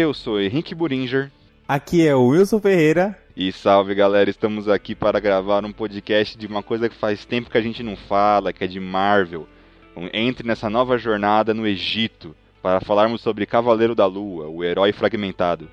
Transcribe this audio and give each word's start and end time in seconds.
Eu 0.00 0.14
sou 0.14 0.40
Henrique 0.40 0.76
Buringer. 0.76 1.28
Aqui 1.66 2.06
é 2.06 2.14
o 2.14 2.28
Wilson 2.28 2.60
Ferreira. 2.60 3.18
E 3.36 3.50
salve 3.50 3.96
galera, 3.96 4.30
estamos 4.30 4.68
aqui 4.68 4.94
para 4.94 5.18
gravar 5.18 5.64
um 5.64 5.72
podcast 5.72 6.38
de 6.38 6.46
uma 6.46 6.62
coisa 6.62 6.88
que 6.88 6.94
faz 6.94 7.24
tempo 7.24 7.50
que 7.50 7.58
a 7.58 7.60
gente 7.60 7.82
não 7.82 7.96
fala, 7.96 8.52
que 8.52 8.62
é 8.62 8.68
de 8.68 8.78
Marvel. 8.78 9.48
Entre 10.12 10.46
nessa 10.46 10.70
nova 10.70 10.96
jornada 10.98 11.52
no 11.52 11.66
Egito 11.66 12.32
para 12.62 12.80
falarmos 12.80 13.20
sobre 13.22 13.44
Cavaleiro 13.44 13.92
da 13.92 14.06
Lua, 14.06 14.46
o 14.46 14.62
herói 14.62 14.92
fragmentado. 14.92 15.68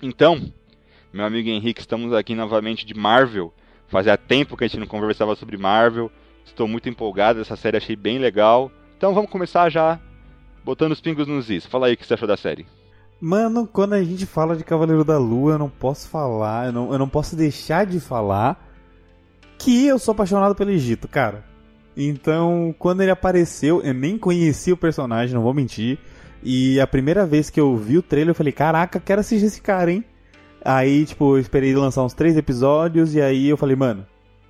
Então, 0.00 0.40
meu 1.12 1.26
amigo 1.26 1.48
Henrique, 1.48 1.80
estamos 1.80 2.12
aqui 2.12 2.32
novamente 2.36 2.86
de 2.86 2.94
Marvel. 2.94 3.52
Fazia 3.88 4.16
tempo 4.16 4.56
que 4.56 4.64
a 4.64 4.66
gente 4.66 4.80
não 4.80 4.86
conversava 4.86 5.34
sobre 5.36 5.56
Marvel. 5.56 6.10
Estou 6.44 6.66
muito 6.66 6.88
empolgado, 6.88 7.40
essa 7.40 7.56
série 7.56 7.76
achei 7.76 7.96
bem 7.96 8.18
legal. 8.18 8.70
Então 8.96 9.14
vamos 9.14 9.30
começar 9.30 9.68
já 9.70 10.00
botando 10.64 10.92
os 10.92 11.00
pingos 11.00 11.26
nos 11.26 11.48
is. 11.50 11.66
Fala 11.66 11.86
aí 11.86 11.94
o 11.94 11.96
que 11.96 12.06
você 12.06 12.14
achou 12.14 12.26
da 12.26 12.36
série. 12.36 12.66
Mano, 13.20 13.66
quando 13.66 13.94
a 13.94 14.02
gente 14.02 14.26
fala 14.26 14.56
de 14.56 14.64
Cavaleiro 14.64 15.04
da 15.04 15.16
Lua, 15.16 15.52
eu 15.52 15.58
não 15.58 15.70
posso 15.70 16.08
falar, 16.08 16.66
eu 16.66 16.72
não, 16.72 16.92
eu 16.92 16.98
não 16.98 17.08
posso 17.08 17.34
deixar 17.34 17.86
de 17.86 17.98
falar 17.98 18.62
que 19.58 19.86
eu 19.86 19.98
sou 19.98 20.12
apaixonado 20.12 20.54
pelo 20.54 20.70
Egito, 20.70 21.08
cara. 21.08 21.44
Então, 21.96 22.74
quando 22.78 23.00
ele 23.00 23.10
apareceu, 23.10 23.80
eu 23.82 23.94
nem 23.94 24.18
conhecia 24.18 24.74
o 24.74 24.76
personagem, 24.76 25.34
não 25.34 25.42
vou 25.42 25.54
mentir. 25.54 25.98
E 26.42 26.78
a 26.78 26.86
primeira 26.86 27.24
vez 27.24 27.48
que 27.48 27.58
eu 27.58 27.74
vi 27.74 27.96
o 27.96 28.02
trailer, 28.02 28.30
eu 28.32 28.34
falei: 28.34 28.52
Caraca, 28.52 29.00
quero 29.00 29.20
assistir 29.20 29.46
esse 29.46 29.62
cara, 29.62 29.90
hein? 29.90 30.04
Aí, 30.66 31.06
tipo, 31.06 31.36
eu 31.36 31.40
esperei 31.40 31.72
lançar 31.76 32.02
uns 32.02 32.12
três 32.12 32.36
episódios 32.36 33.14
e 33.14 33.20
aí 33.20 33.48
eu 33.48 33.56
falei, 33.56 33.76
mano, 33.76 34.04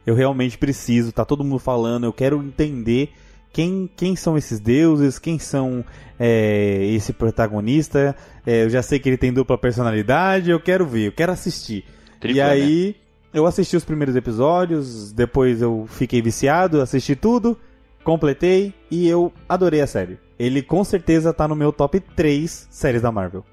eu 0.07 0.15
realmente 0.15 0.57
preciso, 0.57 1.13
tá 1.13 1.27
todo 1.27 1.45
mundo 1.45 1.59
falando, 1.59 2.05
eu 2.05 2.13
quero 2.13 2.43
entender 2.43 3.11
quem, 3.53 3.91
quem 3.95 4.17
são 4.17 4.37
esses 4.37 4.59
deuses, 4.59 5.19
quem 5.19 5.39
são 5.39 5.85
é, 6.19 6.87
esse 6.87 7.13
protagonista. 7.13 8.17
É, 8.47 8.65
eu 8.65 8.71
já 8.71 8.81
sei 8.81 8.99
que 8.99 9.11
ele 9.11 9.19
tem 9.19 9.31
dupla 9.31 9.59
personalidade, 9.59 10.51
eu 10.51 10.59
quero 10.59 10.87
ver, 10.87 11.09
eu 11.09 11.13
quero 11.13 11.33
assistir. 11.33 11.85
Tripla, 12.19 12.39
e 12.39 12.41
aí, 12.41 12.87
né? 12.87 12.95
eu 13.35 13.45
assisti 13.45 13.77
os 13.77 13.85
primeiros 13.85 14.17
episódios, 14.17 15.13
depois 15.13 15.61
eu 15.61 15.87
fiquei 15.87 16.23
viciado, 16.23 16.81
assisti 16.81 17.15
tudo, 17.15 17.59
completei 18.03 18.73
e 18.91 19.07
eu 19.07 19.31
adorei 19.47 19.83
a 19.83 19.87
série. 19.87 20.19
Ele 20.39 20.63
com 20.63 20.83
certeza 20.83 21.31
tá 21.35 21.47
no 21.47 21.55
meu 21.55 21.75
top 21.75 22.01
3 22.01 22.69
séries 22.71 23.03
da 23.03 23.13
Marvel. 23.13 23.45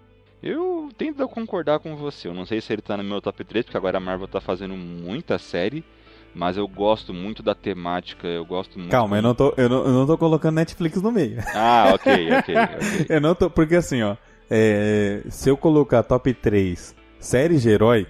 Eu 0.41 0.72
tento 0.93 1.27
concordar 1.27 1.79
com 1.79 1.95
você. 1.95 2.27
Eu 2.27 2.33
não 2.33 2.45
sei 2.45 2.61
se 2.61 2.71
ele 2.71 2.81
tá 2.81 2.95
no 2.95 3.03
meu 3.03 3.21
top 3.21 3.43
3, 3.43 3.65
porque 3.65 3.77
agora 3.77 3.97
a 3.97 4.01
Marvel 4.01 4.27
tá 4.27 4.39
fazendo 4.39 4.75
muita 4.75 5.37
série. 5.37 5.83
Mas 6.35 6.57
eu 6.57 6.67
gosto 6.67 7.13
muito 7.13 7.43
da 7.43 7.53
temática, 7.53 8.27
eu 8.27 8.43
gosto 8.43 8.79
muito. 8.79 8.89
Calma, 8.89 9.17
eu, 9.17 9.21
não 9.21 9.35
tô, 9.35 9.53
eu, 9.55 9.69
não, 9.69 9.85
eu 9.85 9.93
não 9.93 10.07
tô 10.07 10.17
colocando 10.17 10.55
Netflix 10.55 10.99
no 10.99 11.11
meio. 11.11 11.37
Ah, 11.53 11.91
ok, 11.93 12.31
ok, 12.39 12.55
ok. 12.57 13.05
eu 13.07 13.21
não 13.21 13.35
tô. 13.35 13.49
Porque 13.49 13.75
assim, 13.75 14.01
ó. 14.01 14.15
É, 14.49 15.21
se 15.29 15.49
eu 15.49 15.55
colocar 15.55 16.03
top 16.03 16.33
3 16.33 16.95
séries 17.19 17.61
de 17.61 17.69
herói, 17.69 18.07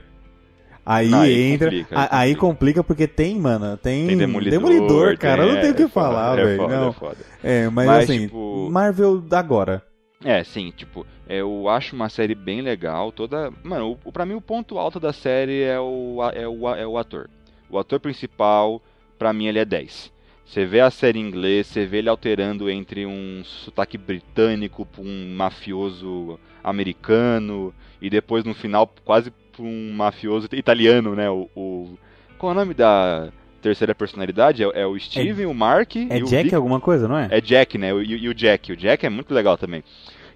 Aí, 0.86 1.14
aí 1.14 1.54
entra. 1.54 1.70
Complica, 1.70 2.00
aí, 2.00 2.08
aí 2.12 2.36
complica. 2.36 2.42
complica. 2.42 2.84
porque 2.84 3.08
tem, 3.08 3.40
mano. 3.40 3.78
Tem, 3.78 4.06
tem 4.08 4.18
Demolidor, 4.18 4.60
Demolidor 4.60 5.18
cara. 5.18 5.44
Tem, 5.44 5.54
não 5.54 5.62
tem 5.62 5.72
o 5.72 5.76
que 5.76 5.84
é 5.84 5.88
falar, 5.88 6.40
é 6.40 6.44
velho. 6.44 6.68
Não. 6.68 6.96
É, 7.42 7.70
mas, 7.70 7.88
mas 7.88 8.04
assim, 8.04 8.22
tipo... 8.24 8.70
Marvel 8.70 9.24
agora. 9.32 9.82
É, 10.24 10.44
sim, 10.44 10.72
tipo, 10.72 11.06
eu 11.28 11.68
acho 11.68 11.96
uma 11.96 12.08
série 12.08 12.34
bem 12.34 12.62
legal, 12.62 13.12
toda... 13.12 13.52
Mano, 13.62 14.00
o, 14.06 14.12
pra 14.12 14.26
mim 14.26 14.36
o 14.36 14.42
ponto 14.42 14.78
alto 14.78 15.00
da 15.00 15.12
série 15.12 15.64
é 15.64 15.80
o, 15.80 16.18
é 16.34 16.48
o, 16.48 16.70
é 16.70 16.88
o 16.88 16.98
ator. 16.98 17.30
O 17.70 17.78
ator 17.78 18.00
principal, 18.00 18.82
pra 19.20 19.34
mim, 19.34 19.48
ele 19.48 19.60
é 19.60 19.66
10. 19.66 20.14
Você 20.46 20.66
vê 20.66 20.80
a 20.80 20.92
série 20.92 21.20
em 21.20 21.28
inglês, 21.28 21.68
você 21.68 21.86
vê 21.86 21.98
ele 21.98 22.10
alterando 22.10 22.70
entre 22.70 23.06
um 23.06 23.44
sotaque 23.44 23.98
britânico 23.98 24.86
pra 24.86 25.02
um 25.02 25.34
mafioso 25.36 26.40
americano, 26.64 27.74
e 28.02 28.10
depois 28.10 28.44
no 28.44 28.54
final 28.54 28.94
quase 29.04 29.32
pra 29.32 29.64
um 29.64 29.94
mafioso 29.94 30.48
italiano, 30.54 31.16
né? 31.16 31.30
O, 31.30 31.50
o... 31.56 31.98
Qual 32.38 32.52
é 32.52 32.56
o 32.56 32.60
nome 32.60 32.74
da 32.74 33.32
terceira 33.64 33.96
personalidade? 33.96 34.64
É, 34.64 34.82
é 34.82 34.86
o 34.86 35.00
Steven, 35.00 35.46
é, 35.46 35.48
o 35.48 35.54
Mark... 35.54 35.96
É 35.96 36.20
Jack 36.20 36.44
Vic... 36.44 36.56
alguma 36.56 36.80
coisa, 36.80 37.08
não 37.08 37.18
é? 37.18 37.28
É 37.32 37.42
Jack, 37.42 37.78
né? 37.78 37.90
E, 38.04 38.24
e 38.24 38.30
o 38.30 38.34
Jack. 38.34 38.72
O 38.72 38.78
Jack 38.78 39.06
é 39.06 39.10
muito 39.10 39.34
legal 39.34 39.58
também. 39.58 39.84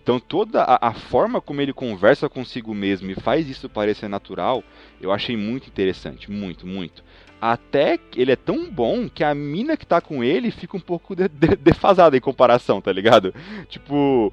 Então 0.07 0.21
toda 0.21 0.63
a, 0.63 0.87
a, 0.87 0.93
forma 0.93 1.41
como 1.41 1.59
ele 1.59 1.73
conversa 1.73 2.29
consigo 2.29 2.73
mesmo 2.73 3.11
e 3.11 3.15
faz 3.15 3.49
isso 3.49 3.67
parecer 3.67 4.07
natural, 4.07 4.63
eu 5.01 5.11
achei 5.11 5.35
muito 5.35 5.67
interessante, 5.67 6.31
muito, 6.31 6.65
muito. 6.65 7.03
Até 7.41 7.97
que 7.97 8.21
ele 8.21 8.31
é 8.31 8.37
tão 8.37 8.71
bom 8.71 9.09
que 9.09 9.21
a 9.21 9.35
mina 9.35 9.75
que 9.75 9.85
tá 9.85 9.99
com 9.99 10.23
ele 10.23 10.49
fica 10.49 10.77
um 10.77 10.79
pouco 10.79 11.13
de, 11.13 11.27
de, 11.27 11.57
defasada 11.57 12.15
em 12.15 12.21
comparação, 12.21 12.79
tá 12.79 12.89
ligado? 12.89 13.33
Tipo, 13.67 14.31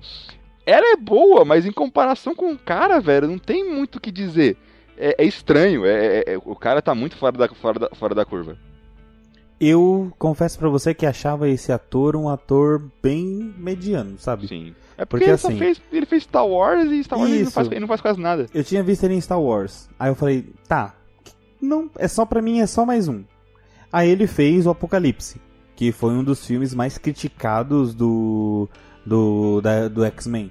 ela 0.64 0.92
é 0.92 0.96
boa, 0.96 1.44
mas 1.44 1.66
em 1.66 1.72
comparação 1.72 2.36
com 2.36 2.52
o 2.52 2.58
cara, 2.58 3.00
velho, 3.00 3.26
não 3.26 3.38
tem 3.38 3.68
muito 3.68 3.96
o 3.96 4.00
que 4.00 4.12
dizer. 4.12 4.56
É, 4.96 5.16
é 5.18 5.24
estranho, 5.24 5.84
é, 5.84 6.18
é, 6.18 6.24
é 6.34 6.38
o 6.38 6.54
cara 6.54 6.80
tá 6.80 6.94
muito 6.94 7.16
fora 7.16 7.36
da, 7.36 7.48
fora 7.48 7.78
da, 7.80 7.88
fora 7.96 8.14
da 8.14 8.24
curva. 8.24 8.56
Eu 9.66 10.12
confesso 10.18 10.58
para 10.58 10.68
você 10.68 10.92
que 10.92 11.06
achava 11.06 11.48
esse 11.48 11.72
ator 11.72 12.16
um 12.16 12.28
ator 12.28 12.90
bem 13.02 13.54
mediano, 13.56 14.18
sabe? 14.18 14.46
Sim. 14.46 14.74
É 14.96 15.04
porque, 15.04 15.06
porque 15.06 15.24
ele, 15.24 15.32
assim, 15.32 15.58
fez, 15.58 15.82
ele 15.92 16.06
fez 16.06 16.22
Star 16.24 16.46
Wars 16.46 16.90
e 16.90 17.02
Star 17.02 17.18
Wars 17.18 17.30
ele 17.30 17.44
não, 17.44 17.50
faz, 17.50 17.70
ele 17.70 17.80
não 17.80 17.88
faz 17.88 18.00
quase 18.00 18.20
nada. 18.20 18.46
Eu 18.52 18.62
tinha 18.62 18.82
visto 18.82 19.04
ele 19.04 19.14
em 19.14 19.20
Star 19.20 19.40
Wars. 19.40 19.88
Aí 19.98 20.10
eu 20.10 20.14
falei, 20.14 20.52
tá, 20.68 20.94
não, 21.60 21.90
é 21.96 22.06
só 22.06 22.26
pra 22.26 22.42
mim, 22.42 22.60
é 22.60 22.66
só 22.66 22.84
mais 22.84 23.08
um. 23.08 23.24
Aí 23.92 24.10
ele 24.10 24.26
fez 24.26 24.66
o 24.66 24.70
Apocalipse, 24.70 25.40
que 25.74 25.92
foi 25.92 26.12
um 26.12 26.22
dos 26.22 26.44
filmes 26.46 26.74
mais 26.74 26.98
criticados 26.98 27.94
do 27.94 28.68
do, 29.04 29.60
da, 29.60 29.88
do 29.88 30.04
X-Men, 30.04 30.50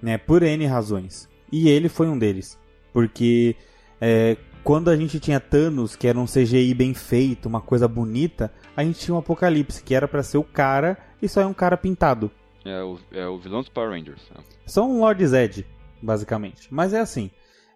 né? 0.00 0.18
Por 0.18 0.42
N 0.42 0.66
razões. 0.66 1.28
E 1.50 1.68
ele 1.68 1.88
foi 1.88 2.08
um 2.08 2.18
deles. 2.18 2.58
Porque 2.92 3.56
é, 4.00 4.36
quando 4.62 4.90
a 4.90 4.96
gente 4.96 5.18
tinha 5.18 5.40
Thanos, 5.40 5.96
que 5.96 6.06
era 6.06 6.18
um 6.18 6.26
CGI 6.26 6.72
bem 6.74 6.94
feito, 6.94 7.46
uma 7.46 7.60
coisa 7.60 7.88
bonita, 7.88 8.52
a 8.76 8.84
gente 8.84 9.00
tinha 9.00 9.14
um 9.14 9.18
Apocalipse, 9.18 9.82
que 9.82 9.94
era 9.94 10.06
para 10.06 10.22
ser 10.22 10.38
o 10.38 10.44
cara 10.44 10.96
e 11.20 11.28
só 11.28 11.40
é 11.40 11.46
um 11.46 11.54
cara 11.54 11.76
pintado. 11.76 12.30
É 12.64 12.82
o, 12.82 12.98
é 13.10 13.26
o 13.26 13.38
vilão 13.38 13.60
dos 13.60 13.68
Power 13.68 13.90
Rangers. 13.90 14.22
É. 14.36 14.40
Só 14.66 14.86
um 14.86 15.00
Lord 15.00 15.26
Zed, 15.26 15.66
basicamente. 16.00 16.68
Mas 16.70 16.92
é 16.92 17.00
assim. 17.00 17.30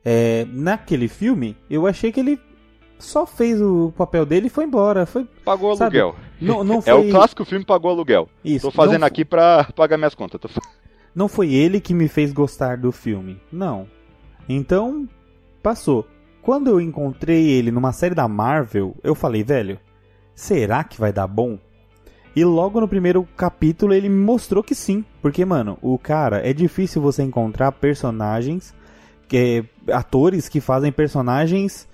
É, 0.05 0.47
naquele 0.53 1.09
filme, 1.09 1.57
eu 1.69 1.87
achei 1.87 2.13
que 2.13 2.21
ele 2.21 2.41
só 2.99 3.27
fez 3.27 3.61
o 3.61 3.93
papel 3.97 4.25
dele 4.25 4.47
e 4.47 4.51
foi 4.51 4.65
embora. 4.65 5.05
Foi, 5.05 5.25
pagou 5.45 5.75
sabe? 5.75 6.01
aluguel. 6.01 6.21
Não, 6.41 6.63
não 6.63 6.81
foi... 6.83 6.93
É 6.93 6.95
o 6.95 7.11
clássico 7.11 7.45
filme 7.45 7.65
pagou 7.65 7.91
aluguel. 7.91 8.29
Isso. 8.45 8.67
Tô 8.67 8.71
fazendo 8.71 9.01
não... 9.01 9.09
aqui 9.09 9.25
pra 9.25 9.65
pagar 9.75 9.97
minhas 9.97 10.15
contas. 10.15 10.41
Tô... 10.41 10.49
Não 11.15 11.29
foi 11.29 11.53
ele 11.53 11.81
que 11.81 11.93
me 11.93 12.07
fez 12.07 12.33
gostar 12.33 12.77
do 12.77 12.93
filme. 12.93 13.41
Não. 13.51 13.89
Então, 14.49 15.09
passou. 15.63 16.07
Quando 16.47 16.69
eu 16.69 16.81
encontrei 16.81 17.51
ele 17.51 17.73
numa 17.73 17.91
série 17.91 18.15
da 18.15 18.29
Marvel, 18.29 18.95
eu 19.03 19.17
falei, 19.17 19.43
velho, 19.43 19.81
será 20.33 20.85
que 20.85 20.97
vai 20.97 21.13
dar 21.13 21.27
bom? 21.27 21.59
E 22.37 22.45
logo 22.45 22.81
no 22.81 22.87
primeiro 22.87 23.25
capítulo 23.37 23.93
ele 23.93 24.09
me 24.09 24.25
mostrou 24.25 24.63
que 24.63 24.73
sim. 24.73 25.05
Porque, 25.21 25.45
mano, 25.45 25.77
o 25.83 25.99
cara, 25.99 26.49
é 26.49 26.53
difícil 26.53 27.03
você 27.03 27.25
encontrar 27.25 27.73
personagens, 27.73 28.73
que, 29.27 29.65
atores 29.93 30.49
que 30.49 30.61
fazem 30.61 30.93
personagens 30.93 31.89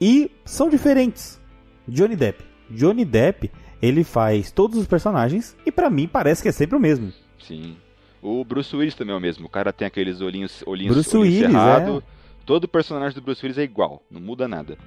e 0.00 0.28
são 0.44 0.68
diferentes. 0.68 1.40
Johnny 1.86 2.16
Depp. 2.16 2.44
Johnny 2.68 3.04
Depp, 3.04 3.48
ele 3.80 4.02
faz 4.02 4.50
todos 4.50 4.76
os 4.76 4.88
personagens 4.88 5.56
e 5.64 5.70
para 5.70 5.88
mim 5.88 6.08
parece 6.08 6.42
que 6.42 6.48
é 6.48 6.52
sempre 6.52 6.76
o 6.76 6.80
mesmo. 6.80 7.12
Sim. 7.38 7.76
O 8.20 8.44
Bruce 8.44 8.74
Willis 8.74 8.96
também 8.96 9.14
é 9.14 9.16
o 9.16 9.20
mesmo. 9.20 9.46
O 9.46 9.48
cara 9.48 9.72
tem 9.72 9.86
aqueles 9.86 10.20
olhinhos, 10.20 10.64
olhinhos, 10.66 10.96
Bruce 10.96 11.16
olhinhos 11.16 11.36
Willis, 11.36 11.52
cerrado. 11.52 12.02
É. 12.14 12.17
Todo 12.48 12.66
personagem 12.66 13.14
do 13.14 13.20
Bruce 13.20 13.44
Willis 13.44 13.58
é 13.58 13.62
igual, 13.62 14.02
não 14.10 14.22
muda 14.22 14.48
nada. 14.48 14.78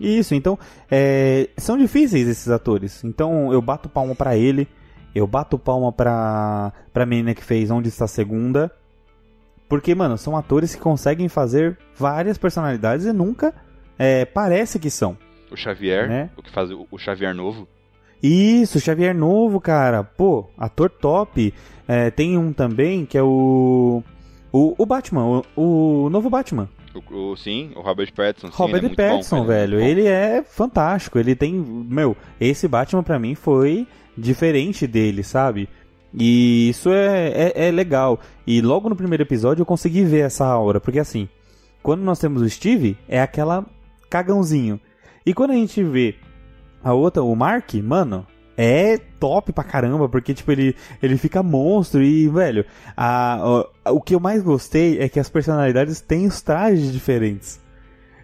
Isso, 0.00 0.34
então 0.34 0.58
é, 0.90 1.50
são 1.54 1.76
difíceis 1.76 2.26
esses 2.26 2.48
atores. 2.48 3.04
Então 3.04 3.52
eu 3.52 3.60
bato 3.60 3.90
palma 3.90 4.14
para 4.14 4.38
ele, 4.38 4.66
eu 5.14 5.26
bato 5.26 5.58
palma 5.58 5.92
pra, 5.92 6.72
pra 6.94 7.04
menina 7.04 7.34
que 7.34 7.44
fez 7.44 7.70
Onde 7.70 7.90
Está 7.90 8.06
a 8.06 8.08
Segunda. 8.08 8.72
Porque, 9.68 9.94
mano, 9.94 10.16
são 10.16 10.34
atores 10.34 10.74
que 10.74 10.80
conseguem 10.80 11.28
fazer 11.28 11.76
várias 11.94 12.38
personalidades 12.38 13.04
e 13.04 13.12
nunca 13.12 13.54
é, 13.98 14.24
parece 14.24 14.78
que 14.78 14.88
são. 14.88 15.14
O 15.52 15.56
Xavier, 15.56 16.08
né? 16.08 16.30
o 16.38 16.42
que 16.42 16.50
faz 16.50 16.70
o 16.70 16.96
Xavier 16.96 17.34
novo. 17.34 17.68
Isso, 18.22 18.78
o 18.78 18.80
Xavier 18.80 19.14
novo, 19.14 19.60
cara. 19.60 20.02
Pô, 20.02 20.48
ator 20.56 20.88
top. 20.88 21.52
É, 21.86 22.10
tem 22.10 22.38
um 22.38 22.50
também 22.50 23.04
que 23.04 23.18
é 23.18 23.22
o. 23.22 24.02
O, 24.50 24.74
o 24.78 24.86
Batman, 24.86 25.44
o, 25.54 26.04
o 26.06 26.08
novo 26.08 26.30
Batman. 26.30 26.66
O, 26.94 27.32
o, 27.32 27.36
sim, 27.36 27.72
o 27.76 27.80
Robert 27.80 28.12
Pattinson. 28.12 28.48
Robert 28.52 28.80
sim, 28.80 28.86
é 28.86 28.94
Pattinson, 28.94 29.40
bom, 29.40 29.46
velho. 29.46 29.80
Ele 29.80 30.06
é 30.06 30.42
fantástico. 30.42 31.18
Ele 31.18 31.34
tem. 31.34 31.54
Meu, 31.54 32.16
esse 32.40 32.66
Batman 32.66 33.02
pra 33.02 33.18
mim 33.18 33.34
foi 33.34 33.86
diferente 34.16 34.86
dele, 34.86 35.22
sabe? 35.22 35.68
E 36.12 36.70
isso 36.70 36.90
é, 36.90 37.28
é, 37.28 37.68
é, 37.68 37.70
legal. 37.70 38.18
E 38.46 38.60
logo 38.60 38.88
no 38.88 38.96
primeiro 38.96 39.22
episódio 39.22 39.62
eu 39.62 39.66
consegui 39.66 40.04
ver 40.04 40.26
essa 40.26 40.44
aura. 40.44 40.80
Porque 40.80 40.98
assim, 40.98 41.28
quando 41.82 42.02
nós 42.02 42.18
temos 42.18 42.42
o 42.42 42.50
Steve, 42.50 42.96
é 43.08 43.20
aquela 43.20 43.64
cagãozinho. 44.08 44.80
E 45.24 45.32
quando 45.32 45.52
a 45.52 45.54
gente 45.54 45.82
vê 45.82 46.16
a 46.82 46.92
outra, 46.92 47.22
o 47.22 47.34
Mark, 47.36 47.74
mano, 47.74 48.26
é 48.56 48.98
top 49.20 49.52
pra 49.52 49.62
caramba, 49.62 50.08
porque, 50.08 50.34
tipo, 50.34 50.50
ele, 50.50 50.74
ele 51.02 51.16
fica 51.16 51.42
monstro 51.42 52.02
e, 52.02 52.26
velho, 52.28 52.64
a, 52.96 53.66
a, 53.84 53.92
o 53.92 54.00
que 54.00 54.14
eu 54.14 54.20
mais 54.20 54.42
gostei 54.42 54.98
é 54.98 55.08
que 55.08 55.20
as 55.20 55.28
personalidades 55.28 56.00
têm 56.00 56.26
os 56.26 56.40
trajes 56.40 56.90
diferentes. 56.90 57.60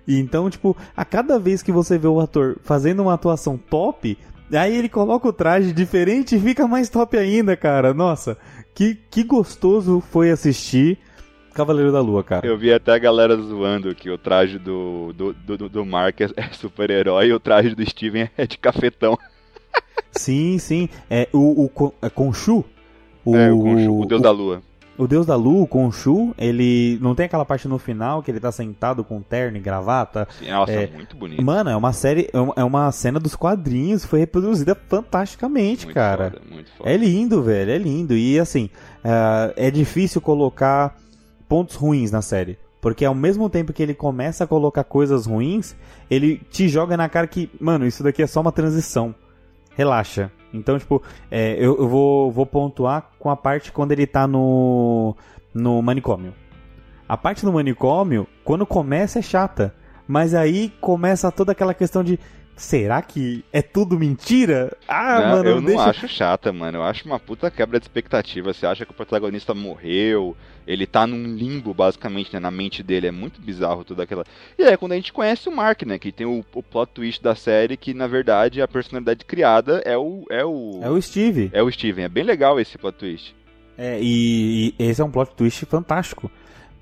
E 0.09 0.19
então, 0.19 0.49
tipo, 0.49 0.77
a 0.97 1.05
cada 1.05 1.39
vez 1.39 1.63
que 1.63 1.71
você 1.71 1.99
vê 1.99 2.09
o 2.09 2.21
ator 2.21 2.57
fazendo 2.63 3.03
uma 3.03 3.15
atuação 3.15 3.59
top, 3.59 4.17
aí 4.53 4.77
ele 4.77 4.89
coloca 4.89 5.29
o 5.29 5.33
traje 5.33 5.73
diferente 5.73 6.37
e 6.37 6.41
fica 6.41 6.67
mais 6.67 6.89
top 6.89 7.17
ainda, 7.17 7.57
cara. 7.57 7.93
Nossa, 7.93 8.39
que, 8.75 8.95
que 9.11 9.23
gostoso 9.23 10.01
foi 10.01 10.31
assistir 10.31 10.99
Cavaleiro 11.57 11.91
da 11.91 12.01
Lua, 12.01 12.23
cara. 12.23 12.47
Eu 12.47 12.59
vi 12.59 12.71
até 12.71 12.93
a 12.93 12.99
galera 12.99 13.35
zoando 13.35 13.95
que 13.95 14.11
o 14.11 14.19
traje 14.19 14.59
do, 14.59 15.15
do, 15.15 15.33
do, 15.33 15.69
do 15.71 15.87
Mark 15.87 16.21
é, 16.21 16.29
é 16.37 16.49
super-herói 16.53 17.29
e 17.29 17.33
o 17.33 17.41
traje 17.41 17.75
do 17.75 17.89
Steven 17.89 18.29
é 18.37 18.47
de 18.47 18.59
cafetão. 18.59 19.19
Sim, 20.13 20.59
sim. 20.59 20.89
É 21.11 21.29
o, 21.33 21.67
o 21.67 21.93
é 22.03 22.09
Khonshu? 22.09 22.65
O, 23.25 23.37
é, 23.37 23.53
o 23.53 23.59
Khonshu, 23.59 24.01
o 24.01 24.07
deus 24.07 24.21
o, 24.21 24.23
da 24.23 24.31
lua. 24.31 24.63
O 24.99 25.07
deus 25.07 25.27
da 25.27 25.37
lua, 25.37 25.63
o 25.63 25.67
Khonshu, 25.67 26.35
ele 26.39 26.99
não 27.03 27.15
tem 27.15 27.27
aquela 27.27 27.45
parte 27.45 27.69
no 27.69 27.79
final 27.79 28.23
que 28.23 28.31
ele 28.31 28.41
tá 28.41 28.51
sentado 28.51 29.05
com 29.05 29.21
terno 29.21 29.59
e 29.59 29.61
gravata. 29.61 30.27
Sim, 30.39 30.51
nossa, 30.51 30.73
é, 30.73 30.87
muito 30.87 31.17
bonito. 31.17 31.45
Mano, 31.45 31.69
é 31.69 31.77
uma 31.77 31.93
série, 31.93 32.31
é 32.57 32.65
uma 32.65 32.91
cena 32.93 33.21
dos 33.21 33.37
quadrinhos, 33.37 34.07
foi 34.07 34.21
reproduzida 34.21 34.75
fantasticamente, 34.75 35.85
muito 35.85 35.95
cara. 35.95 36.31
Foda, 36.31 36.43
muito 36.51 36.71
foda. 36.73 36.91
É 36.91 36.97
lindo, 36.97 37.43
velho, 37.43 37.71
é 37.71 37.79
lindo. 37.79 38.17
E 38.17 38.39
assim, 38.39 38.71
é, 39.05 39.67
é 39.69 39.71
difícil 39.71 40.21
colocar 40.21 40.97
pontos 41.47 41.77
ruins 41.77 42.11
na 42.11 42.23
série. 42.23 42.59
Porque 42.81 43.05
ao 43.05 43.15
mesmo 43.15 43.51
tempo 43.51 43.73
que 43.73 43.83
ele 43.83 43.95
começa 43.95 44.45
a 44.45 44.47
colocar 44.47 44.85
coisas 44.85 45.27
ruins, 45.27 45.77
ele 46.09 46.41
te 46.51 46.69
joga 46.69 46.97
na 46.97 47.09
cara 47.09 47.27
que, 47.27 47.51
mano, 47.61 47.87
isso 47.87 48.03
daqui 48.03 48.23
é 48.23 48.27
só 48.27 48.41
uma 48.41 48.53
transição 48.53 49.15
relaxa. 49.77 50.33
Então, 50.53 50.79
tipo, 50.79 51.03
é, 51.31 51.53
eu, 51.55 51.77
eu, 51.79 51.89
vou, 51.89 52.33
vou 52.33 52.47
pontuar 52.47 53.11
com 53.19 53.29
a 53.29 53.37
parte 53.37 53.71
quando 53.71 53.93
ele 53.93 54.07
tá 54.07 54.27
no, 54.27 55.15
no 55.55 55.83
manicômio. 55.83 56.33
A 57.09 57.17
parte 57.17 57.45
do 57.45 57.53
manicômio, 57.53 58.27
quando 58.43 58.67
começa, 58.67 59.19
é 59.19 59.23
chata. 59.23 59.75
Mas 60.09 60.35
aí 60.35 60.73
começa 60.81 61.31
toda 61.31 61.53
aquela 61.53 61.75
questão 61.75 62.03
de 62.03 62.19
Será 62.57 63.03
que 63.03 63.45
é 63.53 63.61
tudo 63.61 63.99
mentira? 63.99 64.75
Ah, 64.89 65.21
não, 65.21 65.29
mano, 65.37 65.49
eu 65.51 65.61
não 65.61 65.67
deixa... 65.67 65.91
acho 65.91 66.09
chata, 66.09 66.51
mano. 66.55 66.79
Eu 66.79 66.83
acho 66.85 67.05
uma 67.05 67.21
puta 67.21 67.51
quebra 67.51 67.79
de 67.79 67.85
expectativa. 67.85 68.51
Você 68.51 68.67
acha 68.67 68.87
que 68.87 68.93
o 68.93 68.95
protagonista 68.95 69.53
morreu, 69.53 70.35
ele 70.67 70.87
tá 70.87 71.07
num 71.07 71.23
limbo, 71.35 71.75
basicamente, 71.75 72.33
né, 72.33 72.41
na 72.41 72.51
mente 72.51 72.83
dele. 72.83 73.09
É 73.09 73.11
muito 73.11 73.43
bizarro 73.43 73.85
tudo 73.85 74.01
aquela. 74.01 74.25
E 74.59 74.63
é 74.63 74.75
quando 74.75 74.93
a 74.93 74.97
gente 74.97 75.13
conhece 75.13 75.51
o 75.51 75.53
Mark, 75.53 75.83
né? 75.83 75.99
Que 75.99 76.11
tem 76.11 76.27
o, 76.27 76.43
o 76.55 76.63
plot 76.63 76.93
twist 76.95 77.23
da 77.23 77.35
série, 77.35 77.77
que 77.77 77.93
na 77.93 78.07
verdade 78.07 78.63
a 78.63 78.67
personalidade 78.67 79.27
criada 79.27 79.83
é 79.85 79.99
o. 79.99 80.25
É 80.31 80.43
o, 80.43 80.81
é 80.83 80.89
o 80.89 81.01
Steve. 81.03 81.51
É 81.53 81.63
o 81.63 81.71
Steven. 81.71 82.07
É 82.07 82.09
bem 82.09 82.25
legal 82.25 82.59
esse 82.59 82.79
plot 82.79 82.97
twist. 82.97 83.37
É, 83.77 83.99
e, 84.01 84.75
e 84.79 84.83
esse 84.83 85.03
é 85.03 85.05
um 85.05 85.11
plot 85.11 85.35
twist 85.37 85.67
fantástico. 85.67 86.31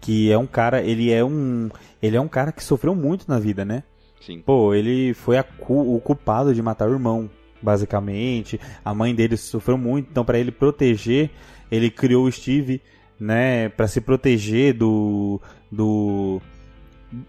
Que 0.01 0.31
é 0.31 0.39
um 0.39 0.47
cara, 0.47 0.83
ele 0.83 1.11
é 1.11 1.25
um. 1.25 1.69
Ele 2.01 2.17
é 2.17 2.21
um 2.21 2.29
cara 2.29 2.53
que 2.53 2.63
sofreu 2.63 2.95
muito 2.95 3.25
na 3.27 3.41
vida, 3.41 3.65
né? 3.65 3.83
Sim. 4.25 4.41
Pô, 4.41 4.75
ele 4.75 5.13
foi 5.15 5.37
o 5.69 6.01
culpado 6.01 6.55
de 6.55 6.63
matar 6.63 6.89
o 6.89 6.93
irmão, 6.93 7.29
basicamente. 7.61 8.59
A 8.85 8.95
mãe 8.95 9.15
dele 9.15 9.37
sofreu 9.37 9.77
muito, 9.77 10.09
então 10.11 10.25
para 10.25 10.39
ele 10.39 10.51
proteger, 10.51 11.31
ele 11.71 11.91
criou 11.91 12.25
o 12.25 12.33
Steve, 12.33 12.81
né, 13.19 13.69
para 13.69 13.87
se 13.87 14.01
proteger 14.01 14.75
do 14.75 15.41
do 15.71 16.41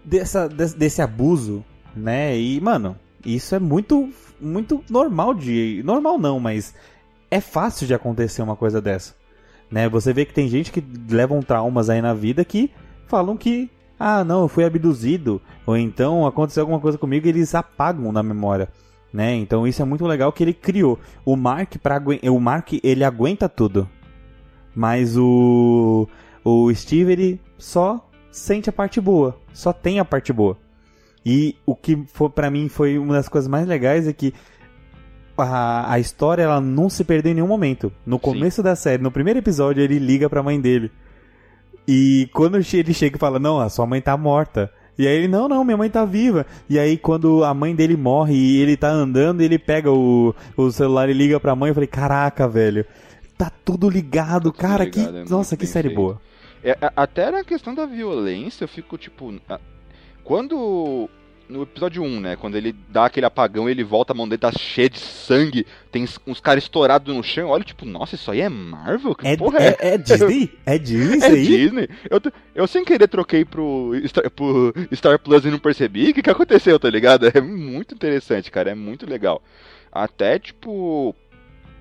dessa 0.04 0.48
desse, 0.48 0.76
desse 0.76 1.02
abuso, 1.02 1.64
né? 1.94 2.38
E 2.38 2.60
mano, 2.60 2.96
isso 3.24 3.54
é 3.54 3.58
muito 3.58 4.08
muito 4.40 4.82
normal 4.88 5.34
de 5.34 5.82
normal 5.84 6.18
não, 6.18 6.40
mas 6.40 6.74
é 7.30 7.40
fácil 7.40 7.86
de 7.86 7.94
acontecer 7.94 8.42
uma 8.42 8.56
coisa 8.56 8.80
dessa. 8.80 9.14
Né? 9.70 9.88
Você 9.88 10.12
vê 10.12 10.24
que 10.24 10.32
tem 10.32 10.48
gente 10.48 10.70
que 10.70 10.82
levam 11.10 11.42
traumas 11.42 11.90
aí 11.90 12.00
na 12.00 12.14
vida 12.14 12.44
que 12.44 12.70
falam 13.08 13.36
que 13.36 13.70
ah, 13.98 14.24
não, 14.24 14.42
eu 14.42 14.48
fui 14.48 14.64
abduzido, 14.64 15.40
ou 15.64 15.76
então 15.76 16.26
aconteceu 16.26 16.62
alguma 16.62 16.80
coisa 16.80 16.98
comigo 16.98 17.26
e 17.26 17.30
eles 17.30 17.54
apagam 17.54 18.12
na 18.12 18.22
memória. 18.22 18.68
Né? 19.12 19.34
Então 19.36 19.66
isso 19.66 19.80
é 19.80 19.84
muito 19.84 20.06
legal 20.06 20.32
que 20.32 20.44
ele 20.44 20.52
criou. 20.52 20.98
O 21.24 21.36
Mark, 21.36 21.76
pra, 21.78 22.02
o 22.30 22.40
Mark 22.40 22.74
ele 22.82 23.02
aguenta 23.04 23.48
tudo. 23.48 23.88
Mas 24.74 25.16
o, 25.16 26.06
o 26.44 26.74
Steve 26.74 27.12
ele 27.12 27.40
só 27.56 28.06
sente 28.30 28.68
a 28.68 28.72
parte 28.72 29.00
boa. 29.00 29.38
Só 29.54 29.72
tem 29.72 29.98
a 29.98 30.04
parte 30.04 30.32
boa. 30.34 30.58
E 31.24 31.56
o 31.64 31.74
que 31.74 32.04
foi 32.12 32.28
para 32.28 32.50
mim 32.50 32.68
foi 32.68 32.98
uma 32.98 33.14
das 33.14 33.28
coisas 33.28 33.48
mais 33.48 33.66
legais 33.66 34.06
é 34.06 34.12
que 34.12 34.34
a, 35.36 35.92
a 35.92 35.98
história 35.98 36.42
ela 36.42 36.60
não 36.60 36.90
se 36.90 37.02
perdeu 37.02 37.32
em 37.32 37.36
nenhum 37.36 37.48
momento. 37.48 37.90
No 38.04 38.18
começo 38.18 38.56
Sim. 38.56 38.62
da 38.62 38.76
série, 38.76 39.02
no 39.02 39.10
primeiro 39.10 39.38
episódio, 39.38 39.82
ele 39.82 39.98
liga 39.98 40.28
pra 40.28 40.42
mãe 40.42 40.60
dele. 40.60 40.90
E 41.86 42.28
quando 42.32 42.56
ele 42.56 42.64
chega 42.64 43.16
e 43.16 43.18
fala, 43.18 43.38
não, 43.38 43.60
a 43.60 43.68
sua 43.68 43.86
mãe 43.86 44.00
tá 44.00 44.16
morta. 44.16 44.70
E 44.98 45.06
aí 45.06 45.14
ele, 45.14 45.28
não, 45.28 45.46
não, 45.48 45.62
minha 45.62 45.76
mãe 45.76 45.90
tá 45.90 46.04
viva. 46.04 46.46
E 46.68 46.78
aí 46.78 46.96
quando 46.96 47.44
a 47.44 47.52
mãe 47.52 47.74
dele 47.74 47.96
morre 47.96 48.34
e 48.34 48.60
ele 48.60 48.76
tá 48.76 48.88
andando, 48.88 49.42
ele 49.42 49.58
pega 49.58 49.90
o, 49.90 50.34
o 50.56 50.70
celular 50.70 51.08
e 51.08 51.12
liga 51.12 51.38
pra 51.38 51.54
mãe. 51.54 51.68
Eu 51.68 51.74
falei, 51.74 51.86
caraca, 51.86 52.48
velho. 52.48 52.84
Tá 53.36 53.52
tudo 53.64 53.90
ligado, 53.90 54.50
tá 54.52 54.62
cara. 54.62 54.84
Tudo 54.86 54.96
ligado, 54.96 55.12
que, 55.12 55.28
é 55.28 55.30
nossa, 55.30 55.56
que 55.56 55.66
série 55.66 55.88
feito. 55.88 56.00
boa. 56.00 56.20
É, 56.64 56.76
até 56.96 57.30
na 57.30 57.44
questão 57.44 57.74
da 57.74 57.84
violência, 57.84 58.64
eu 58.64 58.68
fico 58.68 58.96
tipo. 58.96 59.32
Quando 60.24 61.08
no 61.48 61.62
episódio 61.62 62.02
1, 62.02 62.20
né? 62.20 62.36
Quando 62.36 62.56
ele 62.56 62.74
dá 62.88 63.06
aquele 63.06 63.26
apagão 63.26 63.68
ele 63.68 63.84
volta, 63.84 64.12
a 64.12 64.16
mão 64.16 64.28
dele 64.28 64.40
tá 64.40 64.52
cheia 64.52 64.88
de 64.88 64.98
sangue, 64.98 65.66
tem 65.90 66.06
uns 66.26 66.40
caras 66.40 66.64
estourados 66.64 67.14
no 67.14 67.22
chão. 67.22 67.48
Olha, 67.48 67.64
tipo, 67.64 67.84
nossa, 67.84 68.14
isso 68.14 68.30
aí 68.30 68.40
é 68.40 68.48
Marvel? 68.48 69.14
Que 69.14 69.28
é, 69.28 69.36
porra 69.36 69.58
é? 69.60 69.76
É, 69.78 69.94
é 69.94 69.98
Disney? 69.98 70.50
É 70.64 70.78
Disney 70.78 71.22
é 71.26 71.30
Disney. 71.30 71.88
Eu, 72.10 72.20
eu 72.54 72.66
sem 72.66 72.84
querer 72.84 73.08
troquei 73.08 73.44
pro 73.44 73.92
Star, 74.06 74.30
pro 74.30 74.74
Star 74.92 75.18
Plus 75.18 75.44
e 75.44 75.50
não 75.50 75.58
percebi. 75.58 76.10
O 76.10 76.14
que, 76.14 76.22
que 76.22 76.30
aconteceu, 76.30 76.78
tá 76.78 76.90
ligado? 76.90 77.26
É 77.36 77.40
muito 77.40 77.94
interessante, 77.94 78.50
cara. 78.50 78.70
É 78.70 78.74
muito 78.74 79.08
legal. 79.08 79.42
Até, 79.92 80.38
tipo, 80.38 81.14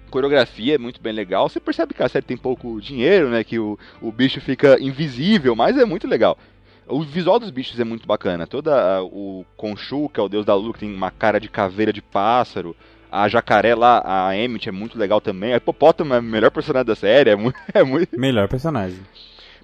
coreografia 0.09 0.75
é 0.75 0.77
muito 0.77 1.01
bem 1.01 1.13
legal. 1.13 1.47
Você 1.47 1.59
percebe 1.59 1.93
que 1.93 2.03
a 2.03 2.09
série 2.09 2.25
tem 2.25 2.37
pouco 2.37 2.79
dinheiro, 2.81 3.29
né? 3.29 3.43
Que 3.43 3.57
o, 3.59 3.77
o 4.01 4.11
bicho 4.11 4.41
fica 4.41 4.77
invisível, 4.81 5.55
mas 5.55 5.77
é 5.77 5.85
muito 5.85 6.07
legal. 6.07 6.37
O 6.87 7.01
visual 7.01 7.39
dos 7.39 7.49
bichos 7.49 7.79
é 7.79 7.83
muito 7.83 8.07
bacana. 8.07 8.45
Toda 8.45 9.03
o 9.03 9.43
Khonshu, 9.57 10.09
que 10.09 10.19
é 10.19 10.23
o 10.23 10.29
deus 10.29 10.45
da 10.45 10.53
lua, 10.53 10.73
que 10.73 10.79
tem 10.79 10.93
uma 10.93 11.09
cara 11.09 11.39
de 11.39 11.49
caveira 11.49 11.91
de 11.91 12.01
pássaro. 12.01 12.75
A 13.11 13.27
jacaré 13.27 13.73
lá, 13.73 14.03
a 14.05 14.37
Emmett, 14.37 14.69
é 14.69 14.71
muito 14.71 14.97
legal 14.97 15.19
também. 15.19 15.53
A 15.53 15.57
hipopótamo 15.57 16.13
é 16.13 16.19
o 16.19 16.23
melhor 16.23 16.51
personagem 16.51 16.85
da 16.85 16.95
série. 16.95 17.31
É 17.31 17.35
muito, 17.35 17.57
é 17.73 17.83
muito... 17.83 18.19
Melhor 18.19 18.47
personagem. 18.47 18.99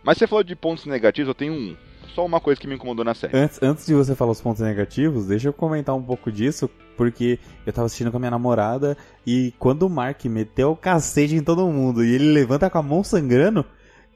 Mas 0.04 0.18
você 0.18 0.26
falou 0.26 0.44
de 0.44 0.56
pontos 0.56 0.86
negativos, 0.86 1.28
eu 1.28 1.36
tenho 1.36 1.54
um. 1.54 1.76
Só 2.16 2.26
uma 2.26 2.42
coisa 2.42 2.60
que 2.60 2.68
me 2.68 2.76
incomodou 2.76 3.06
na 3.06 3.14
série. 3.14 3.38
Antes, 3.38 3.62
antes 3.62 3.86
de 3.86 3.94
você 3.94 4.14
falar 4.16 4.32
os 4.32 4.42
pontos 4.42 4.62
negativos, 4.62 5.28
deixa 5.28 5.48
eu 5.48 5.54
comentar 5.54 5.96
um 5.96 6.02
pouco 6.04 6.30
disso, 6.30 6.70
porque 6.98 7.40
eu 7.66 7.72
tava 7.72 7.86
assistindo 7.86 8.12
com 8.12 8.18
a 8.18 8.20
minha 8.20 8.32
namorada 8.32 8.98
e 9.26 9.54
quando 9.58 9.84
o 9.84 9.90
Mark 9.90 10.26
meteu 10.26 10.72
o 10.72 10.76
cacete 10.76 11.36
em 11.36 11.44
todo 11.44 11.66
mundo 11.68 12.04
e 12.04 12.14
ele 12.14 12.34
levanta 12.34 12.70
com 12.70 12.78
a 12.78 12.84
mão 12.84 13.02
sangrando, 13.02 13.64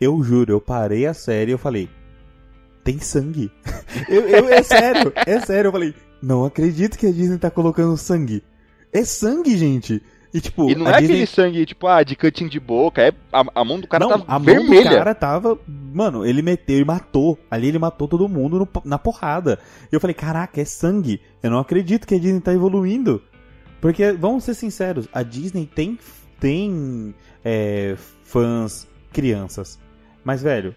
eu 0.02 0.22
juro, 0.22 0.52
eu 0.52 0.60
parei 0.60 1.06
a 1.06 1.14
série 1.14 1.52
e 1.52 1.54
eu 1.54 1.58
falei, 1.58 1.88
tem 2.86 3.00
sangue. 3.00 3.52
eu, 4.08 4.22
eu, 4.30 4.48
é 4.48 4.64
sério, 4.64 5.12
é 5.16 5.40
sério. 5.42 5.68
Eu 5.70 5.72
falei, 5.74 5.94
não 6.22 6.46
acredito 6.46 6.98
que 6.98 7.08
a 7.08 7.12
Disney 7.12 7.40
tá 7.40 7.50
colocando 7.50 7.98
sangue. 7.98 8.44
É 8.94 9.04
sangue, 9.04 9.58
gente. 9.58 10.02
E, 10.32 10.40
tipo, 10.40 10.70
e 10.70 10.76
não 10.76 10.88
é 10.88 11.00
Disney... 11.00 11.06
aquele 11.06 11.26
sangue, 11.26 11.66
tipo, 11.66 11.88
ah, 11.88 12.04
de 12.04 12.16
cantinho 12.16 12.50
de 12.50 12.60
boca, 12.60 13.02
é 13.02 13.12
a, 13.34 13.44
a 13.56 13.66
mão 13.66 13.80
do 13.80 13.88
cara 13.88 14.06
não, 14.06 14.20
tá 14.20 14.26
a 14.28 14.38
vermelha. 14.38 14.84
mão 14.84 14.92
do 14.92 14.98
cara 14.98 15.16
tava, 15.16 15.60
mano, 15.68 16.26
ele 16.26 16.42
meteu 16.42 16.78
e 16.78 16.86
matou. 16.86 17.40
Ali 17.50 17.70
ele 17.70 17.80
matou 17.80 18.08
todo 18.08 18.30
mundo 18.30 18.60
no, 18.60 18.70
na 18.86 19.00
porrada. 19.00 19.58
E 19.92 19.96
eu 19.96 20.00
falei, 20.00 20.14
caraca, 20.14 20.62
é 20.62 20.66
sangue. 20.66 21.20
Eu 21.42 21.50
não 21.50 21.60
acredito 21.60 22.06
que 22.06 22.14
a 22.14 22.20
Disney 22.20 22.40
tá 22.40 22.54
evoluindo. 22.54 23.22
Porque, 23.82 24.12
vamos 24.12 24.44
ser 24.44 24.54
sinceros, 24.54 25.08
a 25.12 25.24
Disney 25.24 25.66
tem, 25.66 25.98
tem 26.40 27.16
é, 27.44 27.96
fãs 28.24 28.88
crianças. 29.12 29.80
Mas, 30.24 30.42
velho, 30.42 30.76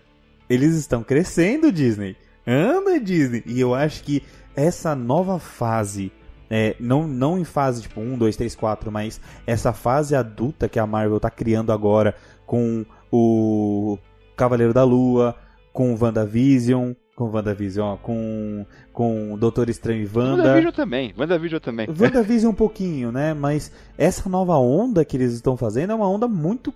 eles 0.48 0.74
estão 0.74 1.02
crescendo, 1.02 1.70
Disney. 1.72 2.16
Anda, 2.46 2.98
Disney. 2.98 3.42
E 3.46 3.60
eu 3.60 3.74
acho 3.74 4.02
que 4.02 4.22
essa 4.56 4.94
nova 4.94 5.38
fase, 5.38 6.10
é, 6.50 6.74
não, 6.80 7.06
não 7.06 7.38
em 7.38 7.44
fase 7.44 7.82
tipo 7.82 8.00
1, 8.00 8.16
2, 8.16 8.36
3, 8.36 8.56
4, 8.56 8.90
mas 8.90 9.20
essa 9.46 9.72
fase 9.72 10.16
adulta 10.16 10.68
que 10.68 10.78
a 10.78 10.86
Marvel 10.86 11.20
tá 11.20 11.30
criando 11.30 11.72
agora 11.72 12.14
com 12.46 12.84
o 13.12 13.98
Cavaleiro 14.36 14.72
da 14.72 14.84
Lua, 14.84 15.36
com 15.72 15.92
o 15.92 15.98
WandaVision, 16.00 16.92
com 17.14 17.30
WandaVision, 17.30 17.86
ó, 17.86 17.96
com, 17.96 18.64
com 18.92 19.36
Doutor 19.38 19.68
Estranho 19.68 20.02
e 20.02 20.06
Wanda. 20.06 20.42
WandaVision 20.42 20.72
também, 20.72 21.14
WandaVision 21.18 21.60
também. 21.60 21.88
WandaVision 22.00 22.52
um 22.52 22.54
pouquinho, 22.54 23.12
né? 23.12 23.34
Mas 23.34 23.70
essa 23.98 24.28
nova 24.28 24.56
onda 24.56 25.04
que 25.04 25.16
eles 25.16 25.34
estão 25.34 25.56
fazendo 25.56 25.92
é 25.92 25.94
uma 25.94 26.08
onda 26.08 26.26
muito 26.26 26.72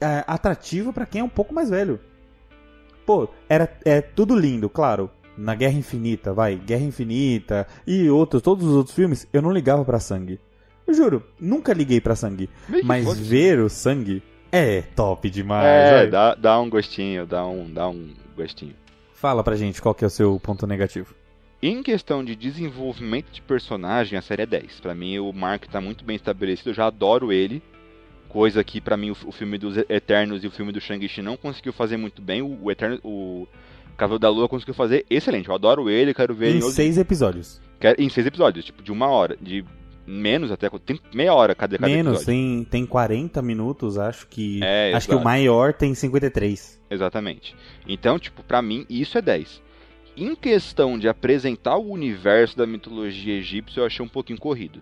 é, 0.00 0.24
atrativa 0.26 0.92
para 0.92 1.06
quem 1.06 1.20
é 1.20 1.24
um 1.24 1.28
pouco 1.28 1.54
mais 1.54 1.70
velho. 1.70 1.98
Pô, 3.06 3.28
era, 3.48 3.72
é 3.84 4.00
tudo 4.00 4.38
lindo, 4.38 4.68
claro. 4.68 5.10
na 5.36 5.54
Guerra 5.54 5.78
Infinita, 5.78 6.32
vai, 6.32 6.56
Guerra 6.56 6.84
Infinita 6.84 7.66
e 7.86 8.08
outros, 8.10 8.42
todos 8.42 8.66
os 8.66 8.74
outros 8.74 8.94
filmes, 8.94 9.26
eu 9.32 9.40
não 9.40 9.50
ligava 9.50 9.84
pra 9.84 9.98
sangue. 9.98 10.38
Eu 10.86 10.94
juro, 10.94 11.22
nunca 11.40 11.72
liguei 11.72 12.00
pra 12.00 12.16
sangue. 12.16 12.50
Meio 12.68 12.84
Mas 12.84 13.18
ver 13.18 13.60
o 13.60 13.68
sangue 13.68 14.22
é 14.50 14.82
top 14.82 15.30
demais. 15.30 15.66
É, 15.66 16.06
dá, 16.06 16.34
dá 16.34 16.60
um 16.60 16.68
gostinho, 16.68 17.26
dá 17.26 17.46
um, 17.46 17.72
dá 17.72 17.88
um 17.88 18.10
gostinho. 18.36 18.74
Fala 19.14 19.42
pra 19.42 19.56
gente 19.56 19.80
qual 19.80 19.94
que 19.94 20.04
é 20.04 20.06
o 20.06 20.10
seu 20.10 20.38
ponto 20.40 20.66
negativo. 20.66 21.14
Em 21.62 21.80
questão 21.80 22.24
de 22.24 22.34
desenvolvimento 22.34 23.30
de 23.30 23.40
personagem, 23.40 24.18
a 24.18 24.22
série 24.22 24.42
é 24.42 24.46
10. 24.46 24.80
Pra 24.80 24.96
mim, 24.96 25.18
o 25.18 25.32
Mark 25.32 25.64
tá 25.66 25.80
muito 25.80 26.04
bem 26.04 26.16
estabelecido, 26.16 26.70
eu 26.70 26.74
já 26.74 26.86
adoro 26.86 27.32
ele. 27.32 27.62
Coisa 28.32 28.64
que, 28.64 28.80
pra 28.80 28.96
mim, 28.96 29.10
o, 29.10 29.16
o 29.26 29.32
filme 29.32 29.58
dos 29.58 29.76
Eternos 29.90 30.42
e 30.42 30.46
o 30.46 30.50
filme 30.50 30.72
do 30.72 30.80
Shang-Chi 30.80 31.20
não 31.20 31.36
conseguiu 31.36 31.70
fazer 31.72 31.98
muito 31.98 32.22
bem. 32.22 32.40
O, 32.40 32.58
o 32.62 32.70
Eterno, 32.70 32.98
o 33.04 33.46
Cavaleiro 33.96 34.20
da 34.20 34.30
Lua 34.30 34.48
conseguiu 34.48 34.72
fazer 34.72 35.04
excelente. 35.10 35.48
Eu 35.50 35.54
adoro 35.54 35.90
ele, 35.90 36.14
quero 36.14 36.34
ver 36.34 36.48
ele 36.48 36.60
Em 36.64 36.68
em, 36.68 36.70
seis 36.70 36.96
episódios. 36.96 37.60
quero- 37.78 38.00
em 38.00 38.08
seis 38.08 38.26
episódios, 38.26 38.64
tipo, 38.64 38.82
de 38.82 38.90
uma 38.90 39.08
hora. 39.08 39.36
De 39.38 39.62
menos 40.06 40.50
até. 40.50 40.70
Tem 40.84 40.98
meia 41.14 41.34
hora 41.34 41.54
cada, 41.54 41.76
cada 41.76 41.86
Menos, 41.92 42.22
episódio. 42.22 42.26
tem, 42.26 42.64
tem 42.64 42.86
40 42.86 43.42
minutos, 43.42 43.98
acho 43.98 44.26
que. 44.28 44.60
É, 44.62 44.94
acho 44.94 45.06
que 45.06 45.12
o 45.12 45.16
exato. 45.16 45.24
maior 45.24 45.74
tem 45.74 45.94
53. 45.94 46.80
Exatamente. 46.90 47.54
Então, 47.86 48.18
tipo, 48.18 48.42
pra 48.42 48.62
mim, 48.62 48.86
isso 48.88 49.18
é 49.18 49.20
10. 49.22 49.60
Em 50.16 50.34
questão 50.34 50.98
de 50.98 51.06
apresentar 51.06 51.76
o 51.76 51.90
universo 51.90 52.56
da 52.56 52.66
mitologia 52.66 53.34
egípcia, 53.38 53.80
eu 53.80 53.84
achei 53.86 54.02
um 54.04 54.08
pouquinho 54.08 54.38
corrido. 54.38 54.80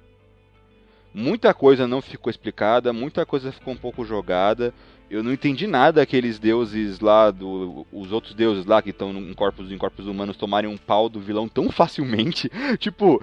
Muita 1.12 1.52
coisa 1.52 1.88
não 1.88 2.00
ficou 2.00 2.30
explicada, 2.30 2.92
muita 2.92 3.26
coisa 3.26 3.50
ficou 3.50 3.74
um 3.74 3.76
pouco 3.76 4.04
jogada. 4.04 4.72
Eu 5.10 5.24
não 5.24 5.32
entendi 5.32 5.66
nada 5.66 6.00
aqueles 6.00 6.38
deuses 6.38 7.00
lá, 7.00 7.32
do, 7.32 7.84
os 7.92 8.12
outros 8.12 8.32
deuses 8.32 8.64
lá 8.64 8.80
que 8.80 8.90
estão 8.90 9.10
em 9.10 9.34
corpos, 9.34 9.72
em 9.72 9.76
corpos 9.76 10.06
humanos 10.06 10.36
tomarem 10.36 10.70
um 10.70 10.76
pau 10.76 11.08
do 11.08 11.20
vilão 11.20 11.48
tão 11.48 11.68
facilmente. 11.72 12.50
tipo, 12.78 13.20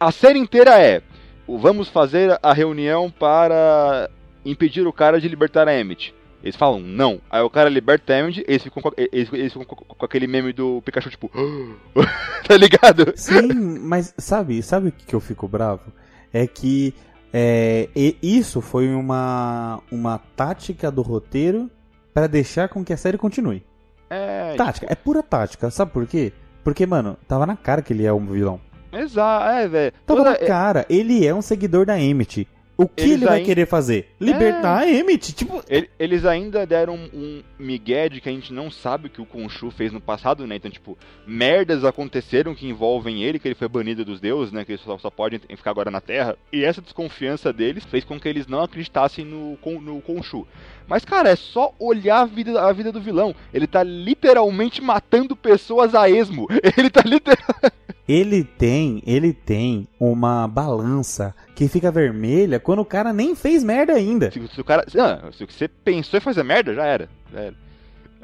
a 0.00 0.10
série 0.10 0.38
inteira 0.38 0.80
é: 0.80 1.02
vamos 1.46 1.88
fazer 1.88 2.38
a 2.42 2.54
reunião 2.54 3.10
para 3.10 4.10
impedir 4.46 4.86
o 4.86 4.92
cara 4.92 5.20
de 5.20 5.28
libertar 5.28 5.68
a 5.68 5.78
Emmett. 5.78 6.14
Eles 6.42 6.56
falam 6.56 6.80
não. 6.80 7.20
Aí 7.28 7.42
o 7.42 7.50
cara 7.50 7.68
liberta 7.68 8.14
a 8.14 8.18
Emmett, 8.20 8.42
eles 8.46 8.62
ficam 8.62 8.82
com, 8.82 8.92
eles, 8.96 9.30
eles 9.32 9.52
ficam 9.52 9.66
com, 9.66 9.76
com 9.76 10.06
aquele 10.06 10.26
meme 10.26 10.54
do 10.54 10.80
Pikachu, 10.82 11.10
tipo, 11.10 11.30
tá 12.46 12.56
ligado? 12.56 13.12
Sim, 13.14 13.78
mas 13.80 14.14
sabe, 14.16 14.62
sabe 14.62 14.88
o 14.88 14.92
que 14.92 15.14
eu 15.14 15.20
fico 15.20 15.46
bravo? 15.46 15.92
É 16.32 16.46
que 16.46 16.94
é, 17.32 17.88
e- 17.94 18.16
isso 18.22 18.60
foi 18.60 18.88
uma, 18.94 19.80
uma 19.90 20.18
tática 20.36 20.90
do 20.90 21.02
roteiro 21.02 21.70
pra 22.14 22.26
deixar 22.26 22.68
com 22.68 22.84
que 22.84 22.92
a 22.92 22.96
série 22.96 23.18
continue. 23.18 23.64
É, 24.08 24.54
Tática, 24.56 24.86
é 24.88 24.94
pura 24.94 25.22
tática, 25.22 25.68
sabe 25.70 25.90
por 25.90 26.06
quê? 26.06 26.32
Porque, 26.62 26.86
mano, 26.86 27.16
tava 27.28 27.44
na 27.44 27.56
cara 27.56 27.82
que 27.82 27.92
ele 27.92 28.06
é 28.06 28.12
um 28.12 28.24
vilão. 28.26 28.60
exato, 28.92 29.50
é, 29.50 29.68
velho. 29.68 29.92
Tava 30.06 30.24
Toda- 30.24 30.30
na 30.30 30.46
cara, 30.46 30.86
ele 30.88 31.26
é 31.26 31.34
um 31.34 31.42
seguidor 31.42 31.84
da 31.84 31.98
Emmett. 32.00 32.46
O 32.78 32.86
que 32.86 33.02
Eles 33.02 33.12
ele 33.14 33.24
vai 33.24 33.36
ainda- 33.36 33.46
querer 33.46 33.66
fazer? 33.66 34.10
Libertar 34.20 34.80
a 34.82 34.88
Emmett. 34.90 35.32
Tipo, 35.32 35.62
Ele- 35.68 35.88
Eles 35.98 36.26
ainda 36.26 36.66
deram 36.66 36.94
um, 36.94 37.42
migué 37.58 38.08
de 38.08 38.20
que 38.20 38.28
a 38.28 38.32
gente 38.32 38.52
não 38.52 38.70
sabe 38.70 39.06
o 39.06 39.10
que 39.10 39.20
o 39.20 39.24
Khonshu 39.24 39.70
fez 39.70 39.90
no 39.92 40.00
passado, 40.00 40.46
né? 40.46 40.56
Então, 40.56 40.70
tipo, 40.70 40.98
merdas 41.26 41.84
aconteceram 41.84 42.54
que 42.54 42.68
envolvem 42.68 43.22
ele, 43.24 43.38
que 43.38 43.48
ele 43.48 43.54
foi 43.54 43.66
banido 43.68 44.04
dos 44.04 44.20
deuses, 44.20 44.52
né? 44.52 44.64
Que 44.64 44.72
ele 44.72 44.82
só, 44.84 44.98
só 44.98 45.08
pode 45.10 45.38
ficar 45.38 45.70
agora 45.70 45.90
na 45.90 46.02
Terra. 46.02 46.36
E 46.52 46.64
essa 46.64 46.82
desconfiança 46.82 47.50
deles 47.52 47.84
fez 47.84 48.04
com 48.04 48.20
que 48.20 48.28
eles 48.28 48.46
não 48.46 48.60
acreditassem 48.62 49.24
no, 49.24 49.58
no 49.80 50.00
Khonshu. 50.00 50.46
Mas, 50.86 51.04
cara, 51.04 51.30
é 51.30 51.36
só 51.36 51.72
olhar 51.78 52.20
a 52.20 52.24
vida, 52.24 52.60
a 52.60 52.72
vida 52.72 52.92
do 52.92 53.00
vilão. 53.00 53.34
Ele 53.52 53.66
tá 53.66 53.82
literalmente 53.82 54.80
matando 54.82 55.34
pessoas 55.36 55.94
a 55.94 56.08
esmo. 56.08 56.46
Ele 56.76 56.90
tá 56.90 57.02
literalmente... 57.04 57.76
ele 58.08 58.44
tem, 58.44 59.02
ele 59.04 59.32
tem 59.32 59.88
uma 59.98 60.46
balança 60.46 61.34
que 61.56 61.66
fica 61.66 61.90
vermelha 61.90 62.60
quando 62.60 62.78
o 62.80 62.84
cara 62.84 63.12
nem 63.12 63.34
fez 63.34 63.64
merda 63.64 63.94
ainda. 63.94 64.30
Se, 64.30 64.46
se 64.46 64.60
o 64.60 64.64
cara... 64.64 64.86
Ah, 64.96 65.28
se 65.32 65.44
você 65.44 65.66
pensou 65.66 66.16
em 66.18 66.20
fazer 66.20 66.44
merda, 66.44 66.72
já 66.72 66.84
era. 66.84 67.08
Já 67.32 67.40
era. 67.40 67.54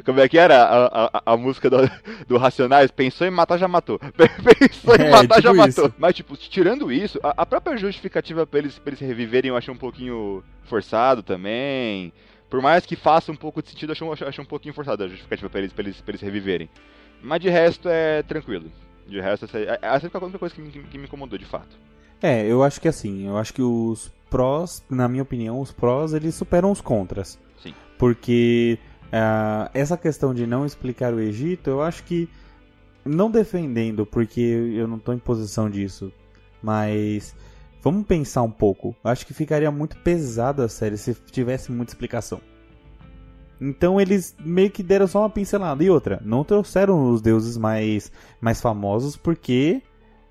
Como 0.05 0.21
é 0.21 0.29
que 0.29 0.39
era 0.39 0.63
a, 0.63 1.07
a, 1.07 1.23
a 1.27 1.37
música 1.37 1.69
do, 1.69 1.79
do 2.29 2.37
Racionais? 2.39 2.91
Pensou 2.93 3.27
em 3.27 3.31
matar, 3.31 3.59
já 3.59 3.67
matou. 3.69 3.99
Pensou 4.15 4.97
em 4.97 5.03
É, 5.03 5.11
matar, 5.11 5.37
tipo 5.37 5.43
já 5.43 5.53
matou. 5.55 5.87
isso. 5.87 5.95
Mas, 5.99 6.15
tipo, 6.15 6.37
tirando 6.37 6.91
isso, 6.93 7.19
a, 7.23 7.43
a 7.43 7.47
própria 7.47 7.77
justificativa 7.77 8.47
pra 8.47 8.61
eles, 8.61 8.79
pra 8.79 8.91
eles 8.91 9.01
reviverem 9.01 9.49
eu 9.49 9.57
achei 9.57 9.73
um 9.75 9.77
pouquinho 9.77 10.43
forçado 10.65 11.23
também. 11.23 12.13
Por 12.53 12.61
mais 12.61 12.85
que 12.85 12.97
faça 12.97 13.33
um 13.33 13.35
pouco 13.35 13.63
de 13.63 13.71
sentido, 13.71 13.95
eu 13.99 14.13
achei, 14.13 14.45
um- 14.45 14.47
pouquinho 14.47 14.75
forçada 14.75 15.07
a 15.07 15.09
justificativa 15.09 15.49
pra 15.49 15.59
eles, 15.61 15.73
pra, 15.73 15.83
eles, 15.83 15.99
pra 16.03 16.11
eles 16.11 16.21
reviverem. 16.21 16.69
Mas 17.23 17.41
de 17.41 17.49
resto 17.49 17.89
é 17.89 18.23
tranquilo. 18.23 18.71
De 19.09 19.19
resto, 19.19 19.47
essa, 19.47 19.59
é- 19.59 19.79
essa 19.81 20.11
foi 20.11 20.21
a 20.21 20.25
única 20.25 20.39
coisa 20.39 20.55
que 20.55 20.61
me, 20.61 20.71
que- 20.71 20.99
me 20.99 21.05
incomodou, 21.05 21.39
de 21.39 21.47
fato. 21.47 21.79
É, 22.21 22.45
eu 22.47 22.63
acho 22.63 22.79
que 22.79 22.89
assim, 22.89 23.27
eu 23.27 23.39
acho 23.39 23.55
que 23.55 23.63
os 23.63 24.13
prós, 24.29 24.85
na 24.91 25.09
minha 25.09 25.23
opinião, 25.23 25.63
os 25.63 25.73
prós 25.73 26.13
eles 26.13 26.35
superam 26.35 26.71
os 26.71 26.83
contras. 26.83 27.41
Sim. 27.63 27.73
Porque 27.97 28.79
ah, 29.11 29.71
essa 29.73 29.97
questão 29.97 30.35
de 30.35 30.47
não 30.47 30.67
explicar 30.67 31.15
o 31.15 31.21
Egito, 31.21 31.71
eu 31.71 31.81
acho 31.81 32.05
que 32.05 32.29
não 33.03 33.31
defendendo, 33.31 34.05
porque 34.05 34.43
eu 34.43 34.87
não 34.87 34.99
estou 34.99 35.15
em 35.15 35.19
posição 35.19 35.71
disso, 35.71 36.13
mas 36.63 37.35
vamos 37.83 38.07
pensar 38.07 38.43
um 38.43 38.51
pouco. 38.51 38.95
Acho 39.05 39.27
que 39.27 39.35
ficaria 39.35 39.71
muito 39.71 39.97
pesada 39.99 40.65
a 40.65 40.69
série 40.69 40.97
se 40.97 41.13
tivesse 41.15 41.71
muita 41.73 41.93
explicação. 41.93 42.41
Então 43.61 44.01
eles 44.01 44.35
meio 44.45 44.71
que 44.71 44.83
deram 44.83 45.07
só 45.07 45.21
uma 45.21 45.31
pincelada. 45.31 45.85
E 45.85 45.91
outra, 45.91 46.21
não 46.25 46.43
trouxeram 46.45 47.11
os 47.11 47.21
deuses 47.21 47.57
mais, 47.57 48.11
mais 48.41 48.61
famosos 48.61 49.17
porque 49.17 49.83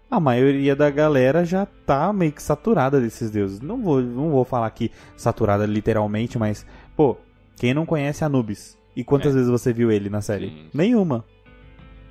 a 0.10 0.20
maioria 0.20 0.76
da 0.76 0.90
galera 0.90 1.46
já 1.46 1.66
tá 1.66 2.12
meio 2.12 2.34
que 2.34 2.44
saturada 2.44 3.00
desses 3.00 3.32
deuses. 3.32 3.62
Não 3.62 3.82
vou, 3.82 4.02
não 4.02 4.32
vou 4.32 4.44
falar 4.44 4.68
aqui 4.68 4.92
saturada 5.16 5.66
literalmente, 5.66 6.38
mas, 6.38 6.66
pô, 6.98 7.16
quem 7.56 7.74
não 7.74 7.86
conhece 7.86 8.26
Anubis? 8.26 8.78
E 8.94 9.04
quantas 9.06 9.32
É. 9.32 9.36
vezes 9.36 9.50
você 9.50 9.72
viu 9.72 9.90
ele 9.90 10.10
na 10.10 10.20
série? 10.22 10.50
Sim. 10.50 10.70
Nenhuma. 10.74 11.24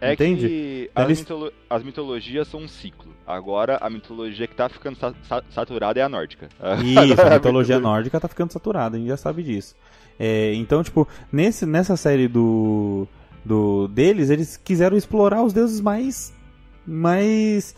É 0.00 0.14
Entende? 0.14 0.48
que 0.48 0.90
as, 0.94 1.04
eles- 1.04 1.18
mitolo- 1.20 1.52
as 1.68 1.82
mitologias 1.82 2.48
são 2.48 2.60
um 2.60 2.68
ciclo. 2.68 3.12
Agora 3.26 3.78
a 3.80 3.90
mitologia 3.90 4.46
que 4.46 4.54
tá 4.54 4.68
ficando 4.68 4.96
sa- 4.96 5.14
sa- 5.28 5.42
saturada 5.50 6.00
é 6.00 6.02
a 6.02 6.08
nórdica. 6.08 6.48
Isso, 6.82 7.20
a 7.20 7.30
mitologia 7.30 7.78
nórdica 7.78 8.18
tá 8.18 8.26
ficando 8.28 8.52
saturada, 8.52 8.96
a 8.96 8.98
gente 8.98 9.08
já 9.08 9.16
sabe 9.16 9.42
disso. 9.42 9.76
É, 10.18 10.52
então, 10.54 10.82
tipo, 10.82 11.06
nesse, 11.32 11.64
nessa 11.66 11.96
série 11.96 12.28
do, 12.28 13.06
do 13.44 13.88
deles, 13.88 14.30
eles 14.30 14.56
quiseram 14.56 14.96
explorar 14.96 15.42
os 15.42 15.52
deuses 15.52 15.80
mais 15.80 16.32
mais 16.86 17.74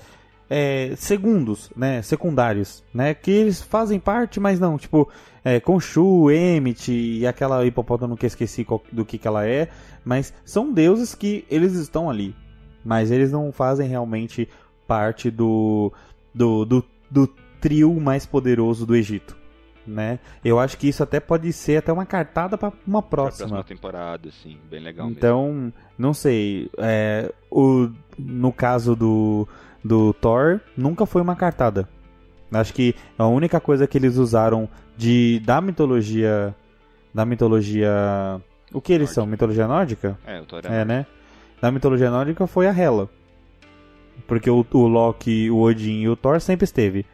é, 0.55 0.93
segundos, 0.97 1.71
né, 1.75 2.03
secundários, 2.03 2.85
né, 2.93 3.15
que 3.15 3.31
eles 3.31 3.63
fazem 3.63 3.99
parte, 3.99 4.39
mas 4.39 4.61
não, 4.61 4.77
tipo, 4.77 5.09
é, 5.43 5.59
Khonshu, 5.59 6.31
Emmett 6.31 6.93
e 6.93 7.27
aquela 7.27 7.65
hipopótamo 7.65 8.17
que 8.17 8.27
eu 8.27 8.29
esqueci 8.29 8.63
qual- 8.65 8.83
do 8.93 9.03
que 9.05 9.17
que 9.17 9.27
ela 9.27 9.47
é, 9.47 9.69
mas 10.05 10.35
são 10.45 10.71
deuses 10.71 11.15
que 11.15 11.47
eles 11.51 11.73
estão 11.73 12.11
ali, 12.11 12.35
mas 12.85 13.11
eles 13.11 13.33
não 13.33 13.51
fazem 13.51 13.89
realmente 13.89 14.47
parte 14.87 15.31
do 15.31 15.91
do, 16.35 16.65
do, 16.67 16.85
do 17.11 17.27
trio 17.61 17.99
mais 18.01 18.27
poderoso 18.27 18.85
do 18.85 18.95
Egito, 18.97 19.37
né? 19.87 20.19
Eu 20.45 20.59
acho 20.59 20.77
que 20.77 20.89
isso 20.89 21.03
até 21.03 21.19
pode 21.21 21.53
ser 21.53 21.77
até 21.79 21.93
uma 21.93 22.05
cartada 22.07 22.59
para 22.59 22.73
uma 22.87 23.01
Pra 23.03 23.11
próxima. 23.11 23.49
próxima 23.49 23.65
temporada, 23.65 24.31
sim, 24.43 24.59
bem 24.71 24.81
legal 24.81 25.07
mesmo. 25.07 25.19
Então, 25.19 25.73
não 25.97 26.13
sei. 26.15 26.69
é, 26.79 27.33
o, 27.51 27.89
no 28.19 28.53
caso 28.53 28.95
do, 28.97 29.47
do 29.85 30.13
Thor, 30.15 30.61
nunca 30.77 31.05
foi 31.07 31.21
uma 31.23 31.35
cartada. 31.37 31.89
Acho 32.53 32.75
que 32.75 32.95
a 33.19 33.27
única 33.27 33.59
coisa 33.61 33.87
que 33.87 33.97
eles 33.97 34.17
usaram 34.17 34.69
de 34.97 35.41
da 35.45 35.61
mitologia. 35.61 36.55
Da 37.15 37.25
mitologia. 37.25 37.91
O 38.73 38.81
que 38.81 38.93
eles 38.93 39.11
são? 39.11 39.27
Mitologia 39.27 39.67
nórdica? 39.67 40.19
É, 40.27 40.41
o 40.41 40.45
Thor 40.45 40.63
É, 40.65 40.85
né? 40.85 41.07
Da 41.61 41.71
mitologia 41.71 42.11
nórdica 42.11 42.47
foi 42.47 42.67
a 42.67 42.77
Hela. 42.79 43.09
Porque 44.27 44.51
o, 44.51 44.65
o 44.73 44.87
Loki, 44.87 45.51
o 45.51 45.61
Odin 45.61 46.01
e 46.03 46.09
o 46.09 46.17
Thor 46.17 46.41
sempre 46.41 46.65
esteve. 46.65 47.05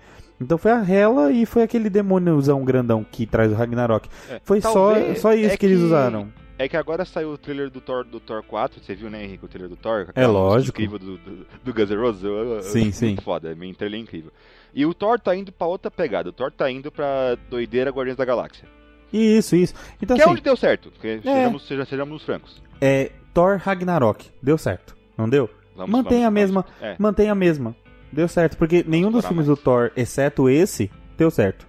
Então 0.41 0.57
foi 0.59 0.71
a 0.71 0.83
Hela 0.89 1.33
e 1.33 1.45
foi 1.47 1.63
aquele 1.65 1.91
demôniozão 1.91 2.65
grandão 2.65 3.05
que 3.11 3.27
traz 3.27 3.51
o 3.51 3.55
Ragnarok. 3.57 4.09
É, 4.31 4.41
Foi 4.45 4.61
só, 4.61 4.95
só 5.17 5.33
isso 5.35 5.55
é 5.55 5.57
que 5.57 5.67
eles 5.67 5.79
que- 5.79 5.85
usaram. 5.85 6.29
É 6.59 6.69
que 6.69 6.77
agora 6.77 7.05
saiu 7.05 7.31
o 7.31 7.39
trailer 7.39 7.71
do 7.71 7.81
Thor, 7.81 8.05
do 8.05 8.19
Thor 8.19 8.43
4, 8.43 8.83
você 8.83 8.95
viu, 8.95 9.09
né, 9.09 9.23
Henrique, 9.25 9.45
o 9.45 9.49
trailer 9.49 9.71
do 9.71 9.77
Thor? 9.77 10.09
É 10.15 10.27
lógico. 10.27 10.81
incrível 10.83 10.99
do, 10.99 11.17
do, 11.19 11.47
do 11.65 11.73
Guns 11.75 11.89
N' 11.91 11.97
Roses. 11.97 12.25
eu- 12.25 12.63
Sim, 12.65 12.81
muito 12.83 12.97
sim. 12.97 13.17
foda, 13.23 13.55
meu 13.55 13.73
trailer 13.75 14.01
é 14.01 14.03
incrível. 14.03 14.33
E 14.75 14.85
o 14.85 14.93
Thor 14.93 15.21
tá 15.21 15.35
indo 15.37 15.53
pra 15.53 15.67
outra 15.69 15.91
pegada, 15.91 16.29
o 16.31 16.33
Thor 16.33 16.51
tá 16.51 16.69
indo 16.71 16.91
pra 16.91 17.37
doideira 17.49 17.91
Guardiões 17.91 18.17
da 18.17 18.25
Galáxia. 18.25 18.67
Isso, 19.13 19.55
isso. 19.57 19.73
Então 20.03 20.17
que 20.17 20.23
é 20.23 20.25
assim, 20.25 20.33
onde 20.35 20.43
deu 20.43 20.57
certo, 20.57 20.91
porque 20.91 21.21
sejamos, 21.23 21.67
seja- 21.67 21.85
sejamos 21.85 22.23
francos. 22.25 22.61
é 22.81 23.13
Thor 23.33 23.57
Ragnarok. 23.59 24.29
Deu 24.43 24.59
certo. 24.59 24.97
Não 25.17 25.29
deu? 25.29 25.49
Vamos, 25.77 25.93
Mantém 25.93 26.19
vamos, 26.19 26.27
a 26.27 26.31
mesma. 26.31 26.65
É, 26.81 26.97
Mantém 26.99 27.31
a 27.31 27.35
mesma. 27.37 27.75
Deu 28.13 28.27
certo, 28.27 28.57
porque 28.57 28.85
nenhum 28.87 29.13
dos 29.13 29.25
filmes 29.25 29.47
mais. 29.47 29.59
do 29.59 29.63
Thor, 29.63 29.93
exceto 29.97 30.49
esse, 30.51 30.91
deu 31.17 31.31
certo. 31.31 31.67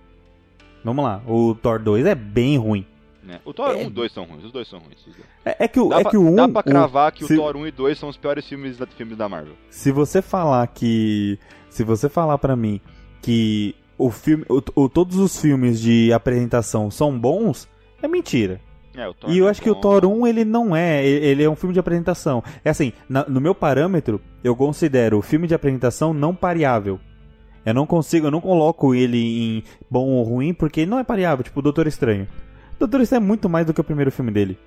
Vamos 0.84 1.03
lá. 1.05 1.22
O 1.27 1.53
Thor 1.53 1.77
2 1.79 2.05
é 2.05 2.15
bem 2.15 2.58
ruim. 2.58 2.86
Né? 3.30 3.40
O 3.46 3.54
Thor 3.54 3.70
É. 3.72 3.76
1 3.76 3.82
e 3.88 3.90
2 3.90 4.12
são 4.12 4.24
ruins, 4.26 4.44
os 4.44 4.52
dois 4.52 4.68
são 4.68 4.80
ruins. 4.80 4.98
dois. 5.06 5.18
É, 5.46 5.64
é 5.64 5.68
que 5.68 5.80
o, 5.80 5.88
Dá, 5.90 6.00
é 6.00 6.02
pra, 6.02 6.12
que 6.12 6.18
o 6.18 6.28
1. 6.28 6.36
dá 6.36 6.48
pra 6.50 6.64
cravar 6.64 7.12
que 7.12 7.26
se- 7.26 7.34
o 7.34 7.38
Thor 7.38 7.56
1 7.56 7.68
e 7.68 7.72
2 7.72 7.98
são 7.98 8.10
os 8.10 8.18
piores 8.18 8.46
filmes 8.48 8.78
da, 8.78 8.86
filmes 8.88 9.18
da 9.18 9.30
Marvel. 9.30 9.54
Se 9.70 9.92
você 9.92 10.22
falar 10.22 10.68
que. 10.68 11.40
Se 11.70 11.84
você 11.84 12.10
falar 12.10 12.38
pra 12.40 12.56
mim 12.56 12.82
que 13.22 13.76
o 13.98 14.10
filme. 14.10 14.44
O, 14.50 14.62
o- 14.84 14.90
todos 14.90 15.18
os 15.18 15.40
filmes 15.40 15.80
de 15.80 16.12
apresentação 16.12 16.90
são 16.92 17.18
bons, 17.18 17.70
é 18.02 18.08
mentira. 18.08 18.60
É, 18.96 19.08
o 19.08 19.14
E 19.28 19.38
eu 19.38 19.48
é 19.48 19.52
acho 19.52 19.62
que 19.62 19.70
o. 19.70 19.76
Thor 19.76 20.04
1 20.06 20.26
ele 20.28 20.44
não 20.44 20.76
é, 20.76 21.06
ele 21.06 21.26
ele 21.26 21.44
é 21.44 21.50
um 21.50 21.56
filme 21.56 21.74
de 21.74 21.80
apresentação. 21.80 22.44
É 22.66 22.70
assim, 22.72 22.92
na- 23.08 23.26
no 23.30 23.40
meu 23.40 23.54
parâmetro, 23.54 24.20
eu 24.44 24.56
considero 24.56 25.18
o 25.20 25.22
filme 25.22 25.48
de 25.48 25.54
apresentação 25.54 26.14
não 26.14 26.34
pareável. 26.36 27.00
Eu 27.66 27.74
não 27.74 27.86
consigo, 27.86 28.26
eu 28.28 28.32
não 28.32 28.42
coloco 28.42 28.96
ele 28.96 29.18
em 29.18 29.64
bom 29.92 30.08
ou 30.08 30.24
ruim 30.24 30.54
porque 30.54 30.82
ele 30.82 30.90
não 30.92 30.98
é 30.98 31.04
pareável, 31.04 31.44
tipo 31.44 31.60
o 31.60 31.62
Doutor 31.64 31.86
Estranho. 31.88 32.28
Doutor 32.80 33.02
Estranho 33.02 33.24
é 33.24 33.26
muito 33.28 33.50
mais 33.50 33.66
do 33.66 33.74
que 33.74 33.82
o 33.82 33.84
primeiro 33.84 34.12
filme 34.12 34.32
dele. 34.32 34.58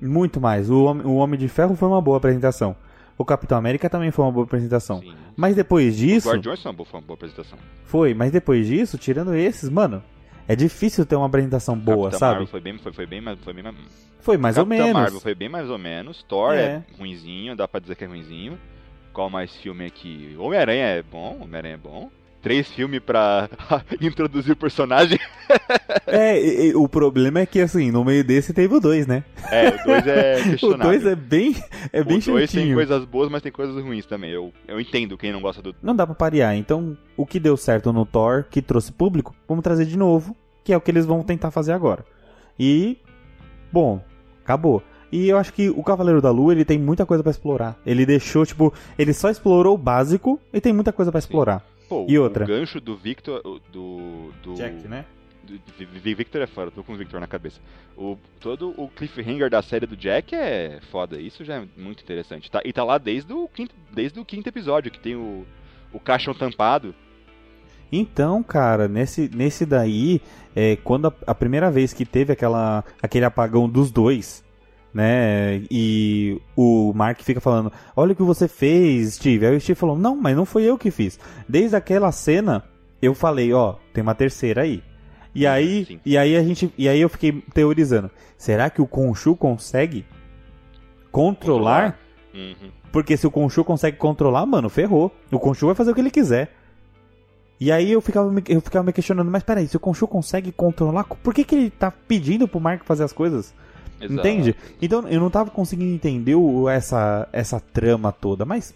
Muito 0.00 0.40
mais. 0.40 0.70
O 0.70 0.84
Homem, 0.84 1.06
o 1.06 1.14
Homem 1.16 1.38
de 1.38 1.48
Ferro 1.48 1.74
foi 1.74 1.88
uma 1.88 2.00
boa 2.00 2.16
apresentação. 2.18 2.76
O 3.16 3.24
Capitão 3.24 3.58
América 3.58 3.90
também 3.90 4.12
foi 4.12 4.24
uma 4.24 4.30
boa 4.30 4.44
apresentação. 4.44 5.00
Sim. 5.00 5.12
Mas 5.36 5.56
depois 5.56 5.96
disso, 5.96 6.28
O 6.28 6.32
Guardiões 6.32 6.62
foi 6.62 6.70
uma 6.70 6.76
boa, 6.76 6.86
foi 6.88 7.00
uma 7.00 7.06
boa 7.06 7.16
apresentação. 7.16 7.58
foi, 7.84 8.14
mas 8.14 8.30
depois 8.30 8.66
disso, 8.66 8.96
tirando 8.96 9.34
esses, 9.34 9.68
mano, 9.68 10.02
é 10.46 10.54
difícil 10.54 11.04
ter 11.04 11.16
uma 11.16 11.26
apresentação 11.26 11.76
boa, 11.76 12.04
Capitã 12.10 12.18
sabe? 12.18 12.30
Marvel 12.34 12.46
foi 12.46 12.60
bem, 12.60 12.78
foi, 12.78 12.92
foi 12.92 13.06
bem, 13.06 13.20
mais- 13.20 13.38
foi 13.40 13.52
bem. 13.52 13.64
Foi 14.20 14.36
mais 14.36 14.56
ou 14.56 14.64
Capitã 14.64 14.84
menos. 14.84 15.02
Marvel 15.02 15.20
foi 15.20 15.34
bem 15.34 15.48
mais 15.48 15.68
ou 15.68 15.78
menos. 15.78 16.22
Thor 16.22 16.54
é. 16.54 16.60
É. 16.62 16.82
ruinzinho, 16.96 17.56
dá 17.56 17.66
pra 17.66 17.80
dizer 17.80 17.96
que 17.96 18.04
é 18.04 18.06
ruinzinho. 18.06 18.56
Qual 19.12 19.28
mais 19.28 19.52
filme 19.56 19.84
aqui? 19.84 20.36
Homem-Aranha 20.38 20.84
é 20.86 21.02
bom, 21.02 21.38
Homem-Aranha 21.40 21.74
é 21.74 21.78
bom. 21.78 22.08
Três 22.40 22.68
filmes 22.68 23.00
pra 23.00 23.48
introduzir 24.00 24.52
o 24.52 24.56
personagem. 24.56 25.18
É, 26.06 26.40
e- 26.40 26.68
e 26.70 26.74
o 26.76 26.88
problema 26.88 27.40
é 27.40 27.46
que, 27.46 27.60
assim, 27.60 27.90
no 27.90 28.04
meio 28.04 28.22
desse 28.22 28.52
teve 28.52 28.74
o 28.74 28.80
2, 28.80 29.06
né? 29.06 29.24
É, 29.50 29.68
o 29.70 29.84
dois 29.84 30.06
é 30.06 30.40
O 30.40 30.44
questionável. 30.50 30.86
2 30.92 31.06
é 31.06 31.16
bem, 31.16 31.56
é 31.92 32.04
bem 32.04 32.18
o 32.18 32.20
dois 32.20 32.50
tem 32.50 32.60
chatinho. 32.60 32.74
coisas 32.76 33.04
boas, 33.04 33.28
mas 33.30 33.42
tem 33.42 33.50
coisas 33.50 33.74
ruins 33.82 34.06
também. 34.06 34.30
Eu, 34.30 34.52
eu 34.68 34.80
entendo 34.80 35.18
quem 35.18 35.32
não 35.32 35.40
gosta 35.40 35.60
do. 35.60 35.74
Não 35.82 35.96
dá 35.96 36.06
pra 36.06 36.14
parear. 36.14 36.54
Então, 36.56 36.96
o 37.16 37.26
que 37.26 37.40
deu 37.40 37.56
certo 37.56 37.92
no 37.92 38.06
Thor, 38.06 38.44
que 38.48 38.62
trouxe 38.62 38.92
público, 38.92 39.34
vamos 39.48 39.64
trazer 39.64 39.84
de 39.84 39.98
novo, 39.98 40.36
que 40.62 40.72
é 40.72 40.76
o 40.76 40.80
que 40.80 40.90
eles 40.90 41.04
vão 41.06 41.22
tentar 41.24 41.50
fazer 41.50 41.72
agora. 41.72 42.04
E, 42.58 42.98
bom, 43.72 44.00
acabou. 44.44 44.82
E 45.10 45.28
eu 45.28 45.38
acho 45.38 45.52
que 45.52 45.70
o 45.70 45.82
Cavaleiro 45.82 46.20
da 46.20 46.30
Lua, 46.30 46.52
ele 46.52 46.64
tem 46.66 46.78
muita 46.78 47.04
coisa 47.06 47.22
pra 47.22 47.30
explorar. 47.30 47.76
Ele 47.84 48.04
deixou, 48.06 48.44
tipo, 48.46 48.72
ele 48.98 49.12
só 49.14 49.30
explorou 49.30 49.74
o 49.74 49.78
básico 49.78 50.38
e 50.52 50.60
tem 50.60 50.72
muita 50.72 50.92
coisa 50.92 51.10
pra 51.10 51.18
explorar. 51.18 51.64
Pô, 51.88 52.06
E 52.08 52.18
outra? 52.18 52.44
o 52.44 52.46
gancho 52.48 52.80
do 52.80 52.96
Victor. 52.96 53.40
Do. 53.72 54.32
do 54.42 54.54
né? 54.88 55.04
do- 55.42 55.58
Vi- 55.78 55.86
Vi- 55.86 56.14
Victor 56.14 56.42
é 56.42 56.46
fora, 56.46 56.70
tô 56.70 56.84
com 56.84 56.92
o 56.92 56.96
Victor 56.96 57.18
na 57.20 57.26
cabeça. 57.26 57.58
O, 57.96 58.18
todo 58.38 58.74
o 58.76 58.86
cliffhanger 58.88 59.48
da 59.48 59.62
série 59.62 59.86
do 59.86 59.96
Jack 59.96 60.34
é 60.34 60.78
foda, 60.90 61.18
isso 61.18 61.42
já 61.44 61.54
é 61.56 61.64
muito 61.76 62.02
interessante. 62.02 62.50
Tá, 62.50 62.60
e 62.64 62.72
tá 62.72 62.84
lá 62.84 62.98
desde 62.98 63.32
o 63.32 63.48
quinto, 63.48 63.74
desde 63.90 64.20
o 64.20 64.24
quinto 64.26 64.46
episódio, 64.48 64.90
que 64.92 65.00
tem 65.00 65.16
o, 65.16 65.46
o 65.92 65.98
caixão 65.98 66.34
tampado. 66.34 66.94
Então, 67.90 68.42
cara, 68.42 68.86
nesse, 68.86 69.30
nesse 69.34 69.64
daí, 69.64 70.20
é, 70.54 70.76
quando 70.76 71.06
a, 71.08 71.14
a 71.28 71.34
primeira 71.34 71.70
vez 71.70 71.94
que 71.94 72.04
teve 72.04 72.30
aquela, 72.34 72.84
aquele 73.02 73.24
apagão 73.24 73.66
dos 73.66 73.90
dois, 73.90 74.44
né? 74.98 75.62
E 75.70 76.40
o 76.56 76.92
Mark 76.92 77.20
fica 77.22 77.40
falando: 77.40 77.72
Olha 77.96 78.12
o 78.12 78.16
que 78.16 78.22
você 78.22 78.48
fez, 78.48 79.14
Steve. 79.14 79.46
Aí 79.46 79.56
o 79.56 79.60
Steve 79.60 79.78
falou: 79.78 79.96
Não, 79.96 80.16
mas 80.16 80.36
não 80.36 80.44
foi 80.44 80.64
eu 80.64 80.76
que 80.76 80.90
fiz. 80.90 81.18
Desde 81.48 81.76
aquela 81.76 82.10
cena, 82.10 82.64
eu 83.00 83.14
falei: 83.14 83.52
Ó, 83.52 83.76
tem 83.94 84.02
uma 84.02 84.14
terceira 84.14 84.62
aí. 84.62 84.82
E 85.34 85.46
aí, 85.46 85.84
Sim. 85.84 86.00
e 86.04 86.18
aí 86.18 86.36
a 86.36 86.42
gente, 86.42 86.72
e 86.76 86.88
aí 86.88 87.00
eu 87.00 87.08
fiquei 87.08 87.32
teorizando: 87.54 88.10
Será 88.36 88.68
que 88.68 88.82
o 88.82 88.86
Khonshu 88.86 89.36
consegue 89.36 90.04
controlar? 91.12 91.98
Uhum. 92.34 92.70
Porque 92.92 93.16
se 93.16 93.26
o 93.26 93.30
Khonshu 93.30 93.64
consegue 93.64 93.96
controlar, 93.96 94.44
mano, 94.46 94.68
ferrou. 94.68 95.14
O 95.30 95.38
Khonshu 95.38 95.66
vai 95.66 95.74
fazer 95.74 95.90
o 95.90 95.94
que 95.94 96.00
ele 96.00 96.10
quiser. 96.10 96.52
E 97.60 97.72
aí 97.72 97.90
eu 97.90 98.00
ficava, 98.00 98.30
me- 98.30 98.42
eu 98.48 98.60
ficava 98.60 98.84
me 98.86 98.92
questionando, 98.92 99.30
mas 99.30 99.42
peraí, 99.42 99.66
se 99.66 99.76
o 99.76 99.80
Khonshu 99.80 100.06
consegue 100.06 100.52
controlar, 100.52 101.04
por 101.04 101.34
que, 101.34 101.42
que 101.44 101.54
ele 101.56 101.70
tá 101.70 101.90
pedindo 101.90 102.46
pro 102.46 102.60
Mark 102.60 102.84
fazer 102.84 103.02
as 103.04 103.12
coisas? 103.12 103.52
Exato. 104.00 104.12
Entende? 104.20 104.54
Então 104.80 105.08
eu 105.08 105.20
não 105.20 105.30
tava 105.30 105.50
conseguindo 105.50 105.92
entender 105.94 106.36
essa, 106.70 107.28
essa 107.32 107.60
trama 107.60 108.12
toda, 108.12 108.44
mas 108.44 108.74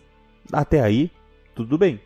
até 0.52 0.80
aí, 0.80 1.10
tudo 1.54 1.78
bem. 1.78 2.00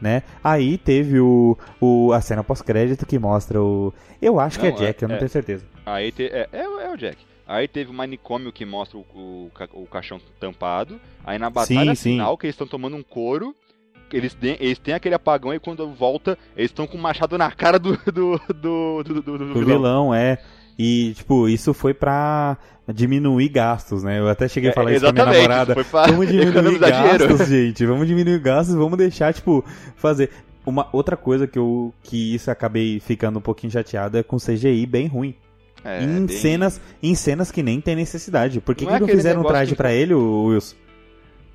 Né? 0.00 0.22
Aí 0.42 0.76
teve 0.76 1.20
o, 1.20 1.56
o, 1.80 2.12
a 2.12 2.20
cena 2.20 2.42
pós-crédito 2.42 3.06
que 3.06 3.18
mostra 3.18 3.62
o. 3.62 3.92
Eu 4.20 4.40
acho 4.40 4.58
que 4.58 4.68
Não, 4.68 4.74
é 4.76 4.78
Jack, 4.78 5.02
é- 5.02 5.04
eu 5.04 5.08
não 5.08 5.14
é. 5.14 5.18
tenho 5.18 5.30
certeza. 5.30 5.64
Aí 5.86 6.10
te, 6.10 6.24
é, 6.24 6.48
é, 6.52 6.68
o- 6.68 6.80
é 6.80 6.92
o 6.92 6.96
Jack. 6.96 7.16
Aí 7.46 7.68
teve 7.68 7.90
o 7.90 7.94
manicômio 7.94 8.50
que 8.52 8.64
mostra 8.64 8.98
o, 8.98 9.02
o, 9.14 9.50
o 9.74 9.86
caixão 9.86 10.20
tampado. 10.40 11.00
Aí 11.24 11.38
na 11.38 11.48
batalha 11.48 11.94
Sim, 11.94 12.02
sim. 12.02 12.10
final, 12.12 12.36
que 12.36 12.46
eles 12.46 12.54
estão 12.54 12.66
tomando 12.66 12.96
um 12.96 13.02
couro. 13.02 13.54
Eles 14.12 14.34
têm, 14.34 14.56
eles 14.60 14.78
têm 14.78 14.94
aquele 14.94 15.14
apagão 15.14 15.52
e 15.54 15.58
quando 15.58 15.88
volta, 15.92 16.38
eles 16.56 16.70
estão 16.70 16.86
com 16.86 16.96
o 16.96 17.00
machado 17.00 17.36
na 17.38 17.50
cara 17.50 17.78
do, 17.78 17.96
do, 18.12 18.38
do, 18.54 19.02
do, 19.02 19.22
do, 19.22 19.38
vilão. 19.54 19.64
vilão, 19.64 20.14
é. 20.14 20.38
E, 20.78 21.12
tipo, 21.14 21.48
isso 21.48 21.72
foi 21.72 21.94
pra 21.94 22.56
diminuir 22.92 23.48
gastos, 23.48 24.02
né? 24.02 24.18
Eu 24.18 24.28
até 24.28 24.48
cheguei 24.48 24.70
a 24.70 24.72
falar 24.72 24.90
É, 24.92 24.96
isso 24.96 25.04
com 25.04 25.10
a 25.10 25.12
minha 25.12 25.24
namorada. 25.26 25.74
foi 25.74 25.84
pra 25.84 26.06
Vamos 26.06 26.26
diminuir 26.28 26.78
gastos, 26.78 27.18
dinheiro. 27.28 27.44
gente. 27.46 27.86
Vamos 27.86 28.06
diminuir 28.08 28.38
gastos, 28.40 28.74
vamos 28.74 28.98
deixar, 28.98 29.32
tipo, 29.32 29.64
fazer. 29.96 30.30
Uma 30.66 30.88
outra 30.92 31.16
coisa 31.16 31.46
que 31.46 31.58
eu 31.58 31.92
que 32.02 32.34
isso 32.34 32.50
acabei 32.50 32.98
ficando 32.98 33.38
um 33.38 33.42
pouquinho 33.42 33.70
chateado 33.70 34.16
é 34.18 34.22
com 34.22 34.36
CGI 34.38 34.86
bem 34.86 35.06
ruim. 35.06 35.34
É, 35.84 36.02
em 36.02 36.24
bem- 36.26 36.36
cenas, 36.38 36.80
em 37.02 37.14
cenas 37.14 37.50
que 37.50 37.62
nem 37.62 37.80
tem 37.80 37.94
necessidade. 37.94 38.60
Por 38.62 38.74
que 38.74 38.84
Não 38.84 38.90
que 38.92 38.96
é 38.96 39.00
não 39.00 39.08
fizeram 39.08 39.42
um 39.42 39.44
traje 39.44 39.72
que- 39.72 39.76
pra 39.76 39.92
ele, 39.92 40.14
Wilson? 40.14 40.74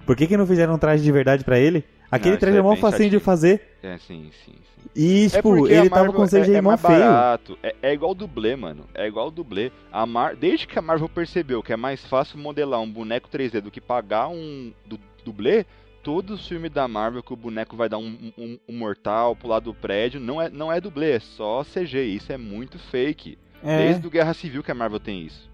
Por 0.06 0.16
que 0.16 0.28
que 0.28 0.38
não 0.38 0.46
fizeram 0.46 0.76
um 0.76 0.78
traje 0.78 1.04
de 1.04 1.12
verdade 1.12 1.44
pra 1.44 1.58
ele? 1.60 1.84
Aquele 2.12 2.32
isso 2.36 2.40
traje 2.40 2.58
é 2.58 2.60
é 2.60 2.64
mó 2.64 2.76
facinho 2.76 3.10
de 3.10 3.20
fazer. 3.20 3.78
É, 3.84 3.98
sim, 4.00 4.30
sim, 4.46 4.54
sim. 4.54 4.90
E, 4.96 5.26
É 5.26 5.30
tipo, 5.30 5.66
a 5.66 5.72
ele 5.72 5.90
tava 5.90 6.12
com 6.12 6.26
CGI 6.26 6.54
é, 6.54 6.58
é 6.58 6.62
mó 6.62 6.70
mais 6.72 6.82
feio. 6.82 7.00
barato. 7.00 7.58
É, 7.62 7.76
é 7.84 7.94
igual 7.94 8.16
dublê, 8.16 8.56
mano. 8.56 8.86
É 8.94 9.08
igual 9.08 9.30
dublê. 9.30 9.72
A 9.92 10.06
Mar... 10.06 10.36
Desde 10.36 10.66
que 10.68 10.78
a 10.80 10.82
Marvel 10.82 11.08
percebeu 11.10 11.62
que 11.62 11.72
é 11.74 11.78
mais 11.78 12.04
fácil 12.06 12.40
modelar 12.40 12.80
um 12.82 12.92
boneco 12.92 13.30
3D 13.30 13.62
do 13.62 13.70
que 13.72 13.80
pagar 13.82 14.28
um 14.30 14.74
du- 14.86 15.00
dublê, 15.24 15.66
todos 16.02 16.40
os 16.42 16.48
filmes 16.48 16.72
da 16.72 16.88
Marvel 16.88 17.22
que 17.22 17.34
o 17.34 17.36
boneco 17.36 17.76
vai 17.76 17.88
dar 17.90 17.98
um, 18.00 18.32
um- 18.38 18.58
um 18.68 18.78
mortal, 18.78 19.36
pular 19.36 19.60
do 19.60 19.74
prédio, 19.74 20.20
não 20.20 20.42
é, 20.42 20.50
não 20.50 20.72
é 20.72 20.82
dublê, 20.82 21.12
é 21.12 21.20
só 21.20 21.64
CG. 21.64 22.02
Isso 22.06 22.32
é 22.32 22.38
muito 22.38 22.80
fake. 22.80 23.38
É. 23.64 23.78
Desde 23.80 24.08
o 24.08 24.10
Guerra 24.10 24.34
Civil 24.34 24.64
que 24.64 24.72
a 24.72 24.76
Marvel 24.76 25.00
tem 25.00 25.22
isso. 25.24 25.48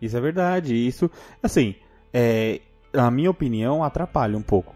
Isso 0.00 0.16
é 0.16 0.20
verdade. 0.20 0.74
Isso, 0.74 1.10
assim, 1.42 1.74
é, 2.14 2.60
na 2.92 3.10
minha 3.10 3.30
opinião, 3.30 3.82
atrapalha 3.84 4.36
um 4.38 4.42
pouco. 4.42 4.74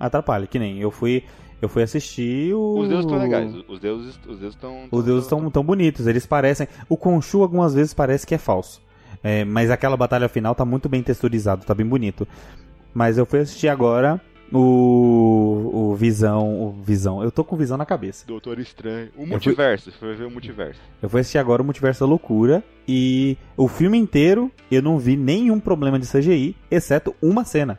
Atrapalha, 0.00 0.46
que 0.46 0.58
nem 0.58 0.78
eu 0.80 0.90
fui, 0.90 1.22
eu 1.60 1.68
fui 1.68 1.82
assistir 1.82 2.54
o. 2.54 2.78
Os 2.78 2.88
deuses 2.88 3.04
estão 3.04 3.18
legais. 3.18 3.54
Os 3.68 3.78
deuses 3.78 4.16
os 4.26 4.38
deuses 4.38 4.54
estão. 4.54 4.88
Os 4.90 5.04
deuses 5.04 5.24
estão 5.24 5.50
tão 5.50 5.62
bonitos, 5.62 6.06
eles 6.06 6.24
parecem. 6.26 6.66
O 6.88 6.96
Khonshu 6.96 7.42
algumas 7.42 7.74
vezes 7.74 7.92
parece 7.94 8.26
que 8.26 8.34
é 8.34 8.38
falso. 8.38 8.80
É, 9.22 9.44
mas 9.44 9.70
aquela 9.70 9.96
batalha 9.96 10.28
final 10.28 10.54
tá 10.54 10.64
muito 10.64 10.88
bem 10.88 11.02
texturizado, 11.02 11.64
tá 11.66 11.74
bem 11.74 11.84
bonito. 11.86 12.26
Mas 12.94 13.18
eu 13.18 13.26
fui 13.26 13.40
assistir 13.40 13.68
agora 13.68 14.18
o, 14.52 15.90
o 15.92 15.94
Visão. 15.94 16.60
O 16.62 16.70
Visão. 16.82 17.22
Eu 17.22 17.30
tô 17.30 17.44
com 17.44 17.56
Visão 17.56 17.76
na 17.76 17.84
cabeça. 17.86 18.26
Doutor 18.26 18.58
Estranho. 18.58 19.08
O 19.14 19.18
fui- 19.20 19.26
multiverso. 19.26 19.92
Foi 19.92 20.14
ver 20.14 20.24
o 20.24 20.30
multiverso. 20.30 20.80
Eu 21.02 21.08
fui 21.08 21.20
assistir 21.20 21.38
agora 21.38 21.62
o 21.62 21.64
Multiverso 21.64 22.00
da 22.00 22.06
Loucura 22.06 22.64
e 22.88 23.36
o 23.56 23.68
filme 23.68 23.98
inteiro 23.98 24.50
eu 24.70 24.80
não 24.82 24.98
vi 24.98 25.16
nenhum 25.16 25.60
problema 25.60 25.98
de 25.98 26.06
CGI, 26.06 26.56
exceto 26.70 27.14
uma 27.22 27.44
cena. 27.44 27.78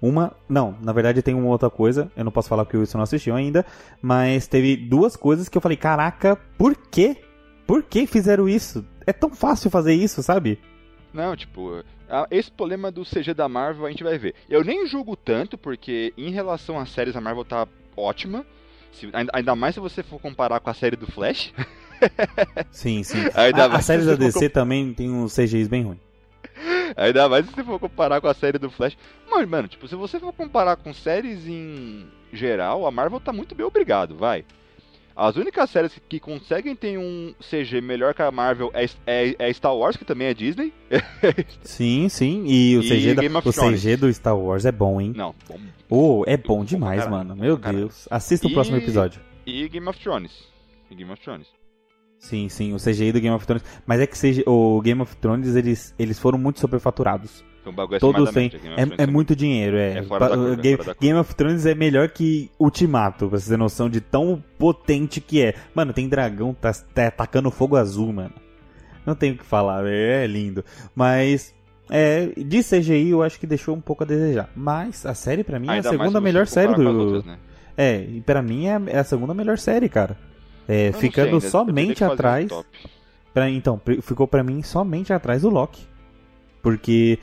Uma. 0.00 0.32
Não, 0.48 0.76
na 0.80 0.92
verdade 0.92 1.22
tem 1.22 1.34
uma 1.34 1.48
outra 1.48 1.68
coisa, 1.68 2.10
eu 2.16 2.24
não 2.24 2.30
posso 2.32 2.48
falar 2.48 2.64
porque 2.64 2.76
o 2.76 2.80
Wilson 2.80 2.98
não 2.98 3.02
assistiu 3.04 3.34
ainda, 3.34 3.66
mas 4.00 4.46
teve 4.46 4.76
duas 4.76 5.16
coisas 5.16 5.48
que 5.48 5.56
eu 5.58 5.62
falei: 5.62 5.76
caraca, 5.76 6.36
por 6.56 6.76
quê? 6.76 7.16
Por 7.66 7.82
que 7.82 8.06
fizeram 8.06 8.48
isso? 8.48 8.84
É 9.06 9.12
tão 9.12 9.30
fácil 9.30 9.70
fazer 9.70 9.92
isso, 9.94 10.22
sabe? 10.22 10.58
Não, 11.12 11.34
tipo, 11.34 11.82
esse 12.30 12.50
problema 12.50 12.90
do 12.90 13.02
CG 13.04 13.34
da 13.34 13.48
Marvel 13.48 13.86
a 13.86 13.90
gente 13.90 14.04
vai 14.04 14.18
ver. 14.18 14.34
Eu 14.48 14.62
nem 14.64 14.86
julgo 14.86 15.16
tanto, 15.16 15.58
porque 15.58 16.12
em 16.16 16.30
relação 16.30 16.78
às 16.78 16.90
séries 16.90 17.16
a 17.16 17.20
Marvel 17.20 17.44
tá 17.44 17.66
ótima. 17.96 18.44
Se- 18.92 19.10
ainda, 19.32 19.54
mais 19.56 19.74
se 19.74 19.80
você 19.80 20.02
for 20.02 20.20
comparar 20.20 20.60
com 20.60 20.70
a 20.70 20.74
série 20.74 20.96
do 20.96 21.06
Flash. 21.06 21.52
Sim, 22.70 23.02
sim. 23.02 23.18
Ainda 23.34 23.64
A, 23.64 23.76
a 23.76 23.82
série 23.82 24.04
da 24.04 24.14
DC 24.14 24.48
também 24.48 24.92
tem 24.94 25.10
uns 25.10 25.34
CGIs 25.34 25.68
bem 25.68 25.82
ruins. 25.82 26.07
Ainda 26.96 27.28
mais 27.28 27.46
se 27.46 27.52
você 27.52 27.64
for 27.64 27.78
comparar 27.78 28.20
com 28.20 28.28
a 28.28 28.34
série 28.34 28.58
do 28.58 28.70
Flash. 28.70 28.96
Mas, 29.30 29.48
mano, 29.48 29.68
tipo, 29.68 29.86
se 29.88 29.94
você 29.94 30.18
for 30.18 30.32
comparar 30.32 30.76
com 30.76 30.92
séries 30.92 31.46
em 31.46 32.06
geral, 32.32 32.86
a 32.86 32.90
Marvel 32.90 33.20
tá 33.20 33.32
muito 33.32 33.54
bem 33.54 33.64
obrigado, 33.66 34.14
vai. 34.16 34.44
As 35.16 35.34
únicas 35.34 35.68
séries 35.70 35.98
que, 36.08 36.20
conseguem 36.20 36.76
ter 36.76 36.96
um 36.96 37.34
CG 37.40 37.80
melhor 37.80 38.14
que 38.14 38.22
a 38.22 38.30
Marvel 38.30 38.70
é, 38.72 38.84
é, 39.04 39.34
é 39.36 39.52
Star 39.52 39.74
Wars, 39.74 39.96
que 39.96 40.04
também 40.04 40.28
é 40.28 40.34
Disney. 40.34 40.72
Sim, 41.62 42.08
sim. 42.08 42.44
E 42.46 42.76
o, 42.78 42.82
E 42.82 42.88
CG, 42.88 43.14
da- 43.14 43.22
Game 43.22 43.36
of 43.36 43.48
o. 43.48 43.52
CG 43.52 43.96
do 43.96 44.12
Star 44.14 44.38
Wars 44.38 44.64
é 44.64 44.70
bom, 44.70 45.00
hein? 45.00 45.12
Não, 45.16 45.34
bom. 45.48 45.58
Oh, 45.90 46.22
é 46.24 46.36
bom 46.36 46.58
Bom 46.58 46.64
demais, 46.64 47.00
pra 47.02 47.10
caralho, 47.10 47.28
mano. 47.28 47.34
bom 47.36 47.42
Meu 47.42 47.58
caralho. 47.58 47.78
Deus. 47.86 48.06
Assista 48.08 48.46
o 48.46 48.50
E- 48.50 48.54
próximo 48.54 48.76
episódio. 48.76 49.20
E 49.44 49.68
Game 49.68 49.88
of 49.88 49.98
Thrones. 49.98 50.44
E 50.88 50.94
Game 50.94 51.10
of 51.10 51.20
Thrones. 51.20 51.48
Sim, 52.18 52.48
sim, 52.48 52.74
o 52.74 52.78
CGI 52.78 53.12
do 53.12 53.20
Game 53.20 53.34
of 53.34 53.46
Thrones. 53.46 53.64
Mas 53.86 54.00
é 54.00 54.06
que 54.06 54.18
CGI, 54.18 54.44
o 54.46 54.80
Game 54.80 55.00
of 55.00 55.16
Thrones, 55.16 55.54
eles, 55.54 55.94
eles 55.98 56.18
foram 56.18 56.38
muito 56.38 56.58
superfaturados. 56.60 57.44
Foi 57.62 57.72
um 57.72 57.74
bagulho 57.74 58.00
Todos 58.00 58.30
têm. 58.32 58.46
É, 58.46 58.84
Thrones 58.84 58.98
é 58.98 59.06
muito 59.06 59.36
dinheiro, 59.36 59.76
é. 59.76 59.98
É 59.98 60.02
curva, 60.02 60.26
é 60.26 60.56
Game, 60.56 60.76
curva. 60.76 60.96
Game 61.00 61.18
of 61.18 61.34
Thrones 61.34 61.66
é 61.66 61.74
melhor 61.74 62.08
que 62.08 62.50
Ultimato, 62.58 63.28
pra 63.28 63.38
você 63.38 63.50
ter 63.50 63.56
noção 63.56 63.88
de 63.88 64.00
tão 64.00 64.42
potente 64.58 65.20
que 65.20 65.42
é. 65.42 65.54
Mano, 65.74 65.92
tem 65.92 66.08
dragão, 66.08 66.54
tá, 66.54 66.72
tá 66.72 67.10
tacando 67.10 67.50
fogo 67.50 67.76
azul, 67.76 68.12
mano. 68.12 68.34
Não 69.06 69.14
tem 69.14 69.32
o 69.32 69.38
que 69.38 69.44
falar, 69.44 69.86
é 69.86 70.26
lindo. 70.26 70.64
Mas. 70.94 71.54
É, 71.90 72.26
de 72.36 72.62
CGI 72.62 73.08
eu 73.08 73.22
acho 73.22 73.40
que 73.40 73.46
deixou 73.46 73.74
um 73.74 73.80
pouco 73.80 74.04
a 74.04 74.06
desejar. 74.06 74.50
Mas 74.54 75.06
a 75.06 75.14
série 75.14 75.42
pra 75.42 75.58
mim 75.58 75.68
é 75.68 75.70
a 75.70 75.74
Ainda 75.74 75.88
segunda 75.88 76.20
melhor 76.20 76.46
série 76.46 76.74
do. 76.74 76.86
outras, 76.86 77.24
né? 77.24 77.38
É, 77.74 78.02
e 78.02 78.20
pra 78.20 78.42
mim 78.42 78.66
é, 78.66 78.78
é 78.88 78.98
a 78.98 79.04
segunda 79.04 79.32
melhor 79.32 79.56
série, 79.56 79.88
cara. 79.88 80.18
É, 80.68 80.92
sei 80.92 81.00
ficando 81.00 81.40
teria 81.40 81.50
somente 81.50 82.04
um 82.04 82.12
atrás. 82.12 82.50
Pra, 83.32 83.48
então, 83.48 83.80
ficou 84.02 84.28
pra 84.28 84.44
mim 84.44 84.62
somente 84.62 85.12
atrás 85.12 85.42
do 85.42 85.48
Loki. 85.48 85.86
Porque 86.62 87.18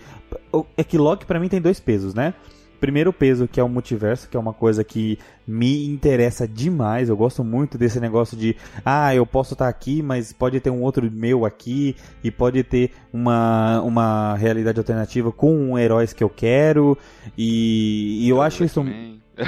é 0.76 0.84
que 0.84 0.98
Loki 0.98 1.26
pra 1.26 1.40
mim 1.40 1.48
tem 1.48 1.62
dois 1.62 1.80
pesos, 1.80 2.14
né? 2.16 2.34
Primeiro 2.80 3.14
peso 3.14 3.48
que 3.48 3.60
é 3.60 3.64
o 3.64 3.70
multiverso, 3.70 4.28
que 4.30 4.36
é 4.36 4.40
uma 4.40 4.54
coisa 4.54 4.84
que 4.84 5.18
me 5.48 5.86
interessa 5.86 6.48
demais. 6.48 7.10
Eu 7.10 7.18
gosto 7.18 7.44
muito 7.44 7.78
desse 7.78 8.00
negócio 8.00 8.36
de, 8.36 8.56
ah, 8.84 9.14
eu 9.16 9.26
posso 9.26 9.54
estar 9.54 9.68
aqui, 9.68 10.02
mas 10.02 10.34
pode 10.34 10.60
ter 10.60 10.70
um 10.70 10.82
outro 10.82 11.10
meu 11.12 11.46
aqui 11.46 11.96
e 12.24 12.30
pode 12.30 12.64
ter 12.64 12.92
uma, 13.14 13.82
uma 13.82 14.36
realidade 14.36 14.80
alternativa 14.80 15.32
com 15.32 15.78
heróis 15.78 16.14
que 16.14 16.24
eu 16.24 16.30
quero. 16.30 16.98
E, 17.38 18.26
e 18.26 18.30
eu 18.30 18.42
acho 18.42 18.64
isso 18.64 18.86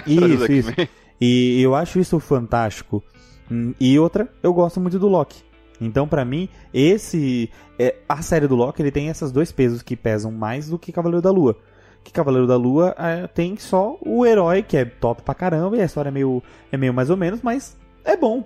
isso, 0.06 0.52
isso. 0.52 0.72
E 1.20 1.62
eu 1.62 1.76
acho 1.76 2.00
isso 2.00 2.20
fantástico. 2.20 3.04
Hum, 3.52 3.74
E 3.80 3.98
outra, 4.00 4.28
eu 4.44 4.54
gosto 4.54 4.80
muito 4.80 5.00
do 5.00 5.08
Loki. 5.08 5.44
Então, 5.80 6.08
pra 6.08 6.26
mim, 6.26 6.50
esse. 6.74 7.50
é, 7.78 7.96
a 8.10 8.22
série 8.22 8.48
do 8.48 8.56
Loki 8.56 8.82
ele 8.82 8.92
tem 8.92 9.10
esses 9.10 9.32
dois 9.32 9.52
pesos 9.52 9.82
que 9.84 9.96
pesam 9.96 10.32
mais 10.32 10.70
do 10.70 10.80
que 10.80 10.92
Cavaleiro 10.92 11.22
da 11.22 11.30
Lua. 11.32 11.56
Que 12.04 12.12
Cavaleiro 12.12 12.48
da 12.48 12.56
Lua 12.56 12.96
é, 12.98 13.28
tem 13.28 13.56
só 13.58 13.98
o 14.02 14.26
herói, 14.26 14.64
que 14.64 14.78
é 14.78 14.86
top 14.86 15.22
pra 15.22 15.36
caramba, 15.36 15.78
e 15.78 15.82
a 15.82 15.86
história 15.86 16.10
é 16.10 16.12
meio, 16.12 16.42
é 16.72 16.78
meio 16.78 16.94
mais 16.94 17.10
ou 17.10 17.18
menos, 17.18 17.42
mas 17.42 17.78
é 18.04 18.16
bom. 18.18 18.44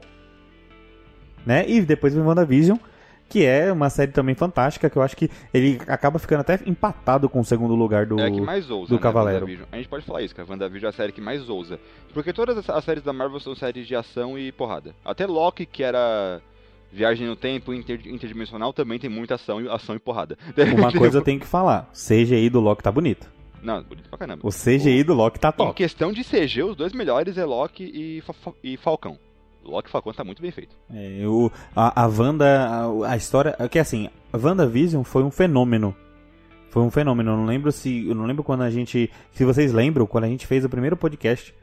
Né? 1.45 1.67
E 1.69 1.81
depois 1.81 2.13
vem 2.13 2.23
WandaVision, 2.23 2.77
que 3.31 3.45
é 3.45 3.71
uma 3.71 3.89
série 3.89 4.11
também 4.11 4.35
fantástica, 4.35 4.89
que 4.89 4.97
eu 4.97 5.01
acho 5.01 5.15
que 5.15 5.29
ele 5.53 5.79
acaba 5.87 6.19
ficando 6.19 6.41
até 6.41 6.59
empatado 6.65 7.29
com 7.29 7.39
o 7.39 7.45
segundo 7.45 7.73
lugar 7.75 8.05
do. 8.05 8.19
É 8.19 8.29
que 8.29 8.41
mais 8.41 8.69
ousa, 8.69 8.89
do 8.89 8.95
né, 8.95 9.01
Cavaleiro. 9.01 9.39
WandaVision. 9.45 9.67
A 9.71 9.77
gente 9.77 9.87
pode 9.87 10.05
falar 10.05 10.21
isso, 10.21 10.35
que 10.35 10.41
a 10.41 10.45
WandaVision 10.47 10.85
é 10.85 10.89
a 10.89 10.91
série 10.95 11.11
que 11.11 11.21
mais 11.21 11.49
ousa. 11.49 11.79
Porque 12.13 12.33
todas 12.33 12.57
as- 12.69 12.83
séries 12.83 13.03
da 13.03 13.13
Marvel 13.13 13.39
são 13.39 13.55
séries 13.55 13.87
de 13.87 13.95
ação 13.95 14.37
e 14.37 14.51
porrada. 14.51 14.93
Até 15.05 15.25
Loki, 15.25 15.65
que 15.65 15.81
era 15.81 16.41
viagem 16.91 17.25
no 17.25 17.35
tempo 17.37 17.73
inter- 17.73 18.01
interdimensional, 18.05 18.73
também 18.73 18.99
tem 18.99 19.09
muita 19.09 19.35
ação, 19.35 19.61
e- 19.61 19.69
ação 19.69 19.95
e 19.95 19.99
porrada. 19.99 20.37
Uma 20.77 20.91
coisa 20.91 21.19
eu 21.19 21.21
tenho 21.23 21.39
que 21.39 21.47
falar: 21.47 21.89
CGI 21.93 22.49
do 22.49 22.59
Loki 22.59 22.83
tá 22.83 22.91
bonito. 22.91 23.29
Não, 23.63 23.81
bonito 23.83 24.09
pra 24.09 24.17
caramba. 24.17 24.41
O 24.43 24.49
CGI 24.49 25.03
do 25.03 25.13
Loki 25.13 25.39
tá 25.39 25.49
Em 25.49 25.51
top. 25.53 25.73
questão 25.75 26.11
de 26.11 26.23
CG, 26.23 26.63
os 26.63 26.75
dois 26.75 26.91
melhores 26.93 27.37
é 27.37 27.45
Loki 27.45 27.83
e, 27.83 28.21
Fa- 28.21 28.53
e 28.63 28.75
Falcão. 28.75 29.17
Loki 29.63 29.89
Falcão 29.89 30.13
tá 30.13 30.23
muito 30.23 30.41
bem 30.41 30.51
feito. 30.51 30.75
É, 30.93 31.25
o, 31.27 31.51
a, 31.75 32.03
a 32.03 32.07
Wanda, 32.07 32.45
a, 32.45 33.11
a 33.11 33.17
história. 33.17 33.55
É 33.59 33.67
que 33.67 33.79
assim, 33.79 34.09
a 34.31 34.37
WandaVision 34.37 35.03
foi 35.03 35.23
um 35.23 35.31
fenômeno. 35.31 35.95
Foi 36.69 36.81
um 36.81 36.89
fenômeno. 36.89 37.31
Eu 37.31 37.37
não 37.37 37.45
lembro 37.45 37.71
se. 37.71 38.07
Eu 38.07 38.15
não 38.15 38.25
lembro 38.25 38.43
quando 38.43 38.61
a 38.61 38.69
gente. 38.69 39.11
Se 39.33 39.45
vocês 39.45 39.73
lembram, 39.73 40.05
quando 40.05 40.23
a 40.23 40.27
gente 40.27 40.47
fez 40.47 40.65
o 40.65 40.69
primeiro 40.69 40.97
podcast, 40.97 41.53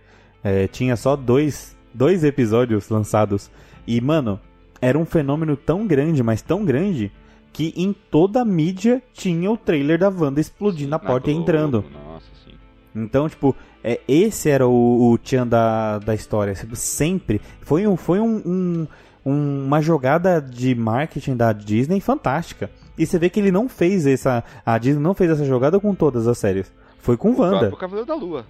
é, 0.44 0.66
tinha 0.68 0.96
só 0.96 1.16
dois, 1.16 1.76
dois 1.92 2.24
episódios 2.24 2.88
lançados. 2.88 3.50
E, 3.86 4.00
mano, 4.00 4.38
era 4.80 4.98
um 4.98 5.04
fenômeno 5.04 5.56
tão 5.56 5.86
grande, 5.86 6.22
mas 6.22 6.42
tão 6.42 6.64
grande, 6.64 7.10
que 7.52 7.72
em 7.76 7.92
toda 7.92 8.42
a 8.42 8.44
mídia 8.44 9.02
tinha 9.12 9.50
o 9.50 9.56
trailer 9.56 9.98
da 9.98 10.08
Wanda 10.08 10.40
explodindo 10.40 10.90
na 10.90 10.98
porta 10.98 11.30
e 11.30 11.34
entrando. 11.34 11.84
Nossa, 11.92 12.26
sim. 12.44 12.54
Então, 12.94 13.28
tipo, 13.28 13.56
é, 13.92 14.00
esse 14.08 14.48
era 14.50 14.66
o, 14.66 15.10
o 15.12 15.18
Tchan 15.18 15.46
da, 15.46 15.98
da 15.98 16.14
história. 16.14 16.54
Sempre. 16.74 17.40
Foi, 17.62 17.86
um, 17.86 17.96
foi 17.96 18.20
um, 18.20 18.36
um- 18.44 18.86
um- 19.24 19.64
uma 19.66 19.80
jogada 19.80 20.40
de 20.40 20.74
marketing 20.74 21.36
da 21.36 21.52
Disney 21.52 22.00
fantástica. 22.00 22.70
E 22.96 23.06
você 23.06 23.18
vê 23.18 23.30
que 23.30 23.38
ele 23.40 23.52
não 23.52 23.68
fez 23.68 24.06
essa. 24.06 24.42
A 24.66 24.76
Disney 24.78 25.00
não 25.02 25.14
fez 25.14 25.30
essa 25.30 25.44
jogada 25.44 25.78
com 25.78 25.94
todas 25.94 26.26
as 26.26 26.36
séries. 26.38 26.72
Foi 27.00 27.16
com 27.16 27.30
O 27.30 27.40
Wanda. 27.40 27.58
próprio 27.58 27.78
Cavaleiro 27.78 28.06
da 28.06 28.14
Lua. 28.14 28.44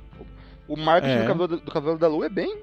O 0.66 0.76
marketing 0.76 1.14
É. 1.14 1.20
do, 1.22 1.26
Cavaleiro, 1.26 1.64
do 1.64 1.70
Cavaleiro 1.70 2.00
da 2.00 2.08
Lua 2.08 2.26
é 2.26 2.30
bem. 2.30 2.56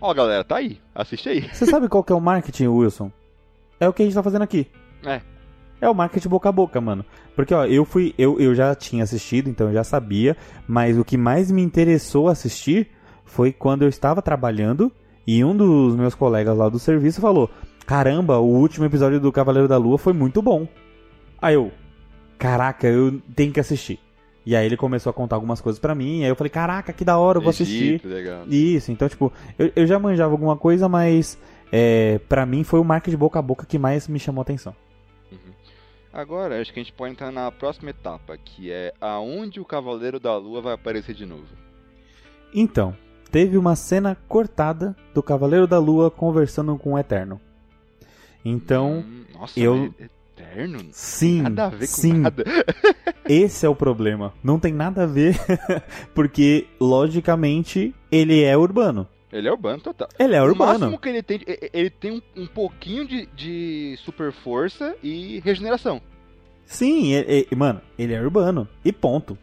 Ó, 0.00 0.12
galera, 0.12 0.44
tá 0.44 0.56
aí. 0.56 0.78
Assiste 0.94 1.28
aí. 1.28 1.48
Você 1.52 1.64
sabe 1.66 1.88
qual 1.88 2.04
que 2.04 2.12
é 2.12 2.14
o 2.16 2.20
marketing, 2.20 2.66
Wilson? 2.66 3.10
É 3.80 3.88
o 3.88 3.92
que 3.92 4.02
a 4.02 4.04
gente 4.04 4.14
tá 4.14 4.22
fazendo 4.22 4.42
aqui. 4.42 4.66
É. 5.04 5.20
É 5.84 5.88
o 5.90 5.94
marketing 5.94 6.30
boca 6.30 6.48
a 6.48 6.52
boca, 6.52 6.80
mano. 6.80 7.04
Porque, 7.36 7.52
ó, 7.52 7.66
eu 7.66 7.84
fui. 7.84 8.14
Eu, 8.16 8.40
eu 8.40 8.54
já 8.54 8.74
tinha 8.74 9.04
assistido, 9.04 9.50
então 9.50 9.68
eu 9.68 9.74
já 9.74 9.84
sabia. 9.84 10.34
Mas 10.66 10.98
o 10.98 11.04
que 11.04 11.18
mais 11.18 11.50
me 11.50 11.62
interessou 11.62 12.26
assistir 12.26 12.88
foi 13.22 13.52
quando 13.52 13.82
eu 13.82 13.88
estava 13.90 14.22
trabalhando 14.22 14.90
e 15.26 15.44
um 15.44 15.54
dos 15.54 15.94
meus 15.94 16.14
colegas 16.14 16.56
lá 16.56 16.70
do 16.70 16.78
serviço 16.78 17.20
falou: 17.20 17.50
Caramba, 17.86 18.38
o 18.38 18.46
último 18.46 18.86
episódio 18.86 19.20
do 19.20 19.30
Cavaleiro 19.30 19.68
da 19.68 19.76
Lua 19.76 19.98
foi 19.98 20.14
muito 20.14 20.40
bom. 20.40 20.66
Aí 21.40 21.54
eu, 21.54 21.70
caraca, 22.38 22.86
eu 22.86 23.20
tenho 23.36 23.52
que 23.52 23.60
assistir. 23.60 24.00
E 24.46 24.56
aí 24.56 24.64
ele 24.64 24.78
começou 24.78 25.10
a 25.10 25.12
contar 25.12 25.36
algumas 25.36 25.60
coisas 25.60 25.78
pra 25.78 25.94
mim, 25.94 26.22
aí 26.22 26.30
eu 26.30 26.36
falei, 26.36 26.50
caraca, 26.50 26.94
que 26.94 27.04
da 27.04 27.18
hora, 27.18 27.38
eu 27.38 27.42
vou 27.42 27.50
assistir. 27.50 27.94
Egito, 27.94 28.08
legal. 28.08 28.44
Isso, 28.48 28.90
então, 28.90 29.06
tipo, 29.06 29.30
eu, 29.58 29.70
eu 29.76 29.86
já 29.86 29.98
manjava 29.98 30.32
alguma 30.32 30.56
coisa, 30.56 30.88
mas 30.88 31.38
é, 31.70 32.18
para 32.26 32.46
mim 32.46 32.64
foi 32.64 32.80
o 32.80 32.84
marketing 32.84 33.18
boca 33.18 33.38
a 33.38 33.42
boca 33.42 33.66
que 33.66 33.78
mais 33.78 34.08
me 34.08 34.18
chamou 34.18 34.40
a 34.40 34.42
atenção. 34.42 34.74
Agora, 36.14 36.60
acho 36.60 36.72
que 36.72 36.78
a 36.78 36.82
gente 36.82 36.92
pode 36.92 37.10
entrar 37.12 37.32
na 37.32 37.50
próxima 37.50 37.90
etapa, 37.90 38.38
que 38.38 38.70
é 38.70 38.94
aonde 39.00 39.58
o 39.60 39.64
Cavaleiro 39.64 40.20
da 40.20 40.36
Lua 40.36 40.60
vai 40.62 40.72
aparecer 40.74 41.12
de 41.12 41.26
novo. 41.26 41.48
Então, 42.54 42.96
teve 43.32 43.58
uma 43.58 43.74
cena 43.74 44.16
cortada 44.28 44.94
do 45.12 45.20
Cavaleiro 45.22 45.66
da 45.66 45.78
Lua 45.80 46.12
conversando 46.12 46.78
com 46.78 46.92
o 46.92 46.98
Eterno. 46.98 47.40
Então, 48.44 49.04
Hum, 49.04 49.24
nossa, 49.34 49.58
eu- 49.58 49.92
mas 49.98 50.08
eterno? 50.38 50.78
sim, 50.92 51.42
Nada 51.42 51.64
a 51.66 51.68
ver 51.70 51.78
com 51.78 51.86
sim, 51.86 52.12
nada. 52.12 52.44
esse 53.28 53.66
é 53.66 53.68
o 53.68 53.74
problema. 53.74 54.32
Não 54.42 54.60
tem 54.60 54.72
nada 54.72 55.02
a 55.02 55.06
ver, 55.06 55.34
porque, 56.14 56.68
logicamente, 56.78 57.92
ele 58.12 58.40
é 58.42 58.56
urbano. 58.56 59.08
Ele 59.36 59.48
é 59.48 59.50
urbano 59.50 59.80
total. 59.80 60.08
Ele 60.18 60.34
é 60.36 60.40
O 60.40 60.44
urbano. 60.46 60.72
máximo 60.78 60.98
que 60.98 61.08
ele 61.08 61.22
tem, 61.22 61.40
ele 61.72 61.90
tem 61.90 62.12
um, 62.12 62.22
um 62.42 62.46
pouquinho 62.46 63.04
de, 63.06 63.26
de 63.34 63.96
super 63.98 64.30
força 64.32 64.94
e 65.02 65.40
regeneração. 65.44 66.00
Sim, 66.64 67.14
é- 67.14 67.40
é- 67.50 67.54
mano, 67.56 67.80
ele 67.98 68.14
é 68.14 68.20
urbano. 68.22 68.68
E 68.84 68.92
ponto. 68.92 69.36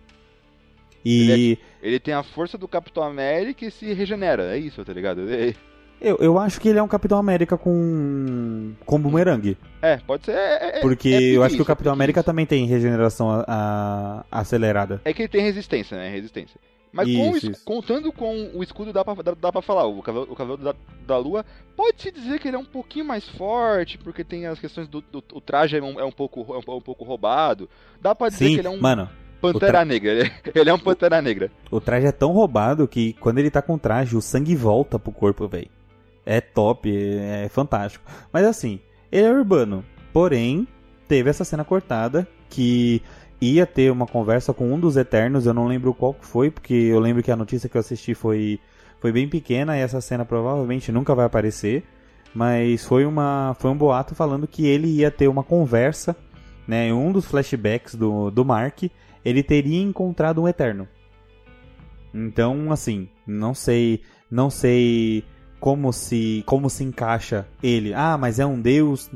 E 1.03 1.29
Ele 1.31 1.59
Ele 1.83 1.99
tem 1.99 2.13
a 2.13 2.23
força 2.23 2.57
do 2.57 2.67
Capitão 2.67 3.03
América 3.03 3.65
e 3.65 3.71
se 3.71 3.91
regenera. 3.93 4.55
É 4.55 4.57
isso, 4.57 4.83
tá 4.85 4.93
ligado? 4.93 5.29
É, 5.29 5.53
eu, 5.99 6.17
eu 6.21 6.37
acho 6.39 6.61
que 6.61 6.69
ele 6.69 6.77
é 6.79 6.83
um 6.83 6.87
Capitão 6.87 7.17
América 7.17 7.57
com. 7.57 8.73
com 8.85 8.99
bumerangue. 9.01 9.57
é, 9.81 9.97
pode 9.97 10.25
ser. 10.25 10.31
é- 10.35 10.77
é- 10.77 10.81
Porque 10.81 11.09
é 11.09 11.21
eu 11.37 11.43
acho 11.43 11.55
que 11.55 11.61
o 11.61 11.65
Capitão 11.65 11.91
é 11.91 11.95
América 11.95 12.21
preguiça. 12.21 12.31
também 12.31 12.45
tem 12.45 12.65
regeneração 12.65 13.29
a- 13.29 13.45
a- 13.47 14.25
acelerada. 14.31 15.01
É 15.03 15.11
que 15.13 15.23
ele 15.23 15.29
tem 15.29 15.41
resistência, 15.43 15.97
né? 15.97 16.09
Resistência. 16.09 16.59
Mas 16.93 17.07
com 17.07 17.31
o 17.31 17.37
Isso, 17.37 17.49
es- 17.49 17.55
isso. 17.57 17.65
contando 17.65 18.11
com 18.11 18.51
o 18.53 18.61
escudo 18.61 18.91
dá 18.91 19.03
pra, 19.05 19.13
dá, 19.15 19.33
dá 19.33 19.51
pra 19.51 19.61
falar. 19.61 19.85
O 19.85 20.01
Cavaleiro, 20.03 20.33
o 20.33 20.35
Cavaleiro 20.35 20.63
da, 20.63 20.75
da 21.07 21.17
Lua 21.17 21.45
pode-se 21.75 22.11
dizer 22.11 22.39
que 22.39 22.47
ele 22.49 22.57
é 22.57 22.59
um 22.59 22.65
pouquinho 22.65 23.05
mais 23.05 23.27
forte, 23.29 23.97
porque 23.97 24.23
tem 24.23 24.45
as 24.45 24.59
questões 24.59 24.87
do. 24.87 24.99
do- 25.01 25.23
o 25.33 25.39
traje 25.41 25.77
é 25.77 25.81
um, 25.81 25.99
é 25.99 26.03
um 26.03 26.11
pouco, 26.11 26.41
é 26.53 26.57
um, 26.57 26.75
um 26.77 26.81
pouco 26.81 27.03
roubado. 27.05 27.69
Dá 28.01 28.13
pra 28.13 28.27
dizer 28.29 28.45
Sim, 28.47 28.53
que 28.55 28.59
ele 28.59 28.67
é 28.67 28.71
um 28.71 28.81
mano, 28.81 29.09
Pantera 29.39 29.71
tra- 29.71 29.85
Negra. 29.85 30.11
Ele 30.11 30.21
é, 30.23 30.31
ele 30.59 30.69
é 30.69 30.73
um 30.73 30.79
Pantera 30.79 31.21
Negra. 31.21 31.49
o 31.71 31.79
traje 31.79 32.07
é 32.07 32.11
tão 32.11 32.31
roubado 32.31 32.87
que 32.87 33.13
quando 33.13 33.37
ele 33.39 33.49
tá 33.49 33.61
com 33.61 33.75
o 33.75 33.79
traje, 33.79 34.15
o 34.17 34.21
sangue 34.21 34.55
volta 34.55 34.99
pro 34.99 35.11
corpo, 35.13 35.47
velho. 35.47 35.69
É 36.25 36.41
top, 36.41 36.91
é, 36.93 37.45
é 37.45 37.49
fantástico. 37.49 38.03
Mas 38.33 38.45
assim, 38.45 38.79
ele 39.11 39.25
é 39.27 39.31
urbano. 39.31 39.83
Porém, 40.13 40.67
teve 41.07 41.29
essa 41.29 41.43
cena 41.45 41.63
cortada 41.63 42.27
que 42.49 43.01
ia 43.41 43.65
ter 43.65 43.91
uma 43.91 44.05
conversa 44.05 44.53
com 44.53 44.71
um 44.71 44.79
dos 44.79 44.95
Eternos, 44.95 45.45
eu 45.45 45.53
não 45.53 45.67
lembro 45.67 45.93
qual 45.93 46.15
foi, 46.21 46.51
porque 46.51 46.73
eu 46.73 46.99
lembro 46.99 47.23
que 47.23 47.31
a 47.31 47.35
notícia 47.35 47.67
que 47.67 47.75
eu 47.75 47.79
assisti 47.79 48.13
foi, 48.13 48.59
foi 48.99 49.11
bem 49.11 49.27
pequena 49.27 49.75
e 49.75 49.81
essa 49.81 49.99
cena 49.99 50.23
provavelmente 50.23 50.91
nunca 50.91 51.15
vai 51.15 51.25
aparecer. 51.25 51.83
Mas 52.33 52.85
foi, 52.85 53.03
uma, 53.05 53.55
foi 53.59 53.71
um 53.71 53.77
boato 53.77 54.15
falando 54.15 54.47
que 54.47 54.65
ele 54.65 54.87
ia 54.87 55.11
ter 55.11 55.27
uma 55.27 55.43
conversa, 55.43 56.15
né? 56.67 56.87
Em 56.87 56.93
um 56.93 57.11
dos 57.11 57.25
flashbacks 57.25 57.95
do, 57.95 58.31
do 58.31 58.45
Mark, 58.45 58.83
ele 59.25 59.43
teria 59.43 59.81
encontrado 59.81 60.41
um 60.41 60.47
Eterno. 60.47 60.87
Então, 62.13 62.71
assim, 62.71 63.09
não 63.25 63.53
sei, 63.53 64.01
não 64.29 64.49
sei 64.49 65.25
como 65.59 65.91
se 65.91 66.43
como 66.45 66.69
se 66.69 66.83
encaixa 66.83 67.45
ele. 67.61 67.93
Ah, 67.93 68.17
mas 68.17 68.39
é 68.39 68.45
um 68.45 68.59
deus, 68.59 69.09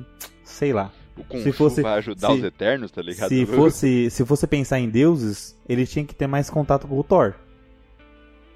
sei 0.44 0.74
lá. 0.74 0.92
O 1.17 1.23
Kung 1.23 1.41
Se 1.41 1.51
fosse- 1.51 1.82
vai 1.82 1.97
ajudar 1.99 2.28
se- 2.28 2.34
os 2.34 2.43
Eternos, 2.43 2.91
tá 2.91 3.01
ligado? 3.01 3.30
Se 3.30 3.45
fosse, 3.47 4.10
se 4.10 4.25
fosse 4.25 4.45
pensar 4.47 4.80
em 4.80 4.89
deuses, 4.89 5.58
ele 5.67 5.86
tinha 5.88 6.04
que 6.06 6.13
ter 6.13 6.28
mais 6.28 6.49
contato 6.49 6.88
com 6.88 6.99
o 6.99 7.04
Thor. 7.04 7.34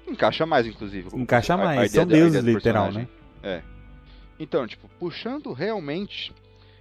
Encaixa 0.06 0.44
mais, 0.44 0.66
inclusive. 0.66 1.08
Encaixa 1.14 1.54
A- 1.54 1.56
a 1.56 1.58
mais, 1.64 1.76
ideia 1.76 1.88
são 1.90 2.02
a 2.02 2.04
deuses 2.06 2.44
literal, 2.44 2.92
né? 2.92 3.08
É. 3.42 3.62
Então, 4.38 4.66
tipo, 4.66 4.88
puxando 4.98 5.52
realmente 5.52 6.32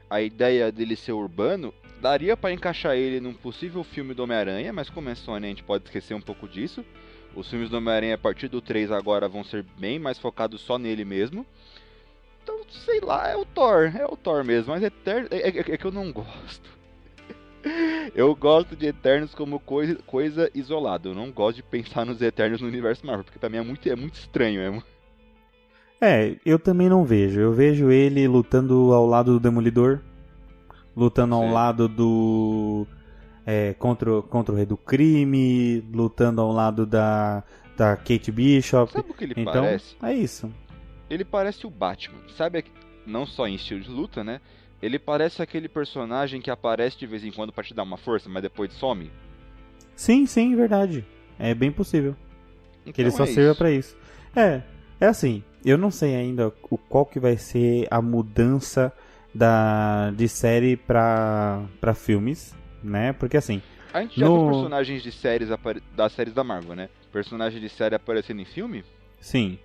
a 0.09 0.21
ideia 0.21 0.71
dele 0.71 0.95
ser 0.95 1.11
urbano, 1.11 1.73
daria 2.01 2.35
para 2.35 2.51
encaixar 2.53 2.95
ele 2.95 3.19
num 3.19 3.33
possível 3.33 3.83
filme 3.83 4.13
do 4.13 4.23
Homem-Aranha, 4.23 4.73
mas 4.73 4.89
como 4.89 5.09
é 5.09 5.15
Sony 5.15 5.45
a 5.45 5.49
gente 5.49 5.63
pode 5.63 5.83
esquecer 5.85 6.13
um 6.13 6.21
pouco 6.21 6.47
disso. 6.47 6.83
Os 7.35 7.47
filmes 7.49 7.69
do 7.69 7.77
Homem-Aranha 7.77 8.15
a 8.15 8.17
partir 8.17 8.47
do 8.47 8.59
3 8.61 8.91
agora 8.91 9.27
vão 9.27 9.43
ser 9.43 9.63
bem 9.77 9.99
mais 9.99 10.17
focados 10.17 10.61
só 10.61 10.79
nele 10.79 11.05
mesmo. 11.05 11.45
Sei 12.69 12.99
lá, 12.99 13.29
é 13.29 13.35
o 13.35 13.45
Thor, 13.45 13.91
é 13.95 14.05
o 14.05 14.15
Thor 14.15 14.43
mesmo, 14.43 14.73
mas 14.73 14.83
Eterno, 14.83 15.27
é, 15.31 15.49
é, 15.49 15.59
é 15.59 15.77
que 15.77 15.85
eu 15.85 15.91
não 15.91 16.11
gosto. 16.11 16.79
Eu 18.15 18.33
gosto 18.35 18.75
de 18.75 18.87
Eternos 18.87 19.35
como 19.35 19.59
coisa, 19.59 19.95
coisa 20.07 20.49
isolada. 20.55 21.09
Eu 21.09 21.13
não 21.13 21.29
gosto 21.29 21.57
de 21.57 21.63
pensar 21.63 22.05
nos 22.05 22.21
Eternos 22.21 22.61
no 22.61 22.67
universo 22.67 23.05
Marvel, 23.05 23.25
porque 23.25 23.37
pra 23.37 23.49
mim 23.49 23.57
é 23.57 23.61
muito, 23.61 23.87
é 23.89 23.95
muito 23.95 24.15
estranho. 24.15 24.61
É, 24.61 24.81
é, 26.01 26.37
eu 26.45 26.57
também 26.57 26.87
não 26.87 27.03
vejo. 27.03 27.39
Eu 27.39 27.51
vejo 27.51 27.91
ele 27.91 28.27
lutando 28.27 28.93
ao 28.93 29.05
lado 29.05 29.33
do 29.33 29.39
Demolidor, 29.39 29.99
lutando 30.95 31.35
ao 31.35 31.51
lado 31.51 31.87
do. 31.87 32.87
É, 33.45 33.73
contra, 33.73 34.21
contra 34.21 34.53
o 34.53 34.57
Rei 34.57 34.65
do 34.65 34.77
Crime, 34.77 35.83
lutando 35.91 36.39
ao 36.39 36.51
lado 36.51 36.85
da, 36.85 37.43
da 37.75 37.97
Kate 37.97 38.31
Bishop. 38.31 38.91
Sabe 38.91 39.11
o 39.11 39.13
que 39.13 39.23
ele 39.25 39.33
então, 39.35 39.53
parece? 39.53 39.95
É 40.01 40.13
isso. 40.13 40.49
Ele 41.09 41.25
parece 41.25 41.65
o 41.65 41.69
Batman. 41.69 42.19
Sabe, 42.35 42.65
não 43.05 43.25
só 43.25 43.47
em 43.47 43.55
estilo 43.55 43.81
de 43.81 43.89
luta, 43.89 44.23
né? 44.23 44.39
Ele 44.81 44.97
parece 44.97 45.41
aquele 45.41 45.67
personagem 45.67 46.41
que 46.41 46.49
aparece 46.49 46.97
de 46.97 47.05
vez 47.05 47.23
em 47.23 47.31
quando 47.31 47.51
para 47.51 47.63
te 47.63 47.73
dar 47.73 47.83
uma 47.83 47.97
força, 47.97 48.29
mas 48.29 48.41
depois 48.41 48.71
some. 48.73 49.11
Sim, 49.95 50.25
sim, 50.25 50.55
verdade. 50.55 51.05
É 51.37 51.53
bem 51.53 51.71
possível. 51.71 52.15
Então 52.81 52.93
que 52.93 53.01
ele 53.01 53.11
só 53.11 53.23
é 53.23 53.27
sirva 53.27 53.55
para 53.55 53.71
isso. 53.71 53.97
É, 54.35 54.61
é 54.99 55.05
assim. 55.05 55.43
Eu 55.65 55.77
não 55.77 55.91
sei 55.91 56.15
ainda 56.15 56.53
o 56.69 56.77
qual 56.77 57.05
que 57.05 57.19
vai 57.19 57.35
ser 57.35 57.85
a 57.91 58.01
mudança 58.01 58.93
da 59.33 60.11
de 60.11 60.27
série 60.27 60.77
para 60.77 61.65
para 61.81 61.93
filmes, 61.93 62.55
né? 62.81 63.11
Porque 63.11 63.35
assim. 63.35 63.61
A 63.93 64.01
gente 64.01 64.19
já 64.19 64.25
no... 64.25 64.39
viu 64.39 64.51
personagens 64.51 65.03
de 65.03 65.11
séries 65.11 65.49
das 65.95 66.13
séries 66.13 66.33
da 66.33 66.43
Marvel, 66.43 66.75
né? 66.75 66.89
Personagem 67.11 67.59
de 67.59 67.67
série 67.67 67.95
aparecendo 67.95 68.39
em 68.39 68.45
filme? 68.45 68.85
Sim. 69.19 69.59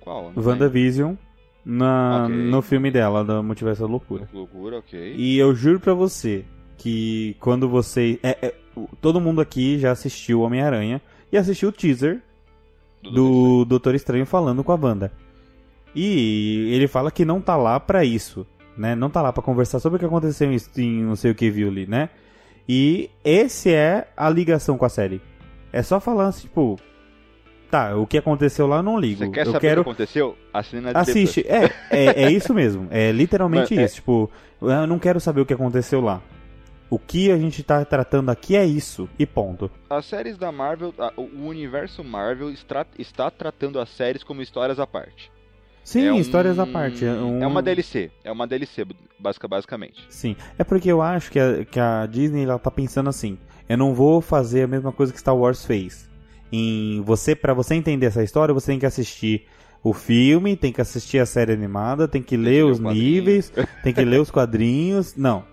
Qual? 0.00 0.32
WandaVision. 0.36 1.14
Tem? 1.14 1.30
na, 1.64 2.24
okay. 2.24 2.36
no 2.36 2.62
filme 2.62 2.90
dela, 2.90 3.24
da 3.24 3.42
Multiverso 3.42 3.82
da 3.82 3.88
Loucura. 3.88 4.28
Loucura, 4.32 4.78
ok. 4.78 5.14
E 5.16 5.38
eu 5.38 5.54
juro 5.54 5.80
pra 5.80 5.94
você 5.94 6.44
que 6.76 7.36
quando 7.40 7.68
você. 7.68 8.18
É, 8.22 8.38
é, 8.42 8.54
todo 9.00 9.20
mundo 9.20 9.40
aqui 9.40 9.78
já 9.78 9.90
assistiu 9.90 10.40
Homem-Aranha 10.40 11.00
e 11.30 11.36
assistiu 11.36 11.68
o 11.68 11.72
teaser 11.72 12.20
do, 13.02 13.10
do 13.10 13.64
Doutor 13.64 13.94
Estranho 13.94 14.26
falando 14.26 14.64
com 14.64 14.72
a 14.72 14.76
banda. 14.76 15.12
E 15.94 16.70
ele 16.72 16.86
fala 16.86 17.10
que 17.10 17.24
não 17.24 17.40
tá 17.40 17.56
lá 17.56 17.78
pra 17.78 18.04
isso, 18.04 18.46
né? 18.76 18.94
Não 18.94 19.10
tá 19.10 19.20
lá 19.20 19.32
pra 19.32 19.42
conversar 19.42 19.80
sobre 19.80 19.96
o 19.96 19.98
que 19.98 20.06
aconteceu 20.06 20.50
em 20.76 21.02
não 21.02 21.16
sei 21.16 21.32
o 21.32 21.34
que 21.34 21.50
viu 21.50 21.68
ali, 21.68 21.86
né? 21.86 22.08
E 22.68 23.10
esse 23.24 23.72
é 23.74 24.08
a 24.16 24.30
ligação 24.30 24.78
com 24.78 24.84
a 24.84 24.88
série. 24.88 25.20
É 25.72 25.82
só 25.82 25.96
assim, 25.96 26.42
tipo, 26.42 26.78
Tá, 27.70 27.94
o 27.94 28.04
que 28.04 28.18
aconteceu 28.18 28.66
lá 28.66 28.78
eu 28.78 28.82
não 28.82 28.98
ligo. 28.98 29.24
Você 29.24 29.30
quer 29.30 29.46
eu 29.46 29.52
saber 29.52 29.60
quero... 29.60 29.80
o 29.82 29.84
que 29.84 29.90
aconteceu? 29.90 30.36
Assina 30.52 30.90
Assiste. 30.92 31.46
É, 31.46 31.70
é, 31.90 32.24
é 32.24 32.30
isso 32.30 32.52
mesmo. 32.52 32.88
É 32.90 33.12
literalmente 33.12 33.74
Mas, 33.74 33.78
é 33.78 33.84
isso. 33.84 33.94
É... 33.94 34.00
Tipo, 34.00 34.30
eu 34.60 34.86
não 34.88 34.98
quero 34.98 35.20
saber 35.20 35.40
o 35.40 35.46
que 35.46 35.54
aconteceu 35.54 36.00
lá. 36.00 36.20
O 36.90 36.98
que 36.98 37.30
a 37.30 37.38
gente 37.38 37.62
tá 37.62 37.84
tratando 37.84 38.30
aqui 38.30 38.56
é 38.56 38.66
isso, 38.66 39.08
e 39.16 39.24
ponto. 39.24 39.70
As 39.88 40.04
séries 40.06 40.36
da 40.36 40.50
Marvel, 40.50 40.92
o 41.16 41.46
universo 41.46 42.02
Marvel 42.02 42.50
está, 42.50 42.84
está 42.98 43.30
tratando 43.30 43.78
as 43.78 43.88
séries 43.90 44.24
como 44.24 44.42
histórias 44.42 44.80
à 44.80 44.86
parte. 44.88 45.30
Sim, 45.84 46.08
é 46.08 46.16
histórias 46.18 46.58
um... 46.58 46.62
à 46.62 46.66
parte. 46.66 47.04
É, 47.04 47.12
um... 47.12 47.40
é, 47.40 47.46
uma 47.46 47.62
DLC, 47.62 48.10
é 48.24 48.32
uma 48.32 48.44
DLC, 48.44 48.84
basicamente. 49.46 50.04
Sim, 50.08 50.34
é 50.58 50.64
porque 50.64 50.90
eu 50.90 51.00
acho 51.00 51.30
que 51.30 51.38
a, 51.38 51.64
que 51.64 51.78
a 51.78 52.06
Disney 52.06 52.42
ela 52.42 52.58
tá 52.58 52.72
pensando 52.72 53.08
assim, 53.08 53.38
eu 53.68 53.78
não 53.78 53.94
vou 53.94 54.20
fazer 54.20 54.64
a 54.64 54.66
mesma 54.66 54.90
coisa 54.90 55.12
que 55.12 55.20
Star 55.20 55.36
Wars 55.36 55.64
fez 55.64 56.09
em 56.52 57.00
você 57.02 57.34
para 57.34 57.54
você 57.54 57.74
entender 57.74 58.06
essa 58.06 58.22
história, 58.22 58.54
você 58.54 58.72
tem 58.72 58.78
que 58.78 58.86
assistir 58.86 59.46
o 59.82 59.92
filme, 59.92 60.56
tem 60.56 60.72
que 60.72 60.80
assistir 60.80 61.18
a 61.18 61.26
série 61.26 61.52
animada, 61.52 62.06
tem 62.06 62.22
que 62.22 62.36
ler 62.36 62.64
os 62.64 62.78
níveis, 62.78 63.52
tem 63.82 63.92
que 63.92 64.04
ler 64.04 64.20
os 64.20 64.30
quadrinhos. 64.30 65.16
Não. 65.16 65.44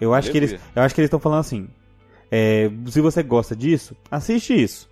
Eu 0.00 0.14
acho 0.14 0.30
que 0.30 0.36
eles, 0.36 0.52
eu 0.74 0.82
acho 0.82 0.94
que 0.94 1.00
eles 1.00 1.08
estão 1.08 1.20
falando 1.20 1.40
assim. 1.40 1.68
É, 2.30 2.70
se 2.86 3.00
você 3.00 3.22
gosta 3.22 3.54
disso, 3.54 3.96
assiste 4.10 4.52
isso. 4.54 4.90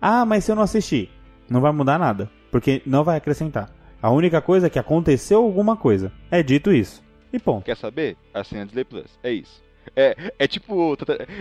Ah, 0.00 0.24
mas 0.26 0.44
se 0.44 0.52
eu 0.52 0.56
não 0.56 0.62
assistir, 0.62 1.10
não 1.48 1.60
vai 1.60 1.72
mudar 1.72 1.98
nada, 1.98 2.30
porque 2.50 2.82
não 2.84 3.04
vai 3.04 3.16
acrescentar. 3.16 3.72
A 4.02 4.10
única 4.10 4.42
coisa 4.42 4.66
é 4.66 4.70
que 4.70 4.78
aconteceu 4.78 5.42
alguma 5.42 5.76
coisa. 5.76 6.12
É 6.30 6.42
dito 6.42 6.72
isso. 6.72 7.02
E 7.32 7.38
ponto. 7.38 7.64
Quer 7.64 7.76
saber? 7.76 8.16
Assina 8.34 8.66
Disney 8.66 8.84
Plus. 8.84 9.18
É 9.22 9.32
isso. 9.32 9.63
É, 9.96 10.32
é 10.38 10.46
tipo. 10.46 10.96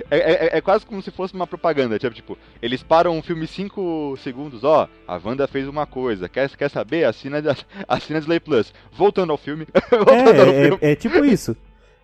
É, 0.09 0.17
é, 0.17 0.57
é, 0.57 0.61
quase 0.61 0.85
como 0.85 1.01
se 1.01 1.11
fosse 1.11 1.33
uma 1.33 1.47
propaganda. 1.47 1.97
Tipo, 1.97 2.15
tipo 2.15 2.37
eles 2.61 2.83
param 2.83 3.17
um 3.17 3.21
filme 3.21 3.47
5 3.47 4.17
segundos, 4.17 4.63
ó. 4.63 4.87
A 5.07 5.19
Wanda 5.23 5.47
fez 5.47 5.67
uma 5.67 5.85
coisa. 5.85 6.29
Quer, 6.29 6.49
quer 6.55 6.69
saber? 6.69 7.05
Assina, 7.05 7.41
assina 7.87 8.19
Disney 8.19 8.39
Plus. 8.39 8.73
Voltando 8.91 9.31
ao 9.31 9.37
filme. 9.37 9.67
Voltando 9.91 10.41
ao 10.41 10.47
é, 10.47 10.63
filme. 10.63 10.77
É, 10.81 10.91
é 10.91 10.95
tipo 10.95 11.25
isso. 11.25 11.55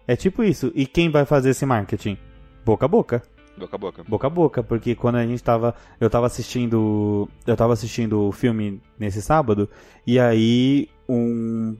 É 0.07 0.15
tipo 0.15 0.43
isso. 0.43 0.71
E 0.73 0.85
quem 0.85 1.09
vai 1.09 1.25
fazer 1.25 1.51
esse 1.51 1.65
marketing? 1.65 2.17
Boca 2.65 2.85
a 2.85 2.89
boca. 2.89 3.23
Boca 3.57 3.75
a 3.75 3.79
boca. 3.79 4.03
Boca 4.07 4.27
a 4.27 4.29
boca, 4.29 4.63
porque 4.63 4.95
quando 4.95 5.15
a 5.15 5.25
gente 5.25 5.43
tava. 5.43 5.75
Eu 5.99 6.09
tava 6.09 6.25
assistindo. 6.25 7.27
Eu 7.45 7.55
tava 7.55 7.73
assistindo 7.73 8.21
o 8.21 8.31
filme 8.31 8.81
nesse 8.97 9.21
sábado, 9.21 9.69
e 10.07 10.19
aí 10.19 10.87
um 11.07 11.75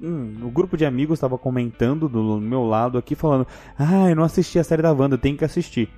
um, 0.00 0.50
grupo 0.50 0.76
de 0.76 0.84
amigos 0.84 1.16
estava 1.16 1.36
comentando 1.36 2.08
do 2.08 2.40
meu 2.40 2.64
lado 2.64 2.98
aqui, 2.98 3.14
falando: 3.14 3.46
Ah, 3.78 4.08
eu 4.10 4.16
não 4.16 4.24
assisti 4.24 4.58
a 4.58 4.64
série 4.64 4.82
da 4.82 4.92
Wanda, 4.92 5.18
tem 5.18 5.36
que 5.36 5.44
assistir. 5.44 5.88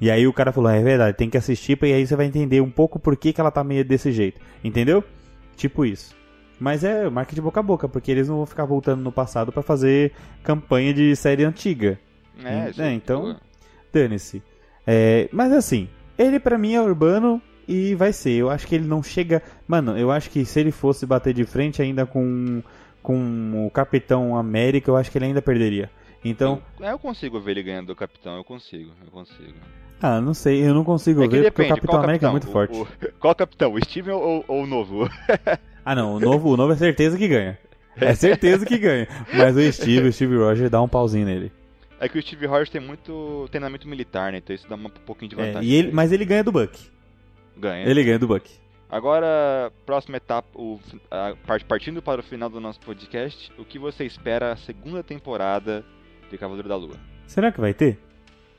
E 0.00 0.10
aí 0.10 0.26
o 0.26 0.32
cara 0.32 0.52
falou: 0.52 0.70
É 0.70 0.82
verdade, 0.82 1.16
tem 1.16 1.28
que 1.28 1.36
assistir, 1.36 1.78
e 1.82 1.92
aí 1.92 2.06
você 2.06 2.16
vai 2.16 2.26
entender 2.26 2.60
um 2.60 2.70
pouco 2.70 2.98
por 2.98 3.16
que, 3.16 3.32
que 3.32 3.40
ela 3.40 3.50
tá 3.50 3.62
meio 3.62 3.84
desse 3.84 4.10
jeito. 4.12 4.40
Entendeu? 4.64 5.04
Tipo 5.56 5.84
isso. 5.84 6.14
Mas 6.58 6.84
é 6.84 7.08
marketing 7.08 7.40
boca 7.40 7.60
a 7.60 7.62
boca, 7.62 7.88
porque 7.88 8.10
eles 8.10 8.28
não 8.28 8.36
vão 8.36 8.46
ficar 8.46 8.64
voltando 8.64 9.02
no 9.02 9.10
passado 9.10 9.50
para 9.50 9.62
fazer 9.62 10.12
campanha 10.42 10.92
de 10.92 11.16
série 11.16 11.44
antiga. 11.44 11.98
É, 12.44 12.70
é 12.82 12.92
então, 12.92 13.36
dane-se. 13.92 14.42
É, 14.86 15.28
mas 15.32 15.52
assim, 15.52 15.88
ele 16.18 16.38
para 16.38 16.58
mim 16.58 16.74
é 16.74 16.80
urbano 16.80 17.40
e 17.66 17.94
vai 17.94 18.12
ser. 18.12 18.32
Eu 18.32 18.50
acho 18.50 18.66
que 18.66 18.74
ele 18.74 18.86
não 18.86 19.02
chega. 19.02 19.42
Mano, 19.66 19.96
eu 19.96 20.10
acho 20.10 20.28
que 20.28 20.44
se 20.44 20.60
ele 20.60 20.70
fosse 20.72 21.06
bater 21.06 21.32
de 21.32 21.44
frente 21.44 21.80
ainda 21.80 22.04
com 22.04 22.62
com 23.02 23.66
o 23.66 23.70
Capitão 23.70 24.36
América, 24.36 24.90
eu 24.90 24.96
acho 24.96 25.10
que 25.10 25.18
ele 25.18 25.26
ainda 25.26 25.42
perderia. 25.42 25.90
Então. 26.24 26.62
Eu, 26.78 26.86
eu 26.86 26.98
consigo 26.98 27.40
ver 27.40 27.52
ele 27.52 27.62
ganhando 27.62 27.88
do 27.88 27.96
Capitão, 27.96 28.36
eu 28.36 28.44
consigo, 28.44 28.92
eu 29.04 29.10
consigo. 29.10 29.54
Ah, 30.02 30.20
não 30.20 30.32
sei, 30.32 30.62
eu 30.66 30.72
não 30.72 30.82
consigo 30.82 31.22
é 31.22 31.28
ver 31.28 31.42
depende, 31.42 31.50
porque 31.50 31.72
o 31.72 31.74
Capitão 31.74 32.02
América 32.02 32.26
é 32.26 32.30
muito 32.30 32.48
o, 32.48 32.52
forte. 32.52 32.76
O, 32.76 32.86
qual 33.18 33.34
Capitão, 33.34 33.72
o 33.72 33.84
Steven 33.84 34.14
ou, 34.14 34.44
ou 34.48 34.62
o 34.62 34.66
novo? 34.66 35.08
ah 35.84 35.94
não, 35.94 36.14
o 36.14 36.20
novo, 36.20 36.50
o 36.50 36.56
novo 36.56 36.72
é 36.72 36.76
certeza 36.76 37.18
que 37.18 37.28
ganha. 37.28 37.58
É 37.96 38.14
certeza 38.14 38.64
que 38.64 38.78
ganha. 38.78 39.06
Mas 39.34 39.56
o 39.56 39.72
Steve, 39.72 40.08
o 40.08 40.12
Steve 40.12 40.36
Rogers 40.36 40.70
dá 40.70 40.80
um 40.80 40.88
pauzinho 40.88 41.26
nele. 41.26 41.52
É 41.98 42.08
que 42.08 42.18
o 42.18 42.22
Steve 42.22 42.46
Rogers 42.46 42.70
tem 42.70 42.80
muito 42.80 43.46
treinamento 43.50 43.86
militar, 43.86 44.32
né? 44.32 44.38
Então 44.38 44.56
isso 44.56 44.66
dá 44.66 44.74
um 44.74 44.88
pouquinho 44.88 45.28
de 45.28 45.36
vantagem. 45.36 45.68
É, 45.68 45.72
e 45.72 45.74
ele, 45.74 45.92
mas 45.92 46.12
ele 46.12 46.24
ganha 46.24 46.42
do 46.42 46.50
Buck. 46.50 46.78
Ganha. 47.58 47.86
Ele 47.86 48.02
ganha 48.02 48.18
do 48.18 48.26
Buck. 48.26 48.50
Agora, 48.90 49.72
próxima 49.86 50.16
etapa, 50.16 50.48
o, 50.54 50.80
a, 51.10 51.34
partindo 51.68 52.02
para 52.02 52.20
o 52.20 52.24
final 52.24 52.50
do 52.50 52.60
nosso 52.60 52.80
podcast, 52.80 53.52
o 53.56 53.64
que 53.64 53.78
você 53.78 54.04
espera 54.04 54.52
a 54.52 54.56
segunda 54.56 55.02
temporada 55.02 55.84
de 56.28 56.36
Cavaleiro 56.36 56.68
da 56.68 56.76
Lua? 56.76 56.96
Será 57.26 57.52
que 57.52 57.60
vai 57.60 57.72
ter? 57.72 57.98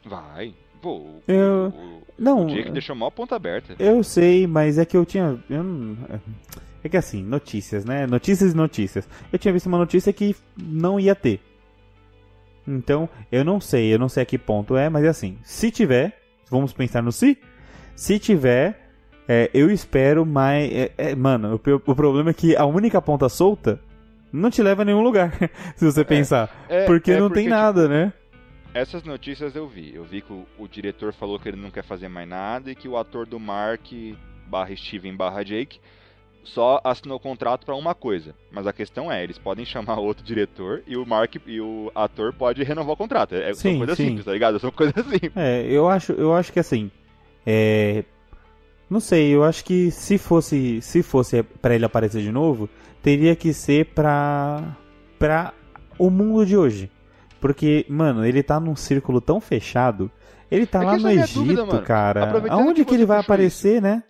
Vai. 0.05 0.53
Pô, 0.81 1.21
eu... 1.27 1.73
o, 1.75 2.01
não, 2.17 2.45
o 2.45 2.49
Jake 2.49 2.71
deixou 2.71 2.95
mal 2.95 3.11
ponta 3.11 3.35
aberta. 3.35 3.75
Eu 3.77 4.01
sei, 4.03 4.47
mas 4.47 4.77
é 4.77 4.85
que 4.85 4.95
eu 4.95 5.05
tinha. 5.05 5.37
Eu 5.49 5.63
não... 5.63 5.97
É 6.83 6.89
que 6.89 6.97
assim, 6.97 7.23
notícias, 7.23 7.85
né? 7.85 8.07
Notícias 8.07 8.53
e 8.53 8.55
notícias. 8.55 9.07
Eu 9.31 9.37
tinha 9.37 9.53
visto 9.53 9.67
uma 9.67 9.77
notícia 9.77 10.11
que 10.11 10.35
não 10.57 10.99
ia 10.99 11.13
ter. 11.13 11.39
Então, 12.67 13.09
eu 13.31 13.43
não 13.43 13.59
sei, 13.59 13.93
eu 13.93 13.99
não 13.99 14.09
sei 14.09 14.23
a 14.23 14.25
que 14.25 14.37
ponto 14.37 14.77
é, 14.77 14.89
mas 14.89 15.03
é 15.03 15.07
assim, 15.09 15.37
se 15.43 15.69
tiver, 15.69 16.17
vamos 16.49 16.73
pensar 16.73 17.03
no 17.03 17.11
se. 17.11 17.37
Se 17.95 18.17
tiver, 18.17 18.80
é, 19.33 19.49
eu 19.53 19.71
espero, 19.71 20.25
mas. 20.25 20.69
É, 20.73 20.91
é, 20.97 21.15
mano, 21.15 21.55
o, 21.55 21.91
o, 21.91 21.95
problema 21.95 22.31
é 22.31 22.33
que 22.33 22.53
a 22.53 22.65
única 22.65 23.01
ponta 23.01 23.29
solta 23.29 23.79
não 24.29 24.49
te 24.49 24.61
leva 24.61 24.81
a 24.81 24.85
nenhum 24.85 25.01
lugar, 25.01 25.31
se 25.73 25.85
você 25.85 26.01
é, 26.01 26.03
pensar. 26.03 26.65
É, 26.67 26.85
porque 26.85 27.13
não 27.13 27.29
porque, 27.29 27.35
tem 27.35 27.47
nada, 27.47 27.83
tipo, 27.83 27.93
né? 27.93 28.13
Essas 28.73 29.03
notícias 29.03 29.55
eu 29.55 29.69
vi. 29.69 29.95
Eu 29.95 30.03
vi 30.03 30.19
que 30.19 30.33
o, 30.33 30.45
o, 30.59 30.67
diretor 30.67 31.13
falou 31.13 31.39
que 31.39 31.47
ele 31.47 31.55
não 31.55 31.71
quer 31.71 31.81
fazer 31.81 32.09
mais 32.09 32.27
nada 32.27 32.71
e 32.71 32.75
que 32.75 32.89
o 32.89 32.97
ator 32.97 33.25
do 33.25 33.39
Mark 33.39 33.85
barra 34.47 34.75
Steven 34.75 35.15
barra 35.15 35.43
Jake 35.43 35.79
só 36.43 36.81
assinou 36.83 37.15
o 37.15 37.19
contrato 37.19 37.65
para 37.65 37.75
uma 37.75 37.95
coisa. 37.95 38.35
Mas 38.51 38.67
a 38.67 38.73
questão 38.73 39.09
é, 39.09 39.23
eles 39.23 39.37
podem 39.37 39.63
chamar 39.63 39.95
outro 39.99 40.25
diretor 40.25 40.83
e 40.85 40.97
o 40.97 41.05
Mark 41.05 41.35
e 41.45 41.61
o 41.61 41.89
ator 41.95 42.33
pode 42.33 42.61
renovar 42.63 42.95
o 42.95 42.97
contrato. 42.97 43.33
É, 43.33 43.53
sim, 43.53 43.69
são 43.69 43.77
coisas 43.77 43.95
simples, 43.95 44.25
tá 44.25 44.33
ligado? 44.33 44.59
São 44.59 44.71
coisas 44.71 45.05
simples. 45.07 45.37
É, 45.37 45.65
eu 45.69 45.87
acho, 45.87 46.11
eu 46.11 46.35
acho 46.35 46.51
que 46.51 46.59
assim. 46.59 46.91
É, 47.45 48.03
Não 48.91 48.99
sei, 48.99 49.33
eu 49.33 49.41
acho 49.45 49.63
que 49.63 49.89
se 49.89 50.17
fosse, 50.17 50.81
se 50.81 51.01
fosse 51.01 51.41
para 51.43 51.73
ele 51.73 51.85
aparecer 51.85 52.21
de 52.21 52.29
novo, 52.29 52.69
teria 53.01 53.37
que 53.37 53.53
ser 53.53 53.85
pra 53.85 54.75
pra 55.17 55.53
o 55.97 56.09
mundo 56.09 56.45
de 56.45 56.57
hoje. 56.57 56.91
Porque, 57.39 57.85
mano, 57.87 58.25
ele 58.25 58.43
tá 58.43 58.59
num 58.59 58.75
círculo 58.75 59.21
tão 59.21 59.39
fechado. 59.39 60.11
Ele 60.51 60.65
tá 60.65 60.81
É 60.81 60.85
lá 60.85 60.97
no 60.97 61.07
é 61.07 61.13
Egito, 61.13 61.39
dúvida, 61.39 61.81
cara. 61.83 62.43
Aonde 62.49 62.83
que 62.83 62.89
que 62.89 62.95
ele 62.95 63.05
vai 63.05 63.19
aparecer, 63.19 63.81
né? 63.81 64.03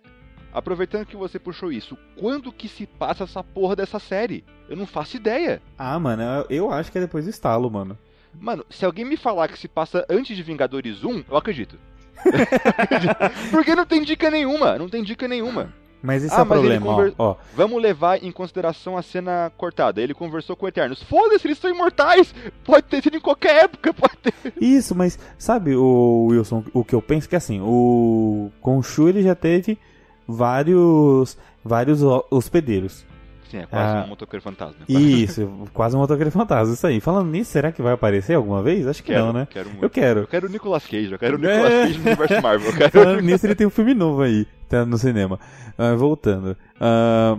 Aproveitando 0.52 1.06
que 1.06 1.16
você 1.16 1.38
puxou 1.38 1.70
isso, 1.70 1.96
quando 2.16 2.52
que 2.52 2.66
se 2.66 2.84
passa 2.84 3.22
essa 3.22 3.44
porra 3.44 3.76
dessa 3.76 4.00
série? 4.00 4.44
Eu 4.68 4.76
não 4.76 4.84
faço 4.84 5.16
ideia. 5.16 5.62
Ah, 5.78 5.96
mano, 6.00 6.22
eu- 6.24 6.46
eu 6.50 6.70
acho 6.72 6.90
que 6.90 6.98
é 6.98 7.00
depois 7.02 7.24
do 7.24 7.30
estalo, 7.30 7.70
mano. 7.70 7.96
Mano, 8.38 8.64
se 8.68 8.84
alguém 8.84 9.04
me 9.04 9.16
falar 9.16 9.46
que 9.46 9.58
se 9.58 9.68
passa 9.68 10.04
antes 10.10 10.36
de 10.36 10.42
Vingadores 10.42 11.04
1, 11.04 11.22
eu 11.30 11.36
acredito. 11.36 11.78
Porque 13.50 13.74
não 13.74 13.84
tem 13.86 14.02
dica 14.02 14.30
nenhuma, 14.30 14.78
não 14.78 14.88
tem 14.88 15.02
dica 15.02 15.26
nenhuma. 15.28 15.72
Mas 16.04 16.24
esse 16.24 16.34
Ah, 16.34 16.38
é 16.40 16.42
o 16.42 16.46
problema, 16.46 16.86
conver- 16.86 17.14
ó. 17.16 17.30
ó. 17.30 17.36
Vamos 17.54 17.80
levar 17.80 18.22
em 18.24 18.32
consideração 18.32 18.96
a 18.98 19.02
cena 19.02 19.52
cortada. 19.56 20.00
Ele 20.00 20.12
conversou 20.12 20.56
com 20.56 20.66
o 20.66 20.68
Eternos. 20.68 21.00
Foda-se, 21.04 21.46
eles 21.46 21.58
são 21.58 21.70
imortais! 21.70 22.34
Pode 22.64 22.86
ter 22.88 23.00
sido 23.04 23.18
em 23.18 23.20
qualquer 23.20 23.64
época, 23.64 23.94
pode 23.94 24.16
ter. 24.16 24.34
Isso, 24.60 24.96
mas 24.96 25.16
sabe, 25.38 25.76
o 25.76 26.26
Wilson, 26.30 26.64
o 26.74 26.82
que 26.84 26.92
eu 26.94 27.00
penso 27.00 27.28
que 27.28 27.36
assim, 27.36 27.60
o 27.62 28.50
Khonshu 28.60 29.08
ele 29.10 29.22
já 29.22 29.36
teve 29.36 29.78
vários 30.26 31.38
vários 31.64 32.02
ho- 32.02 32.26
hospedeiros. 32.30 33.04
Sim, 33.52 33.58
é 33.58 33.66
quase 33.66 33.96
Ah. 33.98 34.04
um 34.04 34.08
motoqueiro 34.08 34.42
fantasma. 34.42 34.76
Isso, 34.88 35.68
quase 35.74 35.94
um 35.94 35.98
motoqueiro 35.98 36.30
fantasma, 36.30 36.72
isso 36.72 36.86
aí. 36.86 37.00
Falando 37.00 37.30
nisso, 37.30 37.50
será 37.52 37.70
que 37.70 37.82
vai 37.82 37.92
aparecer 37.92 38.32
alguma 38.32 38.62
vez? 38.62 38.86
Acho 38.86 39.02
que 39.02 39.12
Quero, 39.12 39.26
não, 39.26 39.32
né? 39.34 39.46
Quero 39.50 39.68
muito. 39.68 39.82
Eu 39.84 39.90
quero. 39.90 40.20
Eu 40.20 40.26
quero 40.26 40.46
o 40.46 40.50
Nicolas 40.50 40.86
Cage, 40.86 41.12
eu 41.12 41.18
quero 41.18 41.38
o 41.38 41.46
É. 41.46 41.54
Nicolas 41.54 41.72
Cage 41.72 41.98
no 41.98 42.06
universo 42.06 42.42
Marvel. 42.42 42.72
Quero... 42.76 42.90
Falando 42.90 43.20
nisso, 43.20 43.46
ele 43.46 43.54
tem 43.54 43.66
um 43.66 43.70
filme 43.70 43.92
novo 43.92 44.22
aí, 44.22 44.46
tá 44.70 44.86
no 44.86 44.96
cinema. 44.96 45.38
Ah, 45.76 45.94
voltando. 45.94 46.56
Ah, 46.80 47.36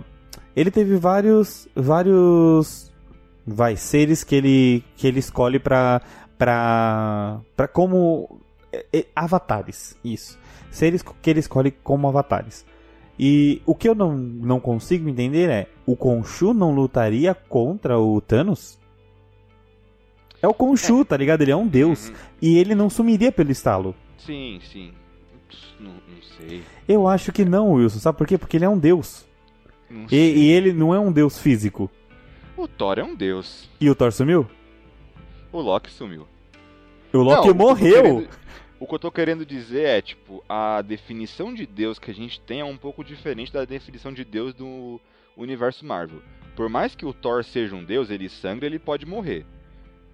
ele 0.54 0.70
teve 0.70 0.96
vários. 0.96 1.66
vários. 1.74 2.92
Vai, 3.44 3.74
seres 3.76 4.22
que 4.22 4.36
ele. 4.36 4.84
que 4.96 5.08
ele 5.08 5.18
escolhe 5.18 5.58
pra. 5.58 6.00
pra. 6.38 7.40
pra 7.56 7.66
como. 7.66 8.40
é, 8.72 8.86
é, 8.92 9.04
avatares. 9.16 9.96
Isso. 10.04 10.38
Seres 10.70 11.02
que 11.02 11.30
ele 11.30 11.40
escolhe 11.40 11.70
como 11.70 12.06
avatares. 12.08 12.64
E 13.18 13.62
o 13.64 13.74
que 13.74 13.88
eu 13.88 13.94
não, 13.94 14.16
não 14.16 14.58
consigo 14.58 15.08
entender 15.08 15.48
é: 15.48 15.68
o 15.86 15.94
Khonshu 15.94 16.52
não 16.52 16.74
lutaria 16.74 17.34
contra 17.34 17.98
o 17.98 18.20
Thanos? 18.20 18.78
É 20.42 20.48
o 20.48 20.54
Khonshu, 20.54 21.04
tá 21.04 21.16
ligado? 21.16 21.42
Ele 21.42 21.52
é 21.52 21.56
um 21.56 21.66
deus. 21.66 22.08
Uhum. 22.08 22.14
E 22.42 22.58
ele 22.58 22.74
não 22.74 22.90
sumiria 22.90 23.32
pelo 23.32 23.50
estalo. 23.50 23.94
Sim, 24.18 24.60
sim. 24.70 24.92
Não, 25.80 25.92
não 25.92 26.22
sei. 26.38 26.62
Eu 26.88 27.08
acho 27.08 27.32
que 27.32 27.44
não, 27.44 27.72
Wilson. 27.72 27.98
Sabe 27.98 28.18
por 28.18 28.26
quê? 28.26 28.36
Porque 28.36 28.56
ele 28.56 28.64
é 28.64 28.68
um 28.68 28.78
deus. 28.78 29.24
E, 30.10 30.16
e 30.16 30.50
ele 30.50 30.72
não 30.72 30.94
é 30.94 30.98
um 30.98 31.12
deus 31.12 31.38
físico. 31.38 31.90
O 32.56 32.66
Thor 32.66 32.98
é 32.98 33.04
um 33.04 33.14
deus. 33.14 33.68
E 33.80 33.88
o 33.88 33.94
Thor 33.94 34.12
sumiu? 34.12 34.46
O 35.52 35.60
Loki 35.60 35.90
sumiu. 35.90 36.26
O 37.12 37.18
Loki 37.18 37.48
Não, 37.48 37.54
morreu. 37.54 38.26
O 38.80 38.86
que 38.86 38.94
eu 38.94 38.98
tô 38.98 39.10
querendo 39.10 39.46
dizer 39.46 39.84
é, 39.86 40.02
tipo, 40.02 40.44
a 40.48 40.82
definição 40.82 41.54
de 41.54 41.64
Deus 41.66 41.98
que 41.98 42.10
a 42.10 42.14
gente 42.14 42.40
tem 42.40 42.60
é 42.60 42.64
um 42.64 42.76
pouco 42.76 43.04
diferente 43.04 43.52
da 43.52 43.64
definição 43.64 44.12
de 44.12 44.24
Deus 44.24 44.52
do 44.52 45.00
universo 45.36 45.84
Marvel. 45.86 46.20
Por 46.56 46.68
mais 46.68 46.94
que 46.94 47.06
o 47.06 47.12
Thor 47.12 47.44
seja 47.44 47.74
um 47.74 47.84
deus, 47.84 48.10
ele 48.10 48.28
sangra, 48.28 48.66
ele 48.66 48.78
pode 48.78 49.06
morrer. 49.06 49.44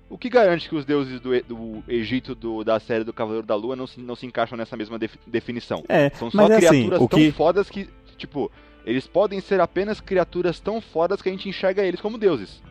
O 0.09 0.19
que 0.19 0.29
garante 0.29 0.69
que 0.69 0.75
os 0.75 0.85
deuses 0.85 1.21
do, 1.21 1.41
do 1.43 1.85
Egito 1.87 2.35
do- 2.35 2.65
da 2.65 2.81
série 2.81 3.05
do 3.05 3.13
Cavaleiro 3.13 3.47
da 3.47 3.55
Lua 3.55 3.77
não 3.77 3.87
se, 3.87 4.01
não 4.01 4.17
se 4.17 4.27
encaixam 4.27 4.59
nessa 4.59 4.77
mesma 4.77 4.99
def- 4.99 5.17
definição? 5.27 5.85
É, 5.89 6.11
São 6.11 6.31
só 6.31 6.45
assim, 6.47 6.57
criaturas 6.57 7.01
o 7.01 7.09
tão 7.09 7.19
que... 7.19 7.31
fodas 7.33 7.71
que, 7.71 7.89
tipo, 8.17 8.51
eles 8.85 9.07
podem 9.07 9.41
ser 9.41 9.61
apenas 9.61 10.01
criaturas 10.01 10.59
tão 10.59 10.81
fodas 10.81 11.23
que 11.23 11.29
a 11.29 11.33
gente 11.33 11.49
enxerga 11.49 11.83
eles 11.85 12.01
como 12.01 12.19
deuses. 12.19 12.63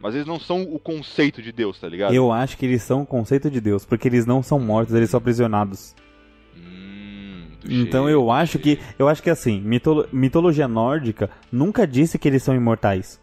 Mas 0.00 0.14
eles 0.14 0.26
não 0.26 0.40
são 0.40 0.62
o 0.62 0.78
conceito 0.78 1.42
de 1.42 1.52
Deus, 1.52 1.78
tá 1.78 1.86
ligado? 1.88 2.14
Eu 2.14 2.32
acho 2.32 2.56
que 2.56 2.64
eles 2.64 2.82
são 2.82 3.02
o 3.02 3.06
conceito 3.06 3.50
de 3.50 3.60
Deus, 3.60 3.84
porque 3.84 4.08
eles 4.08 4.24
não 4.24 4.42
são 4.42 4.58
mortos, 4.58 4.94
eles 4.94 5.10
são 5.10 5.18
aprisionados. 5.18 5.94
Hum, 6.56 7.44
Então 7.68 8.08
eu 8.08 8.30
acho 8.30 8.58
que. 8.58 8.78
Eu 8.98 9.08
acho 9.08 9.22
que 9.22 9.30
assim, 9.30 9.60
mitolo- 9.60 10.08
mitologia 10.12 10.66
nórdica 10.66 11.28
nunca 11.52 11.86
disse 11.86 12.18
que 12.18 12.26
eles 12.28 12.42
são 12.42 12.54
imortais. 12.54 13.20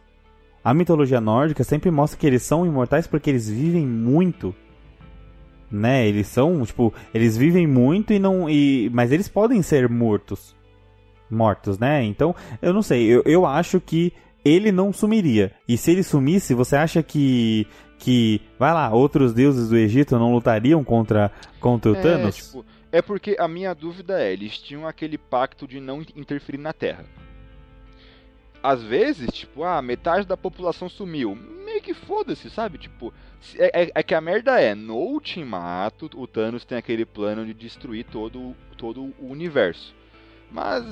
A 0.64 0.74
mitologia 0.74 1.20
nórdica 1.22 1.64
sempre 1.64 1.90
mostra 1.90 2.20
que 2.20 2.28
eles 2.28 2.44
são 2.44 2.66
imortais 2.66 3.08
porque 3.08 3.30
eles 3.30 3.50
vivem 3.50 3.86
muito. 3.86 4.54
Né? 5.72 6.08
Eles 6.08 6.28
são, 6.28 6.64
tipo, 6.66 6.94
eles 7.14 7.36
vivem 7.36 7.66
muito 7.68 8.14
e 8.14 8.20
não. 8.20 8.50
E, 8.50 8.90
mas 8.94 9.12
eles 9.12 9.28
podem 9.28 9.62
ser 9.62 9.90
mortos. 9.90 10.56
Mortos, 11.30 11.78
né? 11.80 12.04
Então, 12.04 12.36
eu 12.62 12.74
não 12.74 12.82
sei. 12.82 13.04
Eu, 13.06 13.22
eu 13.26 13.46
acho 13.46 13.82
que 13.82 14.14
ele 14.48 14.72
não 14.72 14.92
sumiria. 14.94 15.52
E 15.68 15.78
se 15.78 15.92
ele 15.92 16.04
sumisse, 16.04 16.54
você 16.54 16.76
acha 16.76 17.02
que. 17.04 17.68
Que, 18.00 18.40
vai 18.60 18.72
lá, 18.74 18.92
outros 18.94 19.34
deuses 19.34 19.70
do 19.70 19.76
Egito 19.76 20.20
não 20.20 20.32
lutariam 20.32 20.84
contra, 20.84 21.32
contra 21.60 21.92
o 21.92 21.96
É, 21.96 22.02
Thanos? 22.02 22.36
tipo, 22.36 22.64
é 22.92 23.02
porque 23.02 23.36
a 23.40 23.48
minha 23.48 23.74
dúvida 23.74 24.22
é, 24.22 24.32
eles 24.32 24.56
tinham 24.60 24.88
aquele 24.88 25.18
pacto 25.18 25.68
de 25.68 25.80
não 25.80 26.04
interferir 26.16 26.60
na 26.60 26.72
Terra. 26.74 27.06
Às 28.62 28.84
vezes, 28.84 29.32
tipo, 29.32 29.64
ah, 29.64 29.82
metade 29.82 30.28
da 30.28 30.36
população 30.36 30.90
sumiu. 30.90 31.36
Meio 31.36 31.82
que 31.82 31.94
foda-se, 31.94 32.50
sabe? 32.50 32.78
Tipo, 32.78 33.14
é, 33.56 33.84
é- 33.86 33.92
é 33.96 34.04
que 34.04 34.14
a 34.16 34.22
merda 34.22 34.60
é, 34.60 34.76
no 34.76 34.96
ultimato, 34.98 36.10
o 36.16 36.28
Thanos 36.28 36.66
tem 36.66 36.78
aquele 36.78 37.06
plano 37.06 37.46
de 37.46 37.54
destruir 37.54 38.06
todo, 38.06 38.56
todo 38.78 39.14
o 39.20 39.28
universo. 39.32 39.96
Mas 40.52 40.86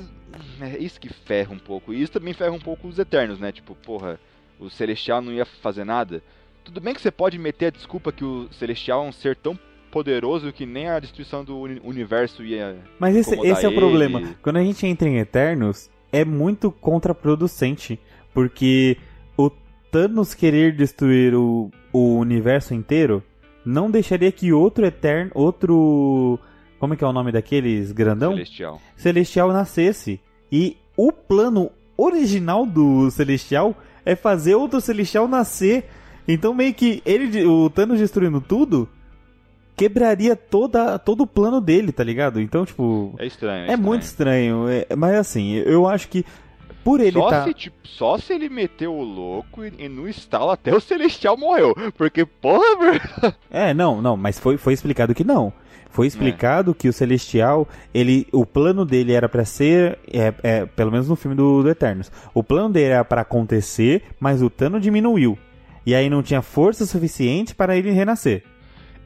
é 0.62 0.78
isso 0.78 1.00
que 1.00 1.10
ferra 1.10 1.54
um 1.54 1.60
pouco. 1.60 1.94
E 1.94 2.02
isso 2.02 2.12
também 2.12 2.34
ferra 2.34 2.52
um 2.52 2.60
pouco 2.60 2.88
os 2.88 3.00
Eternos, 3.00 3.40
né? 3.40 3.52
Tipo, 3.52 3.74
porra, 3.76 4.20
o 4.60 4.70
Celestial 4.70 5.22
não 5.22 5.32
ia 5.32 5.46
fazer 5.46 5.84
nada. 5.86 6.22
Tudo 6.64 6.82
bem 6.82 6.94
que 6.94 7.02
você 7.02 7.12
pode 7.12 7.38
meter 7.38 7.68
a 7.68 7.70
desculpa 7.70 8.12
que 8.12 8.24
o 8.26 8.48
Celestial 8.52 9.06
é 9.06 9.08
um 9.10 9.12
ser 9.12 9.36
tão 9.36 9.58
poderoso 9.92 10.52
que 10.52 10.66
nem 10.66 10.90
a 10.90 11.00
destruição 11.00 11.44
do 11.46 11.58
uni- 11.58 11.80
universo 11.84 12.44
ia. 12.44 12.76
Mas 13.00 13.16
esse, 13.16 13.34
esse 13.40 13.66
é 13.66 13.70
o 13.70 13.72
ele. 13.72 13.80
problema. 13.80 14.22
Quando 14.42 14.58
a 14.58 14.64
gente 14.64 14.86
entra 14.86 15.08
em 15.08 15.18
Eternos, 15.20 15.90
é 16.12 16.26
muito 16.26 16.70
contraproducente. 16.72 18.00
Porque 18.34 18.98
o 19.38 19.50
Thanos 19.90 20.34
querer 20.34 20.76
destruir 20.76 21.34
o, 21.34 21.72
o 21.94 22.18
universo 22.18 22.74
inteiro 22.74 23.24
não 23.66 23.90
deixaria 23.90 24.32
que 24.32 24.52
outro 24.52 24.86
Eterno. 24.86 25.32
Outro. 25.34 26.38
Como 26.80 26.94
é 26.94 26.98
que 26.98 27.04
é 27.04 27.08
o 27.08 27.14
nome 27.14 27.32
daqueles 27.32 27.92
grandão? 27.92 28.32
Celestial. 28.34 28.82
Celestial 28.98 29.52
nascesse. 29.54 30.20
E 30.52 30.78
o 30.98 31.12
plano 31.12 31.72
original 31.98 32.66
do 32.66 33.10
Celestial 33.12 33.76
é 34.06 34.16
fazer 34.16 34.56
outro 34.56 34.80
Celestial 34.82 35.28
nascer. 35.28 35.86
Então 36.28 36.54
meio 36.54 36.74
que 36.74 37.02
ele, 37.06 37.46
o 37.46 37.70
Thanos 37.70 38.00
destruindo 38.00 38.42
tudo, 38.42 38.90
quebraria 39.76 40.36
toda, 40.36 40.98
todo 40.98 41.22
o 41.24 41.28
plano 41.28 41.60
dele, 41.60 41.92
tá 41.92 42.04
ligado? 42.04 42.40
Então, 42.42 42.66
tipo, 42.66 43.14
É 43.18 43.26
estranho. 43.26 43.60
é, 43.62 43.66
estranho. 43.66 43.84
muito 43.84 44.02
estranho. 44.04 44.66
é- 44.70 44.96
mas 44.96 45.16
assim, 45.16 45.54
eu 45.54 45.88
acho 45.88 46.08
que 46.08 46.26
por 46.86 47.02
ele 47.02 47.14
Só, 47.14 47.30
tá... 47.32 47.44
se, 47.46 47.54
tipo, 47.56 47.76
só 47.84 48.16
se 48.20 48.32
ele 48.32 48.48
meteu 48.48 48.94
o 48.94 49.04
louco 49.04 49.66
e, 49.66 49.74
e 49.80 49.90
no 49.90 50.08
estalo 50.08 50.52
até 50.52 50.72
o 50.72 50.80
Celestial 50.80 51.36
morreu. 51.36 51.74
Porque, 51.98 52.24
porra, 52.24 52.76
bro. 52.78 53.34
É, 53.50 53.74
não, 53.74 54.04
não, 54.04 54.16
mas 54.16 54.38
foi, 54.40 54.56
foi 54.56 54.74
explicado 54.74 55.16
que 55.16 55.24
não. 55.24 55.52
Foi 55.90 56.06
explicado 56.06 56.76
que 56.76 56.88
o 56.88 56.94
Celestial, 56.94 57.68
ele, 57.92 58.28
o 58.32 58.46
plano 58.46 58.86
dele 58.86 59.14
era 59.14 59.28
pra 59.28 59.46
ser, 59.46 59.98
é, 60.14 60.34
é, 60.44 60.66
pelo 60.66 60.92
menos 60.92 61.10
no 61.10 61.16
filme 61.16 61.36
do, 61.36 61.64
do 61.64 61.70
Eternos, 61.70 62.12
o 62.34 62.44
plano 62.44 62.70
dele 62.70 62.92
era 62.92 63.06
pra 63.06 63.22
acontecer, 63.22 64.04
mas 64.20 64.44
o 64.44 64.50
Thanos 64.50 64.84
diminuiu. 64.84 65.40
E 65.86 65.96
aí 65.96 66.08
não 66.10 66.22
tinha 66.22 66.42
força 66.42 66.86
suficiente 66.86 67.56
para 67.56 67.76
ele 67.76 67.92
renascer. 67.92 68.44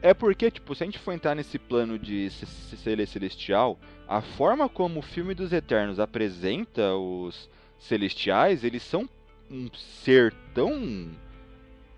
É 0.02 0.12
porque, 0.12 0.50
tipo, 0.50 0.74
se 0.74 0.82
a 0.82 0.86
gente 0.86 0.98
for 0.98 1.12
entrar 1.12 1.34
nesse 1.34 1.58
plano 1.58 1.98
de 1.98 2.28
ser 2.30 3.06
celestial, 3.06 3.78
a 4.08 4.20
forma 4.20 4.68
como 4.68 4.98
o 4.98 5.02
filme 5.02 5.34
dos 5.34 5.52
Eternos 5.52 6.00
apresenta 6.00 6.94
os 6.94 7.48
celestiais, 7.80 8.62
eles 8.62 8.82
são 8.82 9.08
um 9.50 9.68
ser 10.04 10.32
tão 10.54 11.08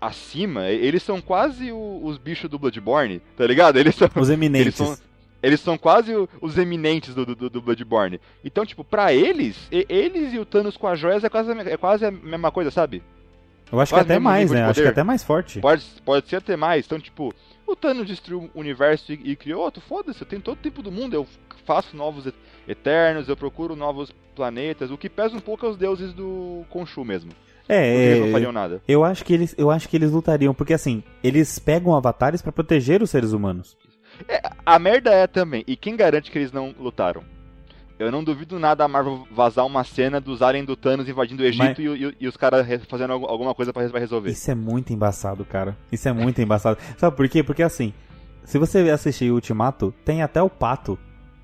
acima, 0.01 0.67
eles 0.69 1.01
são 1.03 1.21
quase 1.21 1.71
o- 1.71 2.01
os 2.03 2.17
bichos 2.17 2.49
do 2.49 2.59
Bloodborne, 2.59 3.21
tá 3.37 3.45
ligado? 3.47 3.77
Eles 3.77 3.95
são, 3.95 4.09
Os 4.15 4.29
eminentes. 4.29 4.65
Eles 4.67 4.75
são- 4.75 4.97
eles 5.41 5.59
são 5.61 5.77
quase 5.77 6.13
o- 6.15 6.27
os 6.41 6.57
eminentes 6.57 7.13
do, 7.15 7.25
do, 7.25 7.49
do 7.49 7.61
Bloodborne. 7.61 8.19
Então, 8.43 8.65
tipo, 8.65 8.83
pra 8.83 9.13
eles, 9.13 9.55
eles 9.71 10.33
e 10.33 10.39
o 10.39 10.45
Thanos 10.45 10.75
com 10.75 10.87
as 10.87 10.99
joias 10.99 11.23
é 11.23 11.29
quase, 11.29 11.51
é 11.51 11.77
quase 11.77 12.05
a 12.05 12.11
mesma 12.11 12.51
coisa, 12.51 12.69
sabe? 12.71 13.01
Eu 13.71 13.79
acho 13.79 13.89
que 13.91 13.95
quase 13.95 14.05
até 14.05 14.13
mesmo 14.15 14.23
mais, 14.23 14.51
né? 14.51 14.63
Acho 14.63 14.81
que 14.81 14.87
até 14.87 15.03
mais 15.03 15.23
forte. 15.23 15.59
Pode, 15.59 15.83
pode 16.05 16.27
ser 16.27 16.35
até 16.37 16.55
mais. 16.55 16.85
Então, 16.85 16.99
tipo, 16.99 17.33
o 17.65 17.75
Thanos 17.75 18.05
destruiu 18.05 18.49
o 18.53 18.59
universo 18.59 19.11
e, 19.13 19.19
e 19.31 19.35
criou 19.35 19.61
outro. 19.63 19.81
Foda-se, 19.81 20.21
eu 20.21 20.27
tenho 20.27 20.41
todo 20.41 20.57
o 20.57 20.61
tempo 20.61 20.83
do 20.83 20.91
mundo. 20.91 21.13
Eu 21.15 21.27
faço 21.65 21.95
novos 21.95 22.25
et- 22.27 22.35
eternos, 22.67 23.27
eu 23.29 23.35
procuro 23.37 23.75
novos 23.75 24.13
planetas. 24.35 24.91
O 24.91 24.97
que 24.97 25.09
pesa 25.09 25.35
um 25.35 25.39
pouco 25.39 25.65
é 25.65 25.69
os 25.69 25.77
deuses 25.77 26.13
do 26.13 26.63
Khonshu 26.73 27.03
mesmo. 27.03 27.31
Porque 27.65 27.73
eles 27.73 28.19
não 28.19 28.27
É, 28.27 28.31
fariam 28.31 28.51
nada. 28.51 28.81
eu 28.87 29.05
acho 29.05 29.23
que 29.23 29.33
eles, 29.33 29.55
eu 29.57 29.71
acho 29.71 29.87
que 29.87 29.95
eles 29.95 30.11
lutariam, 30.11 30.53
porque 30.53 30.73
assim, 30.73 31.01
eles 31.23 31.59
pegam 31.59 31.95
avatares 31.95 32.41
pra 32.41 32.51
proteger 32.51 33.01
os 33.01 33.09
seres 33.09 33.31
humanos. 33.31 33.77
A 34.65 34.77
merda 34.77 35.11
é 35.11 35.27
também, 35.27 35.63
e 35.65 35.75
quem 35.77 35.95
garante 35.95 36.29
que 36.29 36.37
eles 36.37 36.51
não 36.51 36.75
lutaram? 36.77 37.23
Eu 37.97 38.11
não 38.11 38.23
duvido 38.23 38.59
nada 38.59 38.83
a 38.83 38.87
Marvel 38.87 39.25
vazar 39.31 39.65
uma 39.65 39.83
cena 39.83 40.19
dos 40.19 40.41
aliens 40.41 40.65
do 40.65 40.75
Thanos 40.75 41.07
invadindo 41.07 41.41
o 41.41 41.45
Egito 41.45 41.63
Mas- 41.63 41.77
e, 41.79 41.83
e- 42.05 42.15
e 42.21 42.27
os 42.27 42.35
caras 42.35 42.67
fazendo 42.89 43.13
algu- 43.13 43.27
alguma 43.27 43.55
coisa 43.55 43.71
pra 43.71 43.81
resolver. 43.97 44.29
Isso 44.29 44.51
é 44.51 44.55
muito 44.55 44.91
embaçado, 44.91 45.45
cara. 45.45 45.77
Isso 45.91 46.07
é 46.09 46.11
muito 46.11 46.41
embaçado. 46.41 46.77
Sabe 46.97 47.15
por 47.15 47.29
quê? 47.29 47.43
Porque 47.43 47.63
assim, 47.63 47.93
se 48.43 48.57
você 48.57 48.79
assistir 48.89 49.31
Ultimato, 49.31 49.93
tem 50.03 50.21
até 50.21 50.41
o 50.41 50.49
pato 50.49 50.99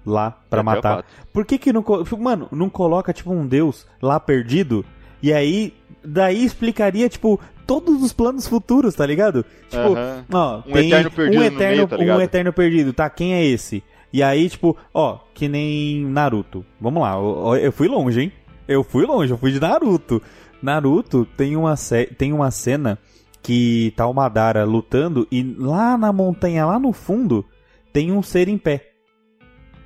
lá 0.09 0.31
pra 0.49 0.61
Até 0.61 0.69
o 0.69 0.73
matar. 0.75 1.05
Por 1.31 1.45
que 1.45 1.57
que 1.57 1.71
não... 1.71 1.83
Mano, 2.19 2.47
não 2.51 2.69
coloca, 2.69 3.13
tipo, 3.13 3.31
um 3.31 3.47
deus 3.47 3.87
lá 4.01 4.19
perdido? 4.19 4.85
E 5.21 5.33
aí, 5.33 5.73
daí 6.03 6.43
explicaria, 6.43 7.07
tipo, 7.09 7.39
todos 7.65 8.01
os 8.01 8.11
planos 8.11 8.47
futuros, 8.47 8.95
tá 8.95 9.05
ligado? 9.05 9.45
Tipo, 9.69 9.95
ó, 10.33 10.61
Um 10.65 10.73
tem 10.73 10.87
eterno 10.87 11.11
perdido 11.11 11.37
um 11.37 11.39
no 11.39 11.45
eterno, 11.45 11.75
meio, 11.75 11.87
tá 11.87 11.97
um 12.17 12.21
eterno 12.21 12.53
perdido, 12.53 12.93
tá? 12.93 13.09
Quem 13.09 13.33
é 13.33 13.45
esse? 13.45 13.83
E 14.11 14.23
aí, 14.23 14.49
tipo, 14.49 14.75
ó, 14.93 15.19
que 15.33 15.47
nem 15.47 16.03
Naruto. 16.05 16.65
Vamos 16.81 17.01
lá, 17.01 17.13
eu, 17.13 17.55
eu 17.57 17.71
fui 17.71 17.87
longe, 17.87 18.21
hein? 18.21 18.31
Eu 18.67 18.83
fui 18.83 19.05
longe, 19.05 19.31
eu 19.31 19.37
fui 19.37 19.51
de 19.51 19.59
Naruto. 19.59 20.21
Naruto 20.61 21.25
tem 21.37 21.55
uma, 21.55 21.75
tem 22.17 22.33
uma 22.33 22.49
cena 22.49 22.97
que 23.41 23.93
tá 23.95 24.07
o 24.07 24.13
Madara 24.13 24.63
lutando 24.63 25.27
e 25.31 25.43
lá 25.57 25.97
na 25.97 26.11
montanha, 26.11 26.65
lá 26.65 26.79
no 26.79 26.91
fundo, 26.91 27.45
tem 27.93 28.11
um 28.11 28.21
ser 28.21 28.47
em 28.47 28.57
pé. 28.57 28.88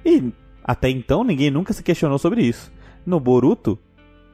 E 0.06 0.32
até 0.64 0.90
então 0.90 1.24
ninguém 1.24 1.52
nunca 1.52 1.74
se 1.74 1.84
questionou 1.84 2.18
sobre 2.18 2.42
isso. 2.42 2.72
No 3.06 3.20
Boruto, 3.20 3.78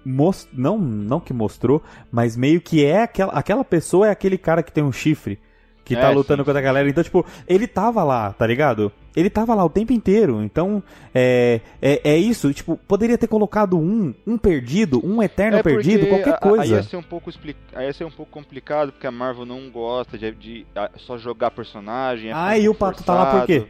mos- 0.05 0.47
não, 0.53 0.77
não 0.77 1.19
que 1.19 1.33
mostrou, 1.33 1.81
mas 2.11 2.35
meio 2.37 2.61
que 2.61 2.83
é 2.85 3.03
aquela, 3.03 3.33
aquela 3.33 3.63
pessoa 3.63 4.07
é 4.07 4.11
aquele 4.11 4.37
cara 4.37 4.63
que 4.63 4.71
tem 4.71 4.83
um 4.83 4.91
chifre. 4.91 5.39
Que 5.85 5.95
tá 5.95 6.11
É, 6.11 6.13
lutando 6.13 6.43
sim, 6.43 6.45
contra 6.45 6.59
a 6.59 6.61
galera. 6.61 6.87
Então, 6.87 7.03
tipo, 7.03 7.25
ele 7.47 7.65
tava 7.65 8.03
lá, 8.03 8.31
tá 8.31 8.45
ligado? 8.45 8.91
Ele 9.15 9.27
tava 9.27 9.55
lá 9.55 9.65
o 9.65 9.69
tempo 9.71 9.91
inteiro. 9.91 10.39
Então, 10.43 10.83
é, 11.15 11.61
é, 11.81 12.11
é 12.11 12.15
isso. 12.15 12.53
Tipo, 12.53 12.77
poderia 12.87 13.17
ter 13.17 13.25
colocado 13.25 13.75
um, 13.75 14.13
um 14.27 14.37
perdido, 14.37 15.01
um 15.03 15.23
eterno 15.23 15.57
É 15.57 15.63
perdido, 15.63 16.05
qualquer 16.05 16.37
coisa. 16.39 16.61
Aí 16.63 16.69
ia, 16.69 16.83
ser 16.83 16.95
um 16.97 17.01
pouco 17.01 17.27
expli- 17.31 17.55
aí 17.73 17.87
ia 17.87 17.93
ser 17.93 18.03
um 18.03 18.11
pouco 18.11 18.31
complicado, 18.31 18.91
porque 18.91 19.07
a 19.07 19.11
Marvel 19.11 19.47
não 19.47 19.67
gosta 19.71 20.15
de, 20.15 20.31
de, 20.33 20.65
só 20.97 21.17
jogar 21.17 21.49
personagem. 21.49 22.29
é 22.29 22.33
Ah, 22.35 22.55
e 22.55 22.69
o 22.69 22.75
Pato 22.75 23.03
tá 23.03 23.15
lá 23.15 23.39
por 23.39 23.47
quê? 23.47 23.65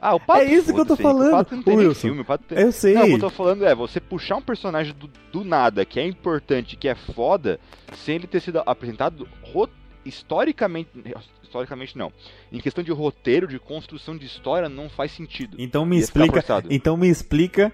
Ah, 0.00 0.14
o 0.14 0.20
Pato, 0.20 0.40
É 0.40 0.44
isso 0.46 0.72
que 0.72 0.80
eu 0.80 0.86
tô 0.86 0.96
falando, 0.96 1.28
O 1.28 1.32
Pato 1.32 1.56
não 1.56 1.62
tem 1.62 1.76
Wilson. 1.76 2.00
filme, 2.00 2.20
o 2.22 2.24
Pato 2.24 2.44
tem... 2.44 2.58
Eu 2.58 2.72
sei. 2.72 2.94
Não, 2.94 3.02
o 3.02 3.06
que 3.06 3.12
eu 3.14 3.18
tô 3.18 3.30
falando 3.30 3.66
é, 3.66 3.74
você 3.74 4.00
puxar 4.00 4.36
um 4.36 4.42
personagem 4.42 4.94
do, 4.94 5.10
do 5.30 5.44
nada, 5.44 5.84
que 5.84 6.00
é 6.00 6.06
importante, 6.06 6.76
que 6.76 6.88
é 6.88 6.94
foda, 6.94 7.60
sem 7.92 8.14
ele 8.16 8.26
ter 8.26 8.40
sido 8.40 8.62
apresentado 8.64 9.28
historicamente... 10.04 10.90
Historicamente 11.42 11.98
não. 11.98 12.12
Em 12.52 12.60
questão 12.60 12.82
de 12.82 12.92
roteiro, 12.92 13.48
de 13.48 13.58
construção 13.58 14.16
de 14.16 14.24
história, 14.24 14.68
não 14.68 14.88
faz 14.88 15.10
sentido. 15.10 15.56
Então 15.58 15.84
me 15.84 15.96
Ia 15.96 16.02
explica. 16.02 16.44
Então 16.70 16.96
me 16.96 17.08
explica 17.08 17.72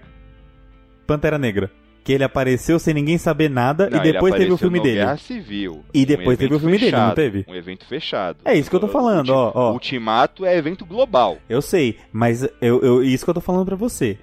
Pantera 1.05 1.37
Negra. 1.37 1.71
Que 2.07 2.13
ele 2.13 2.23
apareceu 2.23 2.79
sem 2.79 2.93
ninguém 2.93 3.17
saber 3.17 3.49
nada 3.49 3.89
Não, 3.89 3.99
e 3.99 4.01
depois 4.13 4.33
teve 4.33 4.49
o 4.49 4.57
filme 4.57 4.79
dele. 4.79 4.95
Guerra 5.01 5.17
Civil. 5.17 5.83
E 5.93 6.03
um 6.03 6.05
depois 6.05 6.37
teve 6.37 6.55
o 6.55 6.59
filme 6.59 6.77
dele, 6.77 6.91
não 6.91 6.99
fechado, 6.99 7.15
teve? 7.15 7.45
Um 7.49 7.53
evento 7.53 7.85
fechado. 7.85 8.37
É 8.45 8.55
isso 8.55 8.69
que 8.69 8.75
eu 8.77 8.79
tô 8.79 8.87
falando, 8.87 9.29
ó, 9.31 9.51
ó. 9.53 9.73
Ultimato 9.73 10.45
é 10.45 10.55
evento 10.57 10.85
global. 10.85 11.37
Eu 11.49 11.61
sei, 11.61 11.97
mas 12.13 12.43
eu, 12.61 12.81
eu, 12.81 13.03
isso 13.03 13.25
que 13.25 13.29
eu 13.29 13.33
tô 13.33 13.41
falando 13.41 13.65
pra 13.65 13.75
você. 13.75 14.17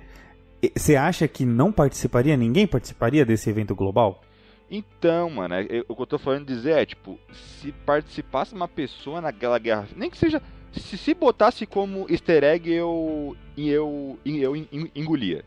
Você 0.74 0.96
acha 0.96 1.28
que 1.28 1.44
não 1.44 1.70
participaria, 1.70 2.38
ninguém 2.38 2.66
participaria 2.66 3.22
desse 3.22 3.50
evento 3.50 3.74
global? 3.74 4.22
Então, 4.70 5.28
mano, 5.28 5.52
é- 5.54 5.66
é- 5.68 5.84
o 5.86 5.94
que 5.94 6.00
eu 6.00 6.06
tô 6.06 6.18
falando 6.18 6.46
dizer 6.46 6.78
é, 6.78 6.86
tipo, 6.86 7.18
se 7.60 7.70
participasse 7.84 8.54
uma 8.54 8.66
pessoa 8.66 9.20
naquela 9.20 9.58
guerra, 9.58 9.86
nem 9.94 10.08
que 10.08 10.16
seja, 10.16 10.40
se 10.72 10.96
se 10.96 11.12
botasse 11.12 11.66
como 11.66 12.06
easter 12.08 12.42
egg, 12.44 12.72
eu, 12.72 13.36
eu, 13.58 14.18
eu 14.24 14.56
en- 14.56 14.90
engolia. 14.96 15.44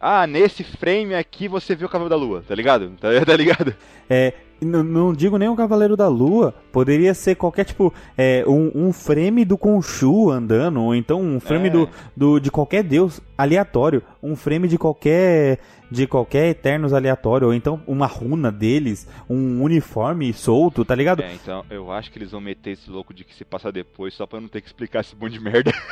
Ah, 0.00 0.26
nesse 0.26 0.62
frame 0.62 1.14
aqui 1.14 1.48
você 1.48 1.74
vê 1.74 1.84
o 1.84 1.88
Cavaleiro 1.88 2.10
da 2.10 2.24
Lua, 2.26 2.42
tá 2.46 2.54
ligado? 2.54 2.92
Tá, 3.00 3.08
tá 3.24 3.36
ligado? 3.36 3.74
É, 4.08 4.32
não, 4.60 4.82
não 4.82 5.12
digo 5.12 5.36
nem 5.38 5.48
o 5.48 5.56
Cavaleiro 5.56 5.96
da 5.96 6.08
Lua, 6.08 6.54
poderia 6.72 7.14
ser 7.14 7.34
qualquer 7.34 7.64
tipo, 7.64 7.92
é, 8.16 8.44
um, 8.46 8.70
um 8.74 8.92
frame 8.92 9.44
do 9.44 9.56
Khonshu 9.56 10.30
andando, 10.30 10.80
ou 10.80 10.94
então 10.94 11.20
um 11.20 11.40
frame 11.40 11.68
É. 11.68 11.70
do, 11.70 11.88
do, 12.16 12.38
de 12.40 12.50
qualquer 12.50 12.82
deus 12.82 13.20
aleatório, 13.36 14.02
um 14.22 14.34
frame 14.36 14.68
de 14.68 14.78
qualquer 14.78 15.58
de 15.90 16.06
qualquer 16.06 16.48
Eternos 16.48 16.92
aleatório, 16.92 17.46
ou 17.48 17.54
então 17.54 17.80
uma 17.86 18.06
runa 18.06 18.50
deles, 18.52 19.06
um 19.28 19.62
uniforme 19.62 20.32
solto, 20.32 20.84
tá 20.84 20.94
ligado? 20.94 21.22
É, 21.22 21.34
então 21.34 21.64
eu 21.70 21.90
acho 21.90 22.10
que 22.10 22.18
eles 22.18 22.30
vão 22.30 22.40
meter 22.40 22.72
esse 22.72 22.90
louco 22.90 23.14
de 23.14 23.24
que 23.24 23.34
se 23.34 23.44
passa 23.44 23.72
depois 23.72 24.14
só 24.14 24.26
pra 24.26 24.40
não 24.40 24.48
ter 24.48 24.60
que 24.60 24.66
explicar 24.68 25.00
esse 25.00 25.16
monte 25.16 25.32
de 25.32 25.40
merda. 25.40 25.72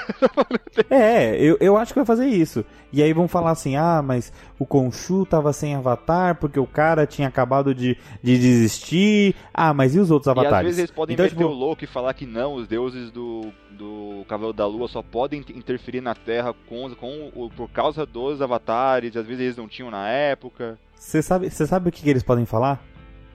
É, 0.91 1.37
eu, 1.41 1.57
eu 1.61 1.77
acho 1.77 1.93
que 1.93 1.99
vai 1.99 2.07
fazer 2.07 2.27
isso. 2.27 2.65
E 2.93 3.03
aí 3.03 3.13
vão 3.13 3.27
falar 3.27 3.51
assim, 3.53 3.77
ah, 3.77 4.03
mas 4.05 4.33
o 4.59 4.65
Khonshu 4.67 5.25
tava 5.25 5.53
sem 5.53 5.75
avatar 5.75 6.37
porque 6.37 6.61
o 6.61 6.67
cara 6.67 7.07
tinha 7.07 7.27
acabado 7.29 7.75
de, 7.75 7.97
de 8.23 8.39
desistir. 8.39 9.35
Ah, 9.55 9.73
mas 9.73 9.95
e 9.95 9.99
os 10.01 10.11
outros 10.11 10.27
E 10.29 10.31
às 10.33 10.39
avatares? 10.39 10.67
vezes 10.67 10.79
eles 10.81 10.91
podem 10.91 11.15
Então, 11.15 11.25
meter 11.25 11.37
tipo- 11.37 11.49
o 11.49 11.53
louco 11.55 11.83
e 11.83 11.87
falar 11.87 12.13
que 12.15 12.27
não, 12.27 12.55
os 12.55 12.69
deuses 12.69 13.11
do, 13.11 13.51
do 13.77 14.25
Cavaleiro 14.29 14.57
da 14.57 14.67
Lua 14.67 14.89
só 14.89 15.03
podem 15.03 15.45
interferir 15.55 16.01
na 16.01 16.15
Terra 16.15 16.55
com, 16.69 16.95
com 16.95 17.51
por 17.55 17.71
causa 17.71 18.05
dos 18.05 18.43
avatares, 18.43 19.17
às 19.17 19.27
vezes 19.27 19.43
eles 19.43 19.57
não 19.57 19.69
tinham 19.69 19.91
na 19.91 20.09
época. 20.09 20.79
Você 20.95 21.23
sabe, 21.23 21.51
sabe 21.51 21.89
o 21.89 21.93
que, 21.93 22.03
que 22.03 22.11
eles 22.11 22.23
podem 22.23 22.47
falar? 22.47 22.83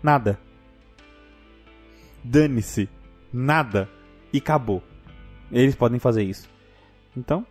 Nada. 0.04 0.40
Dane-se. 2.24 2.90
Nada. 3.32 3.88
E 4.34 4.40
acabou. 4.40 4.84
Eles 5.52 5.76
podem 5.76 6.00
fazer 6.00 6.24
isso. 6.24 6.50
Então, 7.16 7.46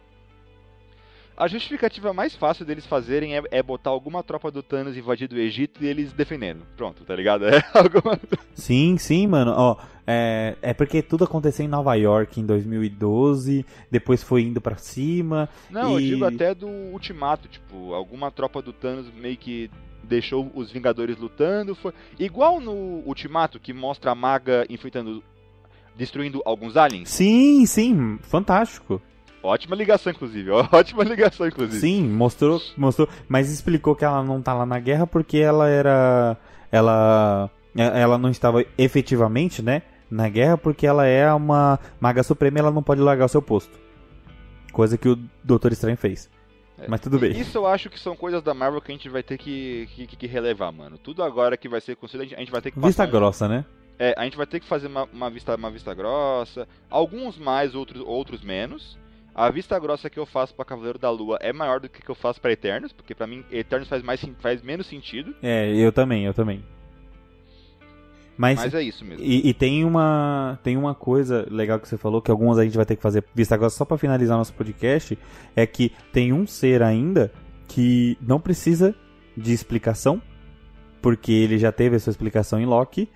A 1.36 1.48
justificativa 1.48 2.12
mais 2.12 2.34
fácil 2.36 2.66
deles 2.66 2.84
fazerem 2.84 3.34
é, 3.36 3.42
é 3.50 3.62
botar 3.62 3.88
alguma 3.90 4.22
tropa 4.22 4.50
do 4.50 4.62
Thanos 4.62 4.94
invadir 4.96 5.26
do 5.26 5.38
Egito 5.38 5.82
e 5.82 5.86
eles 5.86 6.12
defendendo. 6.12 6.66
Pronto, 6.76 7.02
tá 7.04 7.14
ligado? 7.16 7.44
É 7.48 7.62
alguma... 7.72 8.20
sim, 8.54 8.98
sim, 8.98 9.26
mano. 9.26 9.52
Ó, 9.56 9.76
é, 10.06 10.56
é 10.60 10.74
porque 10.74 11.00
tudo 11.00 11.24
aconteceu 11.24 11.64
em 11.64 11.68
Nova 11.68 11.94
York 11.94 12.38
em 12.38 12.44
2012. 12.44 13.64
Depois 13.90 14.22
foi 14.22 14.42
indo 14.42 14.60
pra 14.60 14.76
cima. 14.76 15.48
Não, 15.70 15.92
eu 15.92 16.00
E- 16.00 16.08
digo 16.10 16.24
até 16.26 16.54
do 16.54 16.68
Ultimato, 16.68 17.48
tipo, 17.48 17.94
alguma 17.94 18.30
tropa 18.30 18.60
do 18.60 18.72
Thanos 18.72 19.06
meio 19.14 19.36
que 19.38 19.70
deixou 20.04 20.50
os 20.54 20.70
Vingadores 20.70 21.16
lutando. 21.16 21.74
Foi... 21.74 21.92
Igual 22.18 22.60
no 22.60 22.72
Ultimato, 23.06 23.58
que 23.58 23.72
mostra 23.72 24.10
a 24.10 24.14
maga 24.14 24.66
enfrentando. 24.68 25.22
destruindo 25.96 26.42
alguns 26.44 26.76
aliens. 26.76 27.08
Sim, 27.08 27.64
sim. 27.64 28.18
Fantástico. 28.22 29.00
Ótima 29.42 29.74
ligação, 29.76 30.12
inclusive. 30.12 30.50
Ótima 30.72 31.04
ligação, 31.04 31.46
inclusive. 31.46 31.80
Sim, 31.80 32.08
mostrou, 32.08 32.60
mostrou, 32.76 33.08
mas 33.28 33.50
explicou 33.50 33.94
que 33.96 34.04
ela 34.04 34.22
não 34.22 34.40
tá 34.42 34.52
lá 34.54 34.66
na 34.66 34.78
guerra 34.78 35.06
porque 35.06 35.38
ela 35.38 35.68
era 35.68 36.36
ela 36.70 37.50
ela 37.74 38.18
não 38.18 38.30
estava 38.30 38.64
efetivamente, 38.76 39.62
né, 39.62 39.82
na 40.10 40.28
guerra 40.28 40.58
porque 40.58 40.86
ela 40.86 41.06
é 41.06 41.32
uma 41.32 41.78
maga 42.00 42.22
suprema 42.22 42.58
e 42.58 42.60
ela 42.60 42.70
não 42.70 42.82
pode 42.82 43.00
largar 43.00 43.26
o 43.26 43.28
seu 43.28 43.40
posto. 43.40 43.78
Coisa 44.72 44.98
que 44.98 45.08
o 45.08 45.18
Doutor 45.42 45.72
Estranho 45.72 45.96
fez. 45.96 46.28
É. 46.78 46.88
Mas 46.88 47.00
tudo 47.00 47.18
bem. 47.18 47.32
Isso 47.32 47.58
eu 47.58 47.66
acho 47.66 47.90
que 47.90 47.98
são 47.98 48.16
coisas 48.16 48.42
da 48.42 48.54
Marvel 48.54 48.80
que 48.80 48.90
a 48.90 48.94
gente 48.94 49.08
vai 49.08 49.22
ter 49.22 49.36
que, 49.36 49.88
que, 49.94 50.06
que 50.06 50.26
relevar, 50.26 50.72
mano. 50.72 50.96
Tudo 50.96 51.22
agora 51.22 51.56
que 51.56 51.68
vai 51.68 51.80
ser 51.80 51.96
construído, 51.96 52.34
a 52.34 52.38
gente- 52.38 52.50
vai 52.50 52.60
ter 52.60 52.70
que 52.70 52.78
Vista 52.80 53.02
passar 53.04 53.10
grossa, 53.10 53.48
né? 53.48 53.64
É, 53.98 54.14
a 54.16 54.24
gente 54.24 54.36
vai 54.36 54.46
ter 54.46 54.60
que 54.60 54.66
fazer 54.66 54.86
uma, 54.86 55.04
uma 55.12 55.28
vista, 55.28 55.54
uma 55.54 55.70
vista 55.70 55.92
grossa. 55.92 56.66
Alguns 56.88 57.36
mais, 57.38 57.74
outros, 57.74 58.02
outros 58.06 58.42
menos. 58.42 58.98
A 59.34 59.48
vista 59.50 59.78
grossa 59.78 60.10
que 60.10 60.18
eu 60.18 60.26
faço 60.26 60.54
pra 60.54 60.64
Cavaleiro 60.64 60.98
da 60.98 61.10
Lua 61.10 61.38
é 61.40 61.52
maior 61.52 61.80
do 61.80 61.88
que 61.88 62.02
que 62.02 62.10
eu 62.10 62.14
faço 62.14 62.40
pra 62.40 62.52
Eternos, 62.52 62.92
porque 62.92 63.14
pra 63.14 63.26
mim 63.26 63.44
Eternos 63.50 63.88
faz, 63.88 64.02
mais, 64.02 64.24
faz 64.40 64.62
menos 64.62 64.86
sentido. 64.86 65.34
É, 65.42 65.74
eu 65.74 65.92
também, 65.92 66.24
eu 66.24 66.34
também. 66.34 66.64
Mas, 68.40 68.58
Mas 68.58 68.72
é 68.72 68.82
isso 68.82 69.04
mesmo. 69.04 69.22
e, 69.22 69.50
e 69.50 69.52
tem 69.52 69.84
uma 69.84 70.58
tem 70.62 70.74
uma 70.74 70.94
coisa 70.94 71.46
legal 71.50 71.78
que 71.78 71.86
você 71.86 71.98
falou 71.98 72.22
que 72.22 72.30
algumas 72.30 72.56
a 72.58 72.64
gente 72.64 72.74
vai 72.74 72.86
ter 72.86 72.96
que 72.96 73.02
fazer 73.02 73.22
vista 73.34 73.54
grossa 73.54 73.76
só 73.76 73.84
pra 73.84 73.98
finalizar 73.98 74.38
nosso 74.38 74.54
podcast 74.54 75.18
é 75.54 75.66
que 75.66 75.92
tem 76.10 76.32
um 76.32 76.46
ser 76.46 76.82
ainda 76.82 77.30
que 77.68 78.16
não 78.18 78.40
precisa 78.40 78.94
de 79.36 79.52
explicação 79.52 80.22
porque 81.02 81.30
ele 81.30 81.58
já 81.58 81.70
teve 81.70 81.96
a 81.96 82.00
sua 82.00 82.12
explicação 82.12 82.58
em 82.58 82.64
Loki 82.64 83.10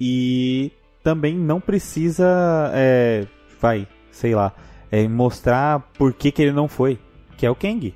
e 0.00 0.72
também 1.02 1.36
não 1.36 1.60
precisa 1.60 2.70
é, 2.72 3.26
vai 3.60 3.86
sei 4.10 4.34
lá 4.34 4.54
é, 4.92 5.08
mostrar 5.08 5.80
por 5.98 6.12
que, 6.12 6.30
que 6.30 6.42
ele 6.42 6.52
não 6.52 6.68
foi 6.68 7.00
que 7.36 7.44
é 7.44 7.50
o 7.50 7.56
Kang 7.56 7.92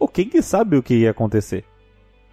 o 0.00 0.08
Kang 0.08 0.40
sabe 0.40 0.76
o 0.76 0.82
que 0.82 0.94
ia 0.94 1.10
acontecer 1.10 1.64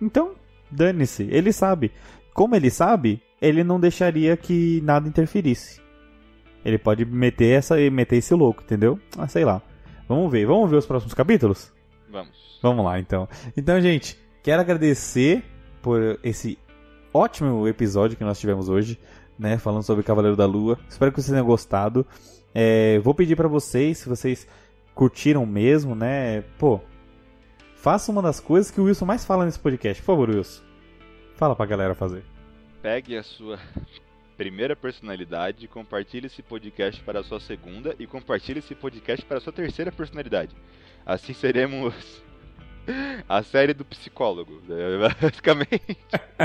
então 0.01 0.31
dane-se 0.71 1.27
ele 1.29 1.51
sabe 1.51 1.91
como 2.39 2.55
ele 2.55 2.69
sabe, 2.69 3.21
ele 3.41 3.65
não 3.65 3.77
deixaria 3.77 4.37
que 4.37 4.79
nada 4.79 5.09
interferisse. 5.09 5.81
Ele 6.63 6.77
pode 6.77 7.03
meter 7.03 7.57
essa 7.57 7.75
meter 7.91 8.15
esse 8.15 8.33
louco, 8.33 8.63
entendeu? 8.63 8.97
Ah, 9.17 9.27
sei 9.27 9.43
lá. 9.43 9.61
Vamos 10.07 10.31
ver, 10.31 10.45
vamos 10.45 10.71
ver 10.71 10.77
os 10.77 10.85
próximos 10.85 11.13
capítulos? 11.13 11.69
Vamos. 12.09 12.59
Vamos 12.63 12.85
lá, 12.85 12.97
então. 12.97 13.27
Então, 13.57 13.81
gente, 13.81 14.17
quero 14.41 14.61
agradecer 14.61 15.43
por 15.81 16.17
esse 16.23 16.57
ótimo 17.13 17.67
episódio 17.67 18.15
que 18.15 18.23
nós 18.23 18.39
tivemos 18.39 18.69
hoje, 18.69 18.97
né, 19.37 19.57
falando 19.57 19.83
sobre 19.83 20.03
Cavaleiro 20.03 20.37
da 20.37 20.45
Lua. 20.45 20.79
Espero 20.87 21.11
que 21.11 21.21
vocês 21.21 21.31
tenham 21.31 21.45
gostado. 21.45 22.07
É, 22.53 22.99
vou 22.99 23.13
pedir 23.13 23.35
pra 23.35 23.47
vocês, 23.47 23.99
se 23.99 24.09
vocês 24.09 24.47
curtiram 24.95 25.45
mesmo, 25.45 25.95
né, 25.95 26.41
pô, 26.57 26.81
faça 27.75 28.11
uma 28.11 28.21
das 28.21 28.39
coisas 28.39 28.71
que 28.71 28.81
o 28.81 28.85
Wilson 28.85 29.05
mais 29.05 29.25
fala 29.25 29.45
nesse 29.45 29.59
podcast. 29.59 30.01
Por 30.01 30.07
favor, 30.07 30.29
Wilson. 30.29 30.61
Fala 31.35 31.55
pra 31.55 31.65
galera 31.65 31.95
fazer. 31.95 32.23
Pegue 32.81 33.15
a 33.17 33.23
sua 33.23 33.59
primeira 34.35 34.75
personalidade, 34.75 35.67
compartilhe 35.67 36.27
esse 36.27 36.41
podcast 36.41 37.01
para 37.03 37.19
a 37.19 37.23
sua 37.23 37.39
segunda 37.39 37.95
e 37.99 38.07
compartilhe 38.07 38.59
esse 38.59 38.75
podcast 38.75 39.25
para 39.25 39.37
a 39.37 39.41
sua 39.41 39.53
terceira 39.53 39.91
personalidade. 39.91 40.55
Assim 41.05 41.33
seremos 41.33 41.93
a 43.27 43.43
série 43.43 43.73
do 43.73 43.85
psicólogo, 43.85 44.61
né? 44.67 45.13
basicamente. 45.21 45.97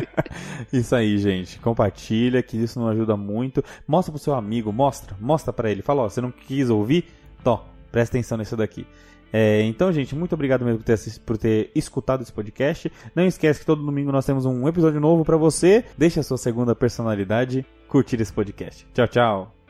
isso 0.72 0.95
aí, 0.95 1.18
gente. 1.18 1.59
Compartilha, 1.59 2.42
que 2.42 2.57
isso 2.57 2.78
nos 2.80 2.90
ajuda 2.90 3.16
muito. 3.16 3.64
Mostra 3.86 4.12
pro 4.12 4.20
seu 4.20 4.34
amigo, 4.34 4.72
mostra, 4.72 5.16
mostra 5.20 5.53
para 5.53 5.70
ele. 5.70 5.82
Fala, 5.82 6.03
ó, 6.03 6.09
você 6.09 6.20
não 6.20 6.30
quis 6.30 6.70
ouvir? 6.70 7.07
Tó, 7.42 7.66
presta 7.90 8.16
atenção 8.16 8.38
nisso 8.38 8.57
daqui. 8.57 8.86
É, 9.32 9.62
então, 9.62 9.92
gente, 9.92 10.14
muito 10.14 10.32
obrigado 10.34 10.64
mesmo 10.64 10.78
por 10.78 10.84
ter, 10.84 11.20
por 11.26 11.36
ter, 11.36 11.70
escutado 11.74 12.22
esse 12.22 12.32
podcast. 12.32 12.90
Não 13.16 13.26
esquece 13.26 13.61
que 13.61 13.66
todo 13.66 13.84
domingo 13.84 14.12
nós 14.12 14.24
temos 14.24 14.47
um 14.47 14.68
episódio 14.68 15.01
novo 15.01 15.24
para 15.24 15.36
você. 15.36 15.84
Deixe 15.99 16.20
a 16.20 16.22
sua 16.22 16.38
segunda 16.38 16.74
personalidade 16.74 17.66
curtir 17.88 18.20
esse 18.20 18.32
podcast. 18.32 18.86
Tchau, 18.95 19.09
tchau. 19.09 19.63